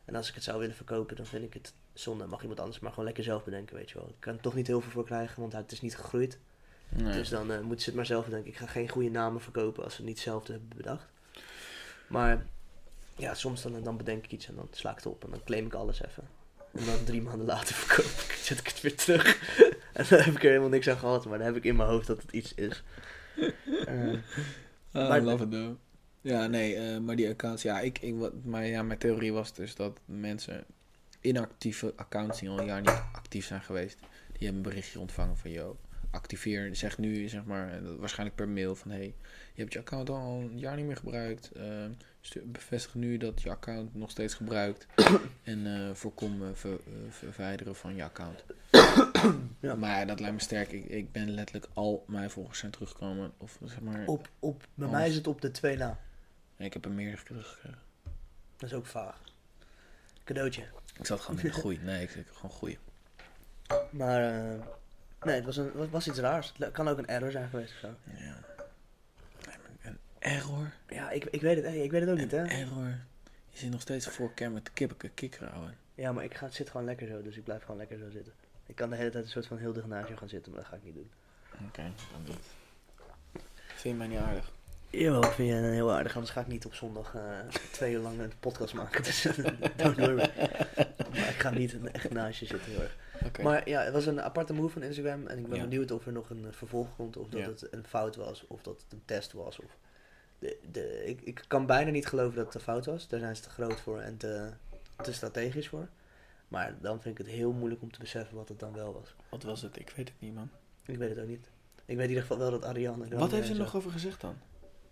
[0.06, 2.26] En als ik het zou willen verkopen, dan vind ik het zonde.
[2.26, 4.08] Mag iemand anders maar gewoon lekker zelf bedenken, weet je wel.
[4.10, 6.40] Ik kan er toch niet heel veel voor krijgen, want het is niet gegroeid.
[6.90, 7.14] Nee.
[7.14, 8.52] Dus dan eh, moeten ze het maar zelf bedenken.
[8.52, 11.08] Ik ga geen goede namen verkopen als ze het niet zelf hebben bedacht.
[12.08, 12.46] Maar
[13.22, 15.44] ja, soms dan, dan bedenk ik iets en dan sla ik het op en dan
[15.44, 16.24] claim ik alles even.
[16.74, 19.26] En dan drie maanden later verkoop ik, zet ik het weer terug.
[19.94, 21.90] en dan heb ik er helemaal niks aan gehad, maar dan heb ik in mijn
[21.90, 22.84] hoofd dat het iets is.
[24.92, 25.76] Maar- I love it though.
[26.22, 29.54] Ja, nee, eh, maar die accounts, ja, ik, ik, wat, maar ja, mijn theorie was
[29.54, 30.66] dus dat mensen
[31.22, 35.38] inactieve accounts die al een jaar niet actief zijn geweest, die hebben een berichtje ontvangen
[35.38, 35.78] van, yo,
[36.12, 39.16] activeer, zeg nu, zeg maar, waarschijnlijk per mail van, hey,
[39.54, 41.86] je hebt je account al een jaar niet meer gebruikt, eh,
[42.44, 44.88] bevestig nu dat je account nog steeds gebruikt
[45.44, 48.44] en eh, voorkom eh, ver- verwijderen van je account.
[49.60, 49.76] Ja.
[49.76, 50.72] Maar ja, dat lijkt me sterk.
[50.72, 53.32] Ik, ik ben letterlijk al mijn volgers zijn teruggekomen.
[53.38, 56.00] Of zeg maar, op, op, bij mij is het op de twee na.
[56.58, 57.80] ik heb er meer teruggekregen.
[58.58, 59.22] Dat is ook vaag.
[60.24, 60.64] Cadeautje.
[61.00, 61.80] Ik zat gewoon in de groei.
[61.84, 62.78] Nee, ik, ik gewoon groeien.
[63.90, 64.60] Maar eh,
[65.24, 66.54] nee, het was, een, was iets raars.
[66.58, 67.88] Het kan ook een error zijn geweest of zo.
[68.04, 68.40] Ja.
[69.48, 70.72] Nee, Een error.
[70.88, 72.46] Ja, ik, ik, weet het, ik weet het ook niet, hè.
[72.46, 73.00] Error.
[73.50, 75.78] Je zit nog steeds voor cam met kippen, kikker houden.
[75.96, 78.34] Ja, maar ik ga, zit gewoon lekker zo, dus ik blijf gewoon lekker zo zitten.
[78.66, 80.62] Ik kan de hele tijd een soort van heel dicht naast je gaan zitten, maar
[80.62, 81.12] dat ga ik niet doen.
[81.68, 82.46] Oké, dan niet.
[83.66, 84.52] Vind je mij niet aardig?
[84.90, 87.40] Jawel, ik vind je heel aardig, anders ga ik niet op zondag eh,
[87.72, 89.04] twee uur lang een podcast maken.
[89.04, 89.22] Dus
[89.76, 90.32] don't worry.
[91.10, 92.98] Maar ik ga niet echt naast je zitten heel erg.
[93.44, 95.64] Maar ja, het was een aparte move van Instagram en ik ben Ja.
[95.64, 97.18] benieuwd of er nog een eh, vervolg komt.
[97.18, 97.48] Of dat Ja.
[97.48, 99.60] het een fout was, of dat het een test was.
[99.60, 99.78] Of
[100.40, 103.08] de, de, ik, ik kan bijna niet geloven dat het een fout was.
[103.08, 104.50] Daar zijn ze te groot voor en te,
[105.02, 105.88] te strategisch voor.
[106.48, 109.16] Maar dan vind ik het heel moeilijk om te beseffen wat het dan wel was.
[109.30, 109.80] Wat was het?
[109.80, 110.50] Ik weet het niet, man.
[110.86, 111.50] Ik weet het ook niet.
[111.86, 113.08] Ik weet in ieder geval wel dat Ariane...
[113.18, 114.36] Wat heeft ze er nog over gezegd dan?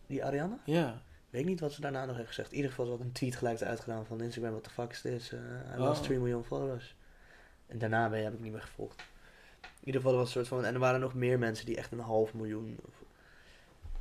[0.08, 0.58] Die Ariane?
[0.66, 1.02] Ja.
[1.30, 2.50] Weet niet wat ze daarna nog heeft gezegd.
[2.50, 4.52] In ieder geval is er een tweet gelijk uitgedaan van Instagram.
[4.52, 5.32] What the fuck is?
[5.32, 6.04] Uh, hij was Oh.
[6.04, 6.96] 3 miljoen followers.
[7.70, 8.99] En daarna ben, heb ik niet meer gevolgd.
[9.61, 10.65] In ieder geval was een soort van...
[10.65, 12.78] En er waren nog meer mensen die echt een half miljoen...
[12.88, 12.93] Of,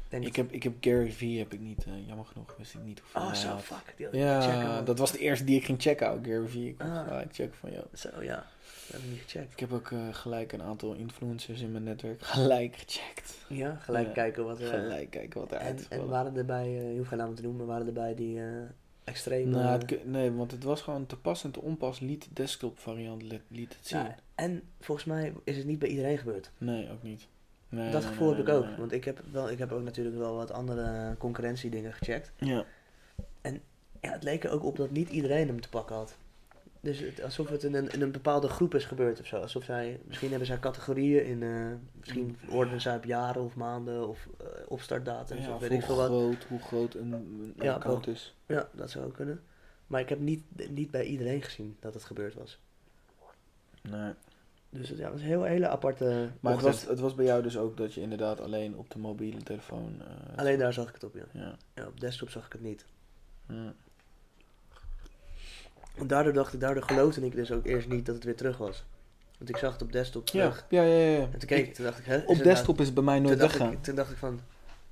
[0.09, 2.81] denk Ik heb, ik heb Gary V heb ik niet, eh, jammer genoeg, wist ik
[2.83, 3.63] niet hoeveel Oh, zo, had.
[3.63, 3.95] fuck.
[3.97, 6.47] Die had ik checken, Ja, dat was de eerste die ik ging checken ook, Gary
[6.49, 6.55] V.
[6.55, 7.07] Ik Ah.
[7.07, 7.85] gelijk checken van, jou.
[7.95, 8.35] Zo, ja.
[8.37, 9.53] Dat heb ik niet gecheckt.
[9.53, 13.35] Ik heb ook eh, gelijk een aantal influencers in mijn netwerk gelijk gecheckt.
[13.49, 14.67] Ja, gelijk Ja, kijken wat er...
[14.69, 16.65] Gelijk kijken wat eruit en, waren erbij...
[16.65, 18.41] eh, je hoeft geen namen te noemen, maar waren erbij die...
[19.09, 19.49] eh extreem...
[19.49, 22.01] Nou, eh, het kun- nee, want het was gewoon te pas en te onpas.
[22.01, 23.99] Liet de desktop variant liet, liet het zien.
[23.99, 26.51] ja, en volgens mij is het niet bij iedereen gebeurd.
[26.59, 27.27] Nee, ook niet.
[27.69, 28.77] Nee, dat nee, gevoel nee, heb ik ook.
[28.77, 32.33] Want ik heb, wel, ik heb ook natuurlijk wel wat andere concurrentiedingen gecheckt.
[32.37, 32.65] Ja.
[34.01, 36.17] Ja, het leek er ook op dat niet iedereen hem te pakken had.
[36.81, 39.37] Dus het, alsof het in een, in een bepaalde groep is gebeurd of zo.
[39.37, 44.09] Alsof zij, misschien hebben zij categorieën in, eh, misschien ordenen zij op jaren of maanden
[44.09, 46.07] of eh, opstartdatums ja of weet ik veel wat.
[46.07, 48.35] groot, hoe groot een, een Ja, account is.
[48.47, 49.43] Ja, dat zou ook kunnen.
[49.87, 52.59] Maar ik heb niet, niet bij iedereen gezien dat het gebeurd was.
[53.83, 54.13] Nee.
[54.71, 57.43] Dus het ja, was een heel, hele aparte Maar het was, het was bij jou
[57.43, 60.01] dus ook dat je inderdaad alleen op de mobiele telefoon...
[60.01, 61.25] eh, Alleen daar zag ik het op, ja.
[61.33, 61.57] Ja.
[61.75, 61.87] ja.
[61.87, 62.87] Op desktop zag ik het niet.
[63.49, 63.75] ja.
[65.99, 68.57] En daardoor dacht ik, daardoor geloofde ik dus ook eerst niet dat het weer terug
[68.57, 68.85] was.
[69.39, 70.65] Want ik zag het op desktop Ja, terug.
[70.69, 71.19] ja, ja, ja.
[71.21, 72.17] En toen keek ik, toen dacht ik, hè?
[72.17, 73.73] op nou- desktop is het bij mij nooit weggaan.
[73.73, 74.41] ik, toen dacht ik van,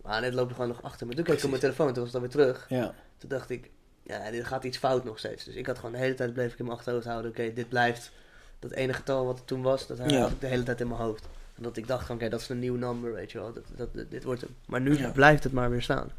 [0.03, 1.07] maar dit loopt er gewoon nog achter.
[1.07, 2.67] Maar toen keek ik op mijn telefoon, toen was het dan weer terug.
[2.69, 2.95] Ja.
[3.19, 3.71] Toen dacht ik,
[4.03, 5.45] ja, dit gaat iets fout nog steeds.
[5.45, 7.31] Dus ik had gewoon de hele tijd bleef ik in mijn achterhoofd houden.
[7.31, 8.11] Oké, dit blijft
[8.59, 10.21] dat ene getal wat het toen was, dat Ja.
[10.21, 11.29] had ik de hele tijd in mijn hoofd.
[11.55, 13.53] En dat ik dacht, van, oké, dat is een nieuw number, weet je wel.
[13.53, 14.51] Dat, dat, dat- dit wordt hem.
[14.67, 15.11] Maar nu Ja.
[15.11, 16.11] blijft het maar weer staan.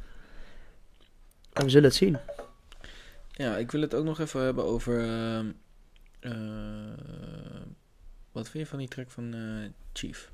[1.53, 2.17] En we zullen het zien.
[3.38, 4.99] Ja, ik wil het ook nog even hebben over...
[4.99, 5.51] ehm,
[6.19, 7.67] eh,
[8.31, 10.29] wat vind je van die track van eh, Chief?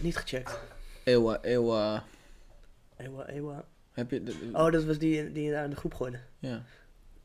[0.00, 0.58] Niet gecheckt.
[1.04, 2.04] Ewa, Ewa...
[2.96, 3.64] Ewa, ewa.
[3.92, 4.22] Heb je...
[4.22, 6.20] de- Oh, dat was die, die je daar in de groep gooide.
[6.38, 6.62] Ja.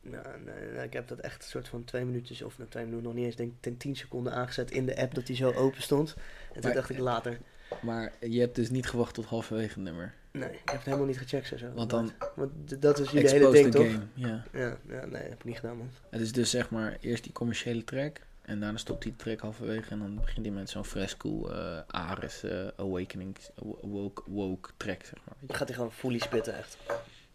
[0.02, 3.04] Nou, nee, ik heb dat echt een soort van twee minuutjes, of nou, twee minuten
[3.06, 5.52] nog niet eens, denk ik, ten tien seconden aangezet in de app dat die zo
[5.52, 6.16] open stond.
[6.54, 7.38] En toen dacht ik later,
[7.82, 10.14] Maar je hebt dus niet gewacht tot halverwege het nummer.
[10.34, 11.72] Nee, ik heb het helemaal niet gecheckt zo.
[11.74, 13.86] Want dan Want dat is jullie hele ding, toch?
[13.86, 14.04] game.
[14.14, 14.44] Ja.
[14.54, 15.90] Ja, ja, nee, heb ik niet gedaan, man.
[16.10, 18.20] Het is dus zeg maar eerst die commerciële track.
[18.42, 19.90] En daarna stopt die track halverwege.
[19.90, 23.38] En dan begint hij met zo'n fresco eh Ares eh, Awakening.
[23.82, 25.36] Woke, woke track, zeg maar.
[25.40, 26.78] Dan gaat hij gewoon fully spitten, echt.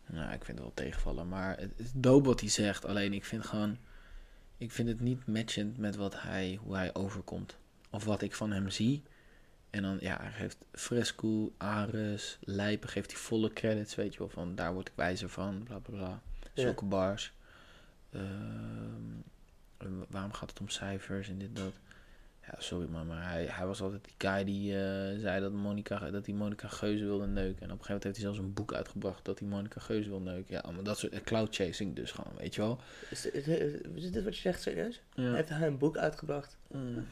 [0.07, 1.29] Nou, ik vind het wel tegenvallen.
[1.29, 2.85] Maar het is dope wat hij zegt.
[2.85, 3.79] Alleen ik vind gewoon...
[4.57, 7.57] Ik vind het niet matchend met wat hij, hoe hij overkomt.
[7.91, 9.03] Of wat ik van hem zie.
[9.71, 14.29] En dan, ja, hij geeft Fresco, Ares, Lijpen, geeft hij volle credits, weet je wel.
[14.29, 16.21] Van, daar word ik wijzer van, bla bla bla.
[16.55, 16.63] Ja.
[16.63, 17.33] Zulke bars.
[18.13, 21.73] Ehm, waarom gaat het om cijfers en dit, dat?
[22.47, 26.11] Ja, sorry man, maar hij, hij was altijd die guy die eh, zei dat, Monica,
[26.11, 27.63] dat hij Monica Geuze wilde neuken.
[27.63, 30.09] En op een gegeven moment heeft hij zelfs een boek uitgebracht dat hij Monica Geuze
[30.09, 30.55] wil neuken.
[30.55, 32.81] Ja, maar dat soort eh, cloud chasing dus gewoon, weet je wel.
[33.11, 35.03] Is, dit- is, dit- is dit wat je zegt serieus?
[35.15, 35.33] Ja.
[35.35, 36.57] Heeft hij een boek uitgebracht?
[36.67, 37.07] Mm.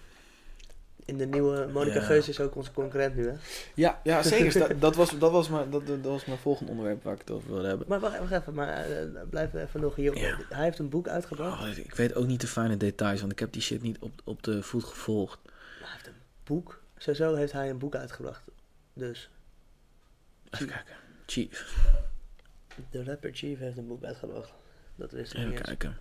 [1.06, 1.68] In de nieuwe...
[1.72, 2.04] Monica Ja.
[2.04, 3.34] Geus is ook onze concurrent nu, hè?
[3.74, 4.58] Ja, ja zeker.
[4.58, 7.30] dat, dat, was, dat, was mijn, dat, dat was mijn volgende onderwerp waar ik het
[7.30, 7.86] over wilde hebben.
[7.88, 10.18] Maar wacht, wacht even, maar eh, blijf even nog hier.
[10.18, 10.38] Ja.
[10.48, 11.62] Hij heeft een boek uitgebracht.
[11.62, 14.12] Oh, ik weet ook niet de fijne details, want ik heb die shit niet op,
[14.24, 15.38] op de voet gevolgd.
[15.78, 16.82] Hij heeft een boek.
[16.96, 18.42] Sowieso heeft hij een boek uitgebracht.
[18.92, 19.30] Dus
[20.50, 20.94] Even kijken.
[21.26, 21.84] Chief.
[22.90, 24.52] de rapper Chief heeft een boek uitgebracht.
[24.96, 25.96] Dat wist ik Even niet kijken.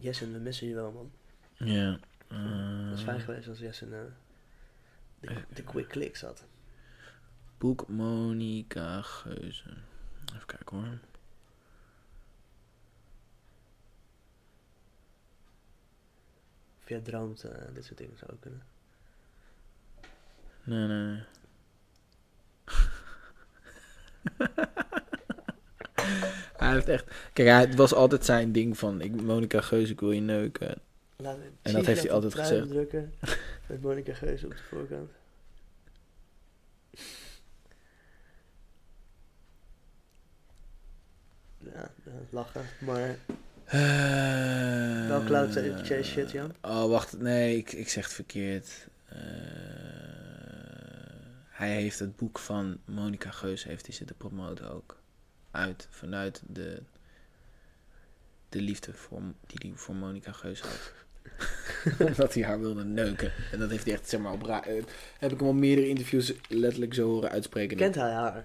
[0.00, 1.10] Jessen, we missen je wel, man.
[1.56, 1.98] Ja.
[2.28, 4.00] Het was eh, fijn geweest als Jessen eh,
[5.20, 6.44] de, de quick clicks had.
[7.58, 9.76] Boek Monica Geuze.
[10.34, 10.98] Even kijken hoor.
[16.82, 18.62] Of jij droomt, eh, dit soort dingen zou kunnen.
[20.64, 21.22] Nee, nee.
[26.70, 27.14] hij heeft echt...
[27.32, 29.00] Kijk, hij, het was altijd zijn ding van...
[29.00, 30.74] Ik, Monica Geuze, ik wil je neuken.
[31.16, 32.68] Laat- dat Chief heeft hij altijd gezegd.
[32.68, 33.12] drukken
[33.68, 35.10] met Monica Geuze op de voorkant.
[41.58, 41.90] Ja,
[42.30, 42.62] lachen.
[42.78, 43.16] Maar
[43.64, 46.54] Eh, Wel cloud chase shit, Jan?
[46.62, 47.18] Oh, wacht.
[47.18, 48.86] Nee, ik, ik zeg het verkeerd.
[49.08, 49.18] Eh,
[51.48, 54.99] hij heeft het boek van Monica Geus heeft hij zitten promoten ook.
[55.50, 56.82] Uit, vanuit de,
[58.48, 60.92] de liefde voor, die hij voor Monica Geus had.
[62.08, 63.32] Omdat hij haar wilde neuken.
[63.52, 64.82] En dat heeft hij echt, zeg maar, op ra- eh,
[65.18, 67.76] heb ik hem op meerdere interviews letterlijk zo horen uitspreken.
[67.76, 68.44] kent hij haar?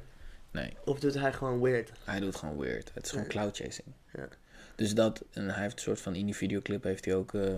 [0.51, 1.91] Nee, Of doet hij gewoon weird?
[2.03, 2.91] hij doet gewoon weird.
[2.93, 3.34] Het is gewoon Nee.
[3.36, 3.88] cloud chasing.
[4.14, 4.28] Ja.
[4.76, 7.53] Dus dat, en hij heeft een soort van in die videoclip heeft hij ook eh,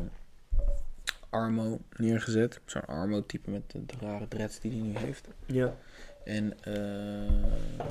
[1.29, 2.59] Armo neergezet.
[2.65, 5.27] Zo'n Armo-type met de, de rare dreads die hij nu heeft.
[5.45, 5.75] Ja.
[6.23, 7.85] En eh,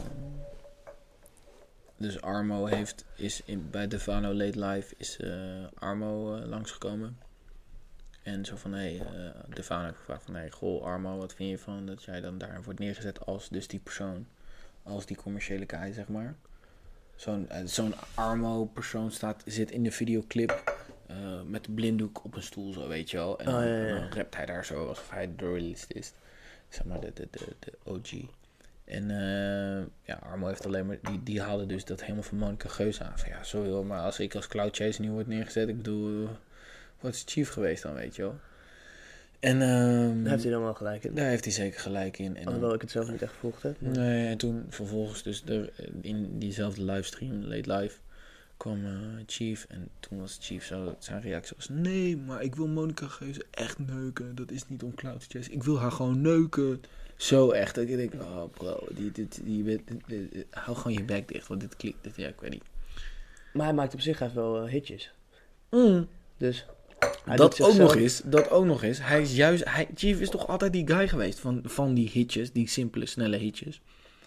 [1.97, 5.31] dus Armo heeft, is in, bij Devano Late Live is eh,
[5.75, 7.19] Armo eh, langsgekomen.
[8.23, 11.35] En zo van, hé, hey, eh, Devano heeft gevraagd van, hé, hey, goh Armo, wat
[11.35, 14.27] vind je van dat jij dan daar wordt neergezet als dus die persoon,
[14.83, 16.35] als die commerciële guy, zeg maar.
[17.15, 20.75] Zo'n zo'n Armo-persoon staat, zit in de videoclip
[21.47, 23.39] met de blinddoek op een stoel, zo weet je wel.
[23.39, 26.13] En Oh, ja, ja, dan rapt hij daar zo alsof hij de realist is.
[26.69, 28.29] Zeg maar de, de, de, de OG.
[28.87, 32.68] En eh, ja, Armo heeft alleen maar, die, die haalde dus dat helemaal van Monica
[32.68, 33.18] Geus aan.
[33.18, 36.24] Van ja, sorry hoor, maar als ik als Cloud Chase nu word neergezet, ik bedoel,
[36.24, 36.30] eh,
[37.01, 38.37] wat is Chief geweest dan, weet je wel.
[39.41, 41.14] En ehm, Daar heeft hij dan wel gelijk in.
[41.14, 42.26] daar heeft hij zeker gelijk in.
[42.26, 43.80] En dan- Alhoewel ik het zelf niet echt gevolgd heb.
[43.80, 45.70] maar- Nee, en toen vervolgens dus er,
[46.01, 47.97] in diezelfde livestream, Late Live,
[48.57, 48.93] kwam eh,
[49.26, 49.66] Chief.
[49.68, 53.79] En toen was Chief zo, zijn reactie was, nee, maar ik wil Monica Geuze echt
[53.79, 54.34] neuken.
[54.34, 55.53] Dat is niet om cloud te chasen.
[55.53, 56.80] Ik wil haar gewoon neuken.
[57.17, 57.75] Zo echt.
[57.75, 61.61] Dat ik denk, oh bro, die, dit, die, dit- hou gewoon je bek dicht, want
[61.61, 62.64] dit klinkt, dit, ja, ik weet niet.
[63.53, 65.13] Maar hij maakt op zich echt wel eh, hitjes.
[66.37, 66.67] Dus
[67.25, 70.21] hij doet dat ook nog is, dat ook nog is, hij is juist, hij, Chief
[70.21, 73.80] is toch altijd die guy geweest van, van die hitjes, die simpele, snelle hitjes.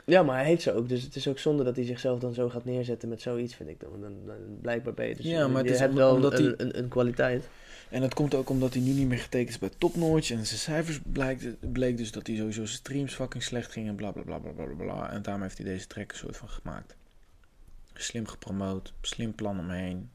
[0.05, 0.89] Ja, maar hij heet ze ook.
[0.89, 3.69] Dus het is ook zonde dat hij zichzelf dan zo gaat neerzetten met zoiets, vind
[3.69, 4.01] ik dan.
[4.01, 5.25] Dan, dan blijkbaar ben je dus...
[5.25, 7.49] Ja, maar het je is om- wel omdat een, hij- een, een kwaliteit.
[7.89, 10.31] En dat komt ook omdat hij nu niet meer getekend is bij Topnotch.
[10.31, 13.87] En zijn cijfers blijkt, bleek dus dat hij sowieso zijn streams fucking slecht ging.
[13.87, 15.11] En bla bla bla bla bla bla.
[15.11, 16.95] En daarom heeft hij deze track een soort van gemaakt.
[17.93, 18.93] Slim gepromoot.
[19.01, 20.09] Slim plan omheen.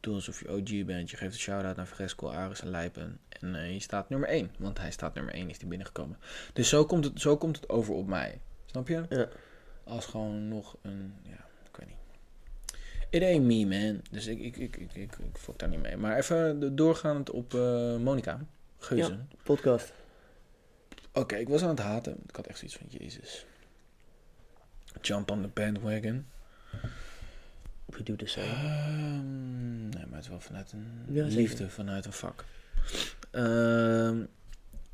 [0.00, 1.10] Doe alsof je OG bent.
[1.10, 3.18] Je geeft een shout-out naar Fresco, Aris en Lijpen.
[3.28, 4.50] En eh, je staat nummer 1.
[4.58, 6.18] Want hij staat nummer 1 is die binnengekomen.
[6.52, 8.40] Dus zo komt het, zo komt het over op mij.
[8.66, 9.04] Snap je?
[9.08, 9.28] Ja.
[9.84, 11.14] Als gewoon nog een...
[11.22, 11.41] Ja.
[13.12, 14.00] It ain't me, man.
[14.10, 15.96] Dus ik, ik, ik, ik, ik, ik fok daar niet mee.
[15.96, 18.40] Maar even doorgaand op eh Monica
[18.78, 19.28] Geuzen.
[19.42, 19.92] Podcast.
[21.12, 22.16] Oké, ik was aan het haten.
[22.26, 23.46] Ik had echt zoiets van, jezus.
[25.00, 26.26] Jump on the bandwagon.
[27.84, 28.46] We do the same.
[28.46, 32.44] Nee, maar het is wel vanuit een Ja, liefde, vanuit een vak.
[33.30, 34.24] Ehm,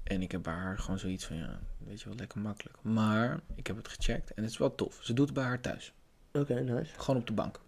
[0.03, 2.77] en ik heb bij haar gewoon zoiets van, ja, weet je wel, lekker makkelijk.
[2.82, 4.99] Maar ik heb het gecheckt en het is wel tof.
[5.03, 5.93] Ze doet het bij haar thuis.
[6.32, 6.93] Oké, nice.
[6.99, 7.61] Gewoon op de bank.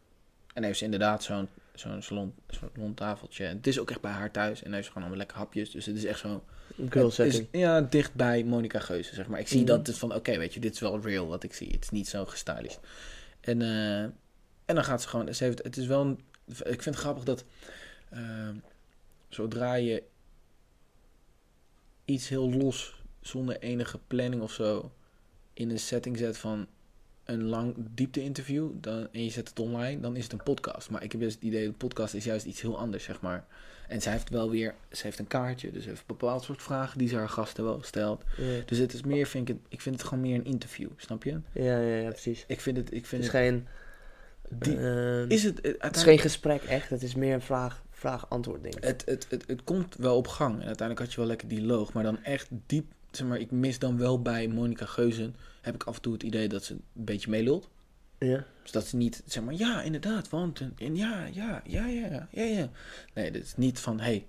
[0.55, 3.45] En heeft ze inderdaad zo'n zo'n salon, salontafeltje.
[3.47, 4.59] En het is ook echt bij haar thuis.
[4.61, 5.71] En hij heeft gewoon allemaal lekker hapjes.
[5.71, 6.45] Dus het is echt zo...
[6.89, 7.49] Girl het is, setting.
[7.53, 9.41] ja, dicht bij Monica Geuze, zeg maar.
[9.41, 9.67] Ik zie Mhm.
[9.67, 11.71] dat het van, oké, weet je, dit is wel real wat ik zie.
[11.71, 12.77] Het is niet zo gestylish.
[13.41, 14.03] En, eh,
[14.65, 15.35] en dan gaat ze gewoon...
[15.35, 17.45] Ze heeft, het is wel een, ik vind het grappig dat...
[18.09, 18.49] eh,
[19.29, 20.03] zodra je
[22.05, 24.93] iets heel los, zonder enige planning of zo...
[25.53, 26.67] in een setting zet van
[27.32, 28.69] een lang diepte-interview...
[28.74, 30.90] Dan, en je zet het online, dan is het een podcast.
[30.90, 33.44] Maar ik heb dus het idee, een podcast is juist iets heel anders, zeg maar.
[33.89, 34.74] En zij heeft wel weer...
[34.90, 36.98] Ze heeft een kaartje, dus ze heeft een bepaald soort vragen...
[36.98, 38.23] die ze haar gasten wel stelt.
[38.36, 38.61] Ja.
[38.66, 41.24] Dus het is meer, vind ik, het, ik vind het gewoon meer een interview, snap
[41.24, 41.40] je?
[41.52, 42.44] Ja, ja, ja, precies.
[42.47, 43.66] Ik vind het, ik Het vind is het, geen...
[44.48, 47.82] die, eh, is het, het, het is geen gesprek echt, het is meer een vraag-
[47.90, 48.74] vraag-antwoord ding.
[48.81, 50.55] het, het, het, het komt wel op gang.
[50.61, 53.78] En uiteindelijk had je wel lekker dialoog, maar dan echt diep, zeg maar, ik mis
[53.78, 56.82] dan wel bij Monica Geuzen, heb ik af en toe het idee dat ze een
[56.93, 57.69] beetje meelult.
[58.19, 58.45] Ja.
[58.62, 62.27] Dus dat ze niet, zeg maar, ja, inderdaad, want, en, en ja, ja, ja, ja,
[62.31, 62.69] ja, ja.
[63.15, 64.27] Nee, dit is niet van, hé, hey,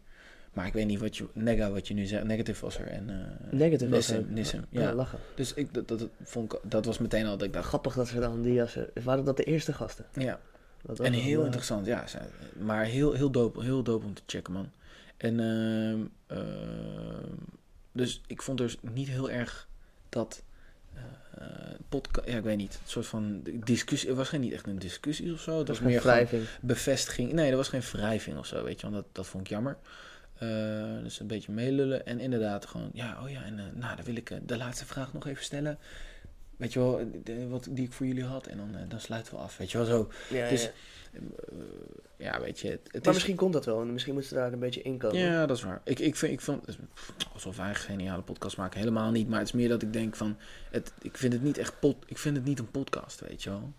[0.53, 3.09] maar ik weet niet wat je, nega wat je nu zegt, negative was er en...
[3.09, 4.23] eh Negative was er.
[4.29, 4.93] Nissim, Ja, ja.
[4.93, 5.19] lachen.
[5.35, 7.93] Dus ik, dat, dat, dat vond ik, dat was meteen al dat ik dacht, Grappig
[7.95, 8.89] dat ze dan die jassen...
[9.03, 10.05] Waren dat de eerste gasten?
[10.13, 10.39] ja,
[10.81, 12.07] Dat En heel eh, interessant, ja.
[12.07, 12.17] ze-
[12.59, 14.69] Maar heel, heel, dope, heel dope om te checken, man.
[15.17, 16.01] En ehm,
[17.91, 19.68] dus ik vond dus niet heel erg
[20.09, 20.43] dat
[21.89, 24.07] podcast, ja, ik weet niet, een soort van discussie.
[24.09, 25.57] Het was geen niet echt een discussie of zo.
[25.57, 26.43] Het Dat was meer wrijving.
[26.61, 27.31] bevestiging.
[27.34, 29.77] Nee, er was geen wrijving of zo, weet je, want dat, dat vond ik jammer.
[30.38, 30.49] Eh,
[31.03, 34.15] dus een beetje meelullen en inderdaad gewoon, ja, oh ja, en eh, nou, dan wil
[34.15, 35.77] ik eh, de laatste vraag nog even stellen.
[36.57, 38.47] Weet je wel, eh, de- wat, die ik voor jullie had.
[38.47, 40.11] En dan, eh, dan sluiten we af, weet je wel, zo.
[40.30, 40.69] Ja, Dus, ja.
[41.13, 41.21] Eh,
[42.17, 43.13] ja, weet je, het, het Maar is...
[43.13, 43.81] misschien komt dat wel.
[43.81, 45.17] En misschien moeten ze daar een beetje in komen.
[45.17, 45.81] Ja, dat is waar.
[45.83, 46.77] Ik, ik vind, ik vond,
[47.33, 49.29] alsof wij een geniale podcast maken, helemaal niet.
[49.29, 50.38] Maar het is meer dat ik denk van,
[50.71, 53.49] het, ik vind het niet echt pot, ik vind het niet een podcast, weet je
[53.49, 53.73] wel.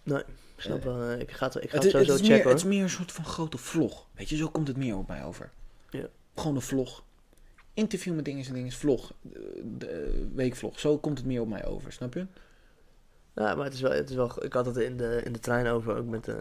[0.56, 1.02] Ik snap wel.
[1.02, 3.12] eh, Ik ga het, ik ga Het, sowieso checken meer, het is meer een soort
[3.12, 5.50] van grote vlog, weet je, zo komt het meer op mij over.
[5.90, 6.06] Ja.
[6.34, 7.02] Gewoon een vlog.
[7.74, 9.12] Interview met dingen en dingen, vlog.
[9.22, 12.26] De, de weekvlog, zo komt het meer op mij over, snap je?
[13.34, 14.44] Ja, maar het is wel, het is wel...
[14.44, 16.36] Ik had het in de, in de trein over, ook met, eh,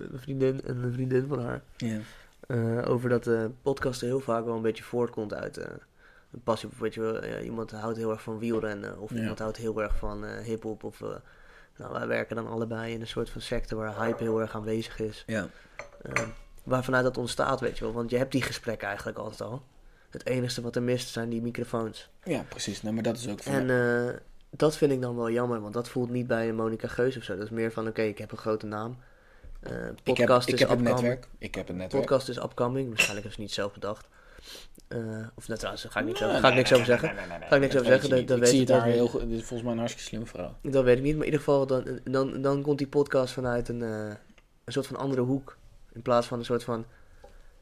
[0.00, 1.62] met mijn vriendin en een vriendin van haar.
[1.76, 1.98] Ja.
[2.46, 5.66] eh, over dat de podcast er heel vaak wel een beetje voortkomt uit eh,
[6.32, 6.68] een passie.
[6.78, 8.98] Weet je wel, iemand houdt heel erg van wielrennen.
[8.98, 9.16] Of Ja.
[9.20, 10.84] iemand houdt heel erg van eh hip-hop.
[10.84, 11.08] Of, eh,
[11.76, 14.98] nou, wij werken dan allebei in een soort van sector waar hype heel erg aanwezig
[15.00, 15.24] is.
[15.26, 15.46] Ja.
[16.02, 16.22] Eh,
[16.62, 17.92] waarvanuit dat ontstaat, weet je wel.
[17.94, 19.62] Want je hebt die gesprekken eigenlijk altijd al.
[20.10, 22.10] Het enige wat er mist zijn die microfoons.
[22.24, 22.82] ja, precies.
[22.82, 23.52] Nou, maar dat is ook van...
[23.52, 23.70] En
[24.08, 24.14] eh,
[24.50, 27.22] dat vind ik dan wel jammer, want dat voelt niet bij een Monica Geus of
[27.22, 27.34] zo.
[27.36, 28.96] Dat is meer van, oké, ik heb een grote naam.
[29.60, 29.72] Eh,
[30.04, 30.86] podcast ik heb, ik is heb een upcoming.
[30.86, 31.28] netwerk.
[31.38, 32.02] Ik heb een netwerk.
[32.02, 32.88] Podcast is upcoming.
[32.88, 34.08] Waarschijnlijk is het niet zelf bedacht.
[34.88, 34.98] Eh,
[35.34, 37.08] of net trouwens, daar ga ik niks over, ga ik niks over zeggen.
[37.48, 39.10] Ga ik niks over zeggen, je dat ik weet zie het daar heel.
[39.12, 40.56] Dit is volgens mij een hartstikke slimme vrouw.
[40.62, 43.68] Dat weet ik niet, maar in ieder geval, dan, dan, dan komt die podcast vanuit
[43.68, 44.14] een, eh,
[44.64, 45.56] een soort van andere hoek.
[45.92, 46.84] In plaats van een soort van,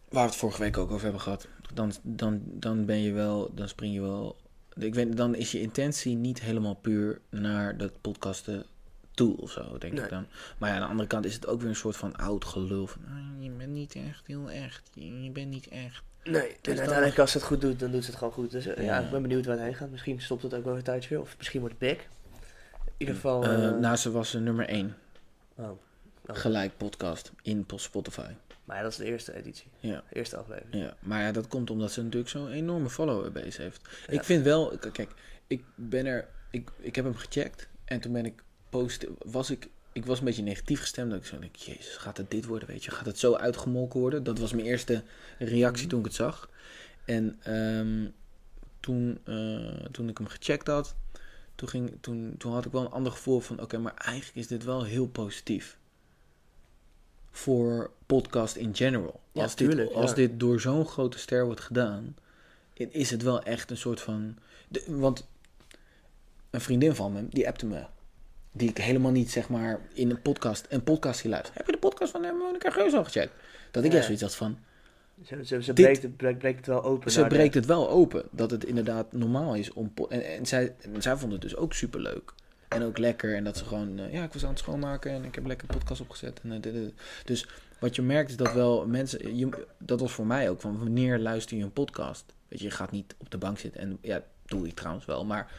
[0.08, 1.48] Waar we het vorige week ook over hebben gehad.
[1.74, 4.36] Dan, dan, dan ben je wel, dan spring je wel.
[4.78, 8.66] Ik weet, dan is je intentie niet helemaal puur naar dat podcasten
[9.18, 10.02] toe of zo, denk Nee.
[10.04, 10.26] ik dan.
[10.58, 12.86] Maar ja, aan de andere kant is het ook weer een soort van oud gelul.
[12.86, 14.90] Van, ah, je bent niet echt heel echt.
[14.94, 16.02] Je, je bent niet echt.
[16.24, 18.50] nee, en dan- uiteindelijk als ze het goed doet, dan doet ze het gewoon goed.
[18.50, 18.82] Dus eh, ja.
[18.98, 19.04] Ja.
[19.04, 19.90] ik ben benieuwd waar het heen gaat.
[19.90, 22.02] Misschien stopt het ook wel een tijdje weer, of misschien wordt het big.
[22.84, 24.96] In ieder geval, Eh, eh, nou, ze was nummer 1.
[25.54, 25.70] oh.
[25.70, 25.76] Oh.
[26.36, 28.30] Gelijk podcast in Spotify.
[28.64, 30.02] maar ja, dat is de eerste editie, Ja.
[30.08, 30.74] de eerste aflevering.
[30.84, 33.88] Ja, maar ja, dat komt omdat ze natuurlijk zo'n enorme followerbase heeft.
[34.06, 34.12] Ja.
[34.12, 35.10] Ik vind wel, kijk,
[35.46, 39.68] ik ben er, ik, ik heb hem gecheckt en toen ben ik post, was ik,
[39.92, 41.10] ik was een beetje negatief gestemd.
[41.10, 42.90] Dat ik zo denk, jezus, gaat het dit worden, weet je?
[42.90, 44.24] Gaat het zo uitgemolken worden?
[44.24, 45.02] Dat was mijn eerste
[45.38, 45.88] reactie Mhm.
[45.88, 46.50] toen ik het zag.
[47.04, 48.06] En ehm,
[48.80, 50.94] toen, eh, toen ik hem gecheckt had,
[51.54, 54.46] toen, ging, toen, toen had ik wel een ander gevoel van, oké, maar eigenlijk is
[54.46, 55.78] dit wel heel positief.
[57.30, 59.20] Voor podcast in general.
[59.32, 62.16] Ja, als tuurlijk, dit, als dit door zo'n grote ster wordt gedaan,
[62.74, 64.36] is het wel echt een soort van.
[64.68, 65.26] De, want
[66.50, 67.84] een vriendin van me, die appte me.
[68.58, 71.56] Die ik helemaal niet, zeg maar, in een podcast, een podcast die luistert.
[71.56, 73.32] Heb je de podcast van eh, Monica Geus al gecheckt?
[73.70, 73.96] Dat ik Ja.
[73.96, 74.58] echt zoiets had van.
[75.24, 77.10] Ze, ze, ze Dit- breekt, het, breekt, breekt het wel open.
[77.10, 78.24] Ze de- breekt het wel open.
[78.30, 79.92] Dat het inderdaad normaal is om.
[80.08, 82.32] En, en, zij, en zij vond het dus ook super leuk.
[82.68, 83.34] En ook lekker.
[83.36, 83.98] En dat ze gewoon.
[83.98, 86.40] eh, ja, ik was aan het schoonmaken en ik heb lekker een podcast opgezet.
[86.42, 86.92] En, dit, dit.
[87.24, 87.46] Dus
[87.78, 89.36] wat je merkt is dat wel mensen.
[89.36, 89.48] Je,
[89.78, 92.24] dat was voor mij ook van wanneer luister je een podcast?
[92.48, 93.80] Weet je, je gaat niet op de bank zitten.
[93.80, 95.24] En ja, doe ik trouwens wel.
[95.24, 95.52] Maar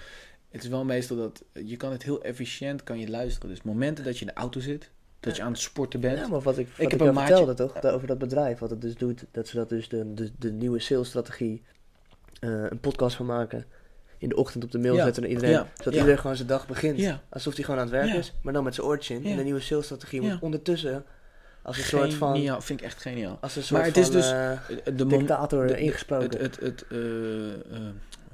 [0.50, 1.44] het is wel meestal dat.
[1.64, 3.50] Je kan het heel efficiënt kan je luisteren.
[3.50, 4.90] Dus momenten dat je in de auto zit.
[5.20, 6.18] Dat je aan het sporten bent.
[6.20, 8.70] Ja, maar wat ik, wat Ik heb een maatje- vertelde toch, over dat bedrijf, wat
[8.70, 11.62] het dus doet, dat ze dat dus de, de, de nieuwe salesstrategie,
[12.40, 13.66] eh een podcast van maken,
[14.18, 16.00] in de ochtend op de mail Ja, zetten naar iedereen, ja, zodat ja.
[16.00, 18.76] iedereen gewoon zijn dag begint, alsof hij gewoon aan het werk is, maar dan met
[18.76, 19.26] zijn oortje in.
[19.26, 21.06] En de nieuwe salesstrategie moet ondertussen
[21.62, 22.34] Als een soort van...
[22.36, 23.38] Geniaal, vind ik echt geniaal.
[23.42, 26.30] Als een soort Maar het is van, dus eh, De dictator de- de- ingesproken.
[26.42, 26.98] Het, het, het, eh,
[27.54, 27.60] eh,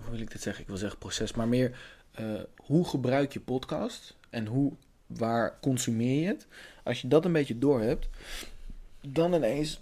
[0.02, 0.62] hoe wil ik dit zeggen?
[0.62, 1.78] Ik wil zeggen proces, maar meer
[2.16, 2.26] eh,
[2.58, 4.72] hoe gebruik je podcast en hoe,
[5.08, 6.48] waar consumeer je het?
[6.84, 8.08] Als je dat een beetje door hebt,
[9.02, 9.80] dan ineens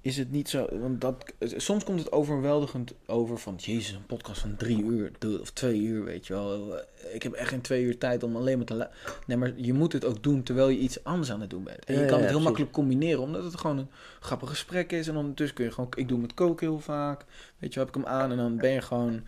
[0.00, 0.68] is het niet zo.
[0.80, 5.50] Want dat, soms komt het overweldigend over van Jezus, een podcast van drie uur of
[5.50, 6.76] twee uur, weet je wel.
[7.12, 8.88] Ik heb echt geen twee uur tijd om alleen maar te.
[9.26, 11.84] Nee, maar je moet het ook doen terwijl je iets anders aan het doen bent.
[11.84, 12.44] En je Ja, kan ja, het heel precies.
[12.44, 15.08] makkelijk combineren, omdat het gewoon een grappig gesprek is.
[15.08, 15.92] En ondertussen kun je gewoon.
[15.96, 17.24] Ik doe met koken heel vaak.
[17.58, 19.22] Weet je, wel, heb ik hem aan en dan ben je gewoon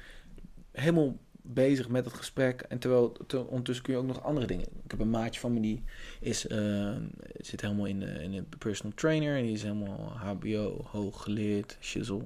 [0.73, 2.61] helemaal bezig met het gesprek.
[2.61, 4.67] En terwijl te- ondertussen kun je ook nog andere dingen.
[4.85, 5.83] Ik heb een maatje van me die
[6.21, 6.97] is, eh,
[7.37, 9.37] zit helemaal in de, in de personal trainer.
[9.37, 12.25] En die is helemaal HBO, hooggeleerd, shizzle.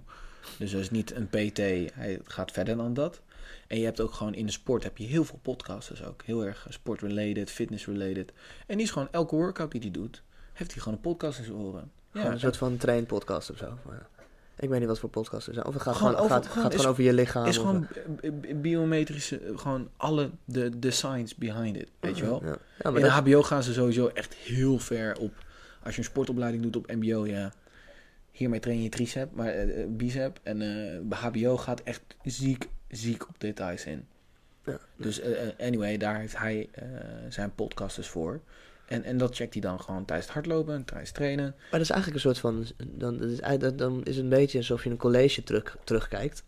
[0.59, 1.59] Dus hij is niet een PT,
[1.95, 3.20] hij gaat verder dan dat.
[3.66, 6.23] En je hebt ook gewoon in de sport heb je heel veel podcasters ook.
[6.24, 8.32] Heel erg sport-related, fitness-related.
[8.66, 10.23] En die is gewoon elke workout die hij doet,
[10.53, 11.91] heeft hij gewoon een podcast in zijn oren.
[12.11, 13.78] Gewoon een soort van trainpodcast of zo.
[13.86, 14.07] Maar,
[14.59, 15.66] ik weet niet wat voor podcast er zijn.
[15.66, 17.47] Of het gaat Gewoon gewoon, over- gaat, gewoon gaat is- gewoon over je lichaam.
[17.47, 17.86] is gewoon
[18.60, 22.40] biometrische, gewoon alle de, de science behind it, weet je wel.
[22.44, 22.56] Ja, ja
[22.90, 25.32] maar In dat, de HBO gaan ze sowieso echt heel ver op.
[25.82, 27.52] Als je een sportopleiding doet op MBO, ja.
[28.31, 30.40] Hiermee train je tricep, maar eh, eh, bicep.
[30.43, 34.06] En eh, bij HBO gaat echt ziek, ziek op details in.
[34.64, 34.78] ja.
[34.97, 36.85] Dus eh, eh, anyway, daar heeft hij eh,
[37.28, 38.40] zijn podcasters voor.
[38.86, 41.55] En, en dat checkt hij dan gewoon tijdens het hardlopen, tijdens het trainen.
[41.59, 42.66] Maar dat is eigenlijk een soort van...
[42.86, 46.44] Dan, dat is, dan is het een beetje alsof je een college terug, terugkijkt.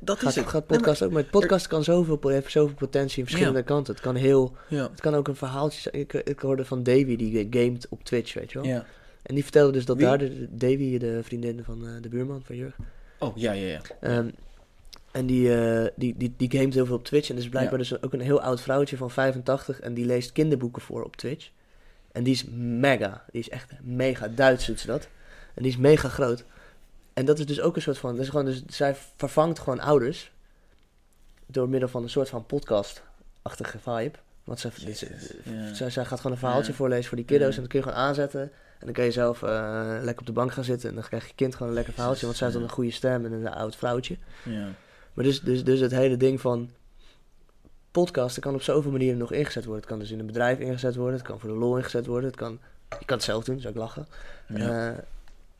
[0.00, 0.46] Dat Gaat, is het.
[0.46, 1.10] gaat podcast ook.
[1.10, 3.94] Maar het podcast kan zoveel, heeft zoveel potentie in verschillende kanten.
[3.94, 4.56] Het kan heel...
[4.68, 5.94] Ja, Het kan ook een verhaaltje zijn.
[5.94, 8.68] Ik, ik hoorde van Davy, die gamet op Twitch, weet je wel.
[8.68, 8.84] ja.
[9.22, 10.06] En die vertelde dus dat Wie?
[10.06, 10.18] daar...
[10.18, 12.76] De, Davy, de vriendin van eh, de buurman van Jurg.
[13.18, 13.80] Oh, ja, ja, ja.
[14.00, 14.28] Ehm,
[15.18, 17.30] en die, eh, die, die, die gamet heel veel op Twitch.
[17.30, 19.80] En is blijkbaar dus ook een heel oud vrouwtje van 85.
[19.80, 21.50] En die leest kinderboeken voor op Twitch.
[22.12, 23.24] En die is mega.
[23.30, 25.08] Die is echt mega Duits, doet ze dat.
[25.54, 26.44] En die is mega groot.
[27.14, 28.12] En dat is dus ook een soort van...
[28.12, 30.32] Dat is gewoon dus, zij vervangt gewoon ouders.
[31.46, 34.18] Door middel van een soort van podcast-achtige vibe.
[34.44, 35.32] Want ze, Jezus,
[35.72, 37.54] zij, zij gaat gewoon een verhaaltje voorlezen voor die kiddo's.
[37.54, 38.40] En dat kun je gewoon aanzetten.
[38.78, 40.88] En dan kan je zelf eh, lekker op de bank gaan zitten.
[40.88, 42.26] En dan krijg je kind gewoon een lekker verhaaltje.
[42.26, 44.16] Want zij heeft dan een goede stem en een oud vrouwtje.
[44.42, 44.68] ja.
[45.18, 46.70] Maar dus, dus, dus het hele ding van
[47.90, 49.80] podcasten kan op zoveel manieren nog ingezet worden.
[49.82, 51.14] Het kan dus in een bedrijf ingezet worden.
[51.14, 52.28] Het kan voor de lol ingezet worden.
[52.30, 54.06] Het kan, je kan het zelf doen, zou ik lachen.
[54.48, 54.90] ja.
[54.90, 54.98] Eh,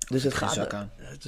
[0.08, 0.90] dus het gaat, zak aan.
[0.96, 1.22] het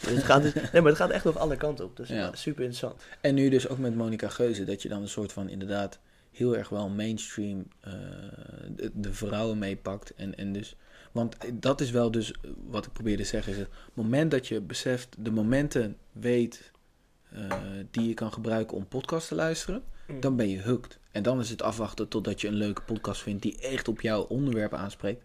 [0.00, 1.96] dus gaat dus, nee, maar het gaat echt nog alle kanten op.
[1.96, 2.34] Dus Ja.
[2.34, 3.02] super interessant.
[3.20, 5.98] En nu dus ook met Monica Geuze, dat je dan een soort van inderdaad
[6.30, 7.92] heel erg wel mainstream eh,
[8.76, 10.14] de, de vrouwen meepakt.
[10.14, 10.76] En, en dus,
[11.12, 12.34] want dat is wel dus
[12.66, 16.70] wat ik probeerde te zeggen, is het moment dat je beseft, de momenten weet
[17.32, 17.52] eh,
[17.90, 19.82] die je kan gebruiken om podcast te luisteren,
[20.20, 20.98] dan ben je hooked.
[21.12, 24.22] En dan is het afwachten totdat je een leuke podcast vindt die echt op jouw
[24.22, 25.22] onderwerp aanspreekt.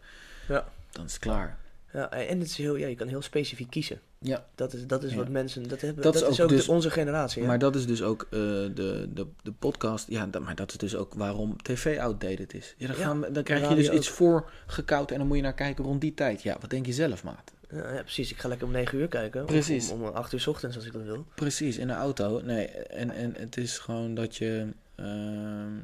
[0.47, 0.67] Ja.
[0.91, 1.57] Dan is het klaar.
[1.93, 3.99] Ja, en het is heel, ja, je kan heel specifiek kiezen.
[4.19, 4.45] Ja.
[4.55, 5.17] Dat is, dat is Ja.
[5.17, 7.41] wat mensen, dat, hebben, Dat dat, is is ook de- dus- onze generatie.
[7.41, 7.47] Ja.
[7.47, 10.07] Maar dat is dus ook eh, de, de, de podcast.
[10.09, 12.75] Ja, dat, maar dat is dus ook waarom tv outdated is.
[12.77, 14.15] Ja, dan, gaan dan krijg je dus iets ook.
[14.15, 16.41] voorgekoud en dan moet je naar kijken rond die tijd.
[16.43, 17.51] Ja, wat denk je zelf, maat?
[17.73, 18.31] Ja, precies.
[18.31, 19.45] Ik ga lekker om 9 uur kijken.
[19.45, 19.89] Precies.
[19.89, 21.25] Om, om 8 uur 's ochtends als ik dat wil.
[21.35, 22.41] Precies, in de auto.
[22.43, 24.67] Nee, en, en het is gewoon dat je.
[24.95, 25.77] ehm,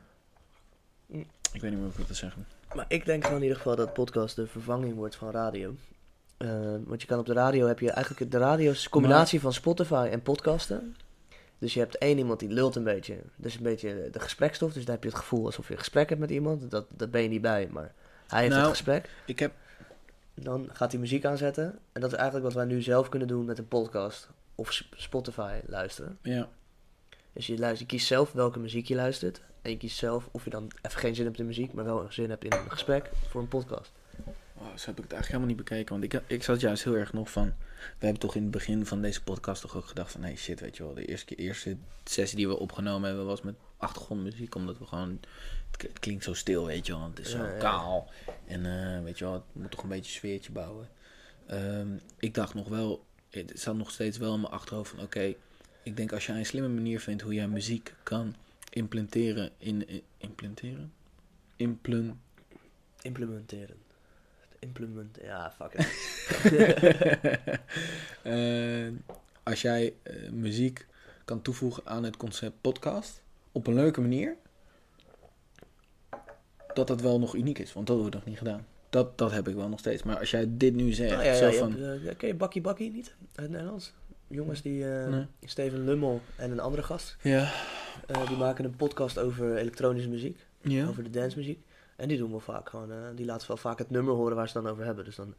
[1.53, 2.45] ik weet niet meer hoe ik wil zeggen.
[2.75, 5.75] Maar ik denk gewoon in ieder geval dat podcast de vervanging wordt van radio.
[6.37, 9.41] Eh, want je kan op de radio heb je eigenlijk de radio is een combinatie
[9.41, 10.95] van Spotify en podcasten.
[11.57, 13.15] Dus je hebt één iemand die lult een beetje.
[13.35, 14.73] Dus een beetje de gesprekstof.
[14.73, 16.71] Dus dan heb je het gevoel alsof je een gesprek hebt met iemand.
[16.71, 17.93] Dat, dat ben je niet bij, maar
[18.27, 19.09] hij heeft Nou, het gesprek.
[19.25, 19.53] Ik heb.
[20.43, 21.79] Dan gaat hij muziek aanzetten.
[21.91, 24.29] En dat is eigenlijk wat wij nu zelf kunnen doen met een podcast.
[24.55, 26.17] Of Sp- Spotify luisteren.
[26.21, 26.49] Ja,
[27.33, 29.41] Dus je, luistert, je kiest zelf welke muziek je luistert.
[29.61, 32.05] En je kiest zelf of je dan even geen zin hebt in muziek, maar wel
[32.09, 33.91] zin hebt in een gesprek voor een podcast.
[34.69, 35.99] Oh, zo heb ik het eigenlijk helemaal niet bekeken.
[35.99, 37.47] Want ik, ik zat juist heel erg nog van.
[37.77, 40.23] We hebben toch in het begin van deze podcast toch ook gedacht van...
[40.23, 40.93] Hey shit, weet je wel.
[40.93, 44.55] De eerste, keer, eerste sessie die we opgenomen hebben was met achtergrondmuziek.
[44.55, 45.19] Omdat we gewoon...
[45.71, 47.01] Het klinkt zo stil, weet je wel.
[47.01, 47.57] want Het is zo Ja, ja.
[47.57, 48.09] kaal.
[48.45, 48.65] En
[48.95, 50.89] eh, weet je wel, het moet toch een beetje een sfeertje bouwen.
[51.45, 51.87] Ehm,
[52.19, 53.05] ik dacht nog wel...
[53.29, 55.03] Het zat nog steeds wel in mijn achterhoofd van...
[55.03, 55.33] Oké,
[55.83, 58.35] ik denk als jij een slimme manier vindt hoe jij muziek kan
[58.69, 59.87] implementeren in...
[59.87, 60.93] in- implementeren?
[63.01, 63.77] Implementeren.
[64.59, 65.87] Implement, ja, fuck it.
[68.23, 68.87] Eh,
[69.43, 70.87] als jij eh, muziek
[71.25, 73.21] kan toevoegen aan het concept podcast
[73.51, 74.35] op een leuke manier,
[76.73, 78.65] dat dat wel nog uniek is, want dat wordt nog niet gedaan.
[78.89, 80.03] Dat, dat heb ik wel nog steeds.
[80.03, 82.13] Maar als jij dit nu zegt, Nou ja, ja, zo je van, hebt, eh, ja,
[82.13, 83.15] ken je Bakkie Bakkie niet?
[83.19, 83.93] Uit het Nederlands?
[84.27, 85.25] Jongens die, Nee.
[85.43, 87.51] Steven Lummel en een andere gast, ja,
[88.27, 91.59] die maken een podcast over elektronische muziek, ja, over de dancemuziek.
[91.99, 94.47] En die doen wel vaak gewoon, eh, die laten wel vaak het nummer horen waar
[94.47, 95.05] ze dan over hebben.
[95.05, 95.33] Dus dan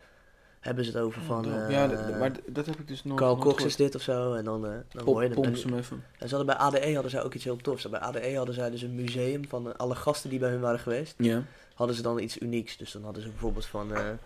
[0.61, 3.19] hebben ze het over van, Oh, eh, ja, d- maar dat heb ik dus nooit
[3.21, 4.35] Carl Cox is dit of zo.
[4.35, 5.45] En dan, eh dan Pop- hoor je het.
[5.45, 6.05] En- ze even.
[6.19, 7.89] En ze hadden bij ADE hadden zij ook iets heel tofs.
[7.89, 10.79] Bij ADE hadden zij dus een museum van eh, alle gasten die bij hun waren
[10.81, 11.15] geweest.
[11.19, 11.43] Ja.
[11.75, 12.77] Hadden ze dan iets unieks.
[12.77, 14.19] Dus dan hadden ze bijvoorbeeld van eh, een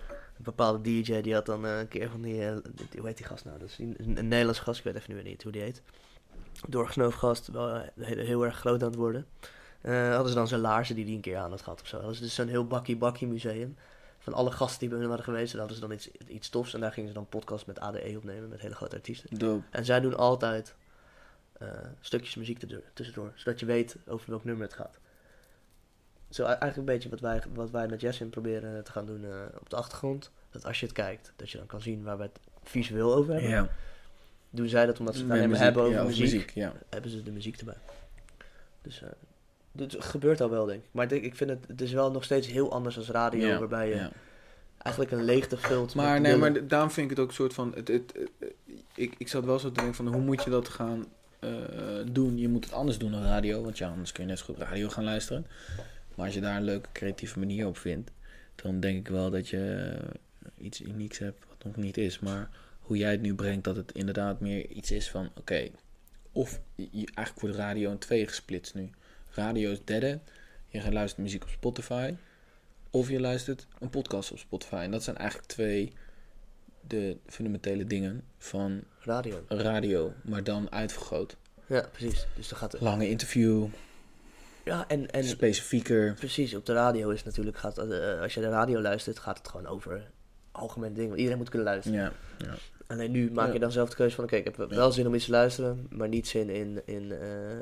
[0.45, 3.27] bepaalde DJ die had dan eh, een keer van die, eh, die- hoe heet die
[3.27, 3.59] gast nou?
[3.59, 5.83] Dat is een, een, een Nederlands gast, ik weet even niet hoe die heet.
[6.69, 9.27] Doorgesnoven gast, wel eh, heel, heel erg groot aan het worden.
[9.85, 11.97] Eh, hadden ze dan zijn laarzen die die een keer aan had gehad of zo.
[11.97, 13.77] Hadden ze dus zo'n heel bakkie bakkie museum.
[14.19, 15.53] Van alle gasten die bij hun waren geweest.
[15.53, 16.75] En dan hadden ze dan iets, iets tofs.
[16.75, 19.39] En daar gingen ze dan podcast met ADE opnemen met hele grote artiesten.
[19.39, 19.65] Dope.
[19.71, 20.75] En zij doen altijd
[21.53, 21.69] eh,
[22.01, 22.59] stukjes muziek
[22.95, 24.99] tussendoor, zodat je weet over welk nummer het gaat.
[26.31, 29.25] Zo e- eigenlijk een beetje wat wij, wat wij met Jessin proberen te gaan doen
[29.25, 29.31] eh,
[29.61, 30.31] op de achtergrond.
[30.51, 33.33] Dat als je het kijkt, dat je dan kan zien waar we het visueel over
[33.33, 33.51] hebben.
[33.51, 33.69] Ja.
[34.51, 36.73] Doen zij dat omdat ze het alleen maar hebben over ja, muziek, ja.
[36.89, 37.79] hebben ze de muziek erbij.
[38.83, 39.03] Dus
[39.79, 40.89] het gebeurt al wel, denk ik.
[40.91, 43.89] Maar ik, vind het, het is wel nog steeds heel anders als radio, Ja, waarbij
[43.89, 44.11] je ja.
[44.79, 45.95] eigenlijk een leegte vult.
[45.95, 47.73] Maar nee, maar daarom vind ik het ook een soort van.
[47.75, 48.53] Het, het, het-
[48.95, 51.05] ik, ik zat wel zo te denken van hoe moet je dat gaan
[51.39, 51.51] eh,
[52.13, 52.39] doen?
[52.39, 54.59] Je moet het anders doen dan radio, want ja, anders kun je net zo goed
[54.59, 55.47] radio gaan luisteren.
[56.15, 58.11] Maar als je daar een leuke creatieve manier op vindt,
[58.55, 62.19] dan denk ik wel dat je eh, iets unieks hebt wat nog niet is.
[62.19, 62.49] Maar
[62.81, 65.69] hoe jij het nu brengt, dat het inderdaad meer iets is van oké.
[66.33, 68.91] of je, je- eigenlijk wordt radio in twee gesplitst nu.
[69.35, 70.19] Radio is derde.
[70.69, 72.15] Je gaat luisteren muziek op Spotify.
[72.91, 74.75] Of je luistert een podcast op Spotify.
[74.83, 75.93] En dat zijn eigenlijk twee
[76.81, 79.41] de fundamentele dingen van Radio.
[79.49, 81.37] radio, maar dan uitvergroot.
[81.67, 82.27] Ja, precies.
[82.37, 82.81] Dus dan gaat het.
[82.81, 83.67] Lange interview,
[84.65, 86.15] Ja, en, en specifieker.
[86.15, 89.49] Precies, op de radio is natuurlijk, gaat, eh, als je de radio luistert, gaat het
[89.49, 90.11] gewoon over
[90.53, 91.07] algemene dingen.
[91.09, 91.99] Want iedereen moet kunnen luisteren.
[92.39, 92.55] Ja,
[92.87, 93.53] Alleen nu maak Ja.
[93.53, 94.67] je dan zelf de keuze van, oké, ik heb Ja.
[94.67, 97.59] wel zin om iets te luisteren, maar niet zin in, in, eh,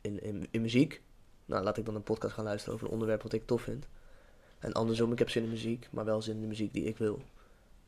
[0.00, 1.02] in, in, in muziek.
[1.46, 3.86] Nou, laat ik dan een podcast gaan luisteren over een onderwerp wat ik tof vind.
[4.58, 6.98] En andersom, ik heb zin in muziek, maar wel zin in de muziek die ik
[6.98, 7.22] wil.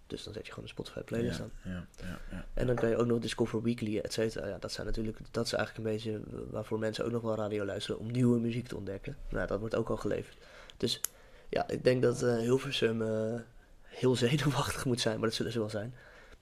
[0.07, 1.51] Dus dan zet je gewoon een Spotify playlist ja, aan.
[1.73, 2.47] ja, ja, ja.
[2.55, 4.47] En dan kan je ook nog Discover Weekly, et cetera.
[4.47, 6.21] Ja, dat zijn natuurlijk, dat is eigenlijk een beetje
[6.51, 9.17] waarvoor mensen ook nog wel radio luisteren om nieuwe muziek te ontdekken.
[9.29, 10.37] Nou, dat wordt ook al geleverd.
[10.77, 11.01] Dus
[11.49, 13.41] ja, ik denk dat eh Hilversum eh,
[13.83, 15.95] heel zenuwachtig moet zijn, maar dat zullen ze wel zijn.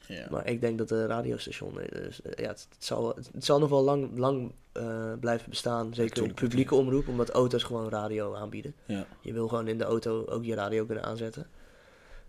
[0.09, 0.27] Ja.
[0.31, 3.83] Maar ik denk dat de radiostation, dus, ja, het, het zal, het zal nog wel
[3.83, 5.95] lang, lang eh, blijven bestaan.
[5.95, 8.75] Zeker op publieke omroep, omdat auto's gewoon radio aanbieden.
[8.87, 9.07] Ja.
[9.21, 11.47] Je wil gewoon in de auto ook je radio kunnen aanzetten.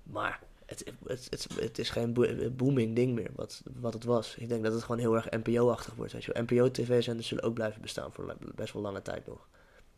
[0.03, 4.35] Maar het, het, het, het is geen bo- booming ding meer wat, wat het was.
[4.38, 6.14] Ik denk dat het gewoon heel erg NPO-achtig wordt.
[6.14, 6.43] Weet je.
[6.47, 9.47] NPO-tv-zenders zullen ook blijven bestaan voor best wel lange tijd nog.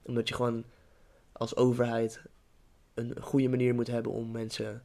[0.01, 0.63] Omdat je gewoon
[1.31, 2.21] als overheid
[2.93, 4.83] een goede manier moet hebben om mensen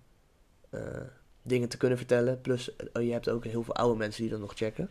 [1.42, 2.40] dingen te kunnen vertellen.
[2.40, 4.90] Plus eh, je hebt ook heel veel oude mensen die dan nog checken.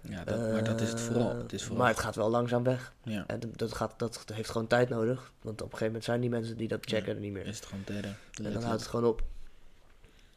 [0.00, 1.36] Ja, dat, maar dat is het vooral.
[1.36, 1.78] Het is vooral.
[1.78, 2.92] Maar het gaat wel langzaam weg.
[3.02, 3.24] ja.
[3.26, 5.32] En dat, dat, gaat, dat heeft gewoon tijd nodig.
[5.42, 7.46] Want op een gegeven moment zijn die mensen die dat checken Ja, er niet meer.
[7.46, 8.08] Is het gewoon derde.
[8.42, 9.22] En dan houdt het gewoon op.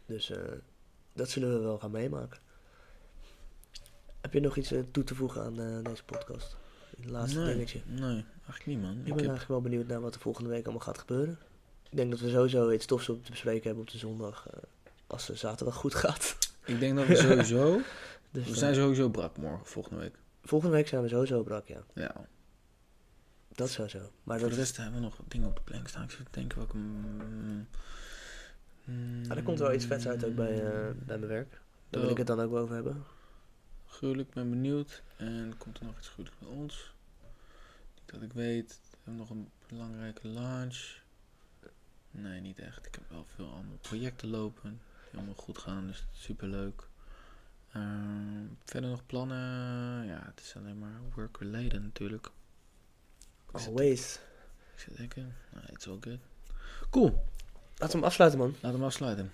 [0.05, 0.37] Dus eh,
[1.13, 2.39] dat zullen we wel gaan meemaken.
[4.21, 6.57] Heb je nog iets eh, toe te voegen aan deze podcast?
[6.99, 7.81] Het laatste nee, dingetje.
[7.85, 8.91] Nee, eigenlijk niet man.
[8.91, 11.39] Ik Ik ben heb, eigenlijk wel benieuwd naar wat er volgende week allemaal gaat gebeuren.
[11.89, 14.47] Ik denk dat we sowieso iets tofs op te bespreken hebben op de zondag.
[15.11, 16.37] Eh, als de zaterdag goed gaat.
[16.65, 17.79] ik denk dat we sowieso...
[18.31, 20.15] Dus, we eh, zijn sowieso brak morgen, volgende week.
[20.43, 21.83] volgende week zijn we sowieso brak, ja.
[21.93, 22.15] Ja.
[23.55, 24.11] Dat sowieso.
[24.23, 26.03] Maar Voor dat, de rest hebben we nog dingen op de plank staan.
[26.03, 26.77] Ik denken welke...
[26.77, 27.67] mm,
[28.83, 31.61] mm, maar er komt wel iets vets uit ook bij, eh, bij mijn werk.
[31.89, 33.03] Daar wil ik het dan ook wel over hebben.
[33.85, 35.01] Gruwelijk, ben benieuwd.
[35.17, 36.93] En komt er nog iets goeds bij ons?
[37.95, 38.79] Niet dat ik weet.
[38.89, 40.99] We hebben nog een belangrijke launch.
[42.11, 42.85] Nee, niet echt.
[42.85, 44.81] Ik heb wel veel allemaal projecten lopen.
[45.11, 46.87] Die allemaal goed gaan, dus super leuk.
[48.65, 50.05] verder nog plannen?
[50.05, 52.29] Ja, het is alleen maar work-related natuurlijk.
[53.51, 54.19] Always.
[54.73, 56.19] Ik zit denken, nou, it's all good.
[56.89, 57.25] Cool,
[57.77, 58.49] Laten we hem afsluiten, man.
[58.51, 59.31] laten we hem afsluiten.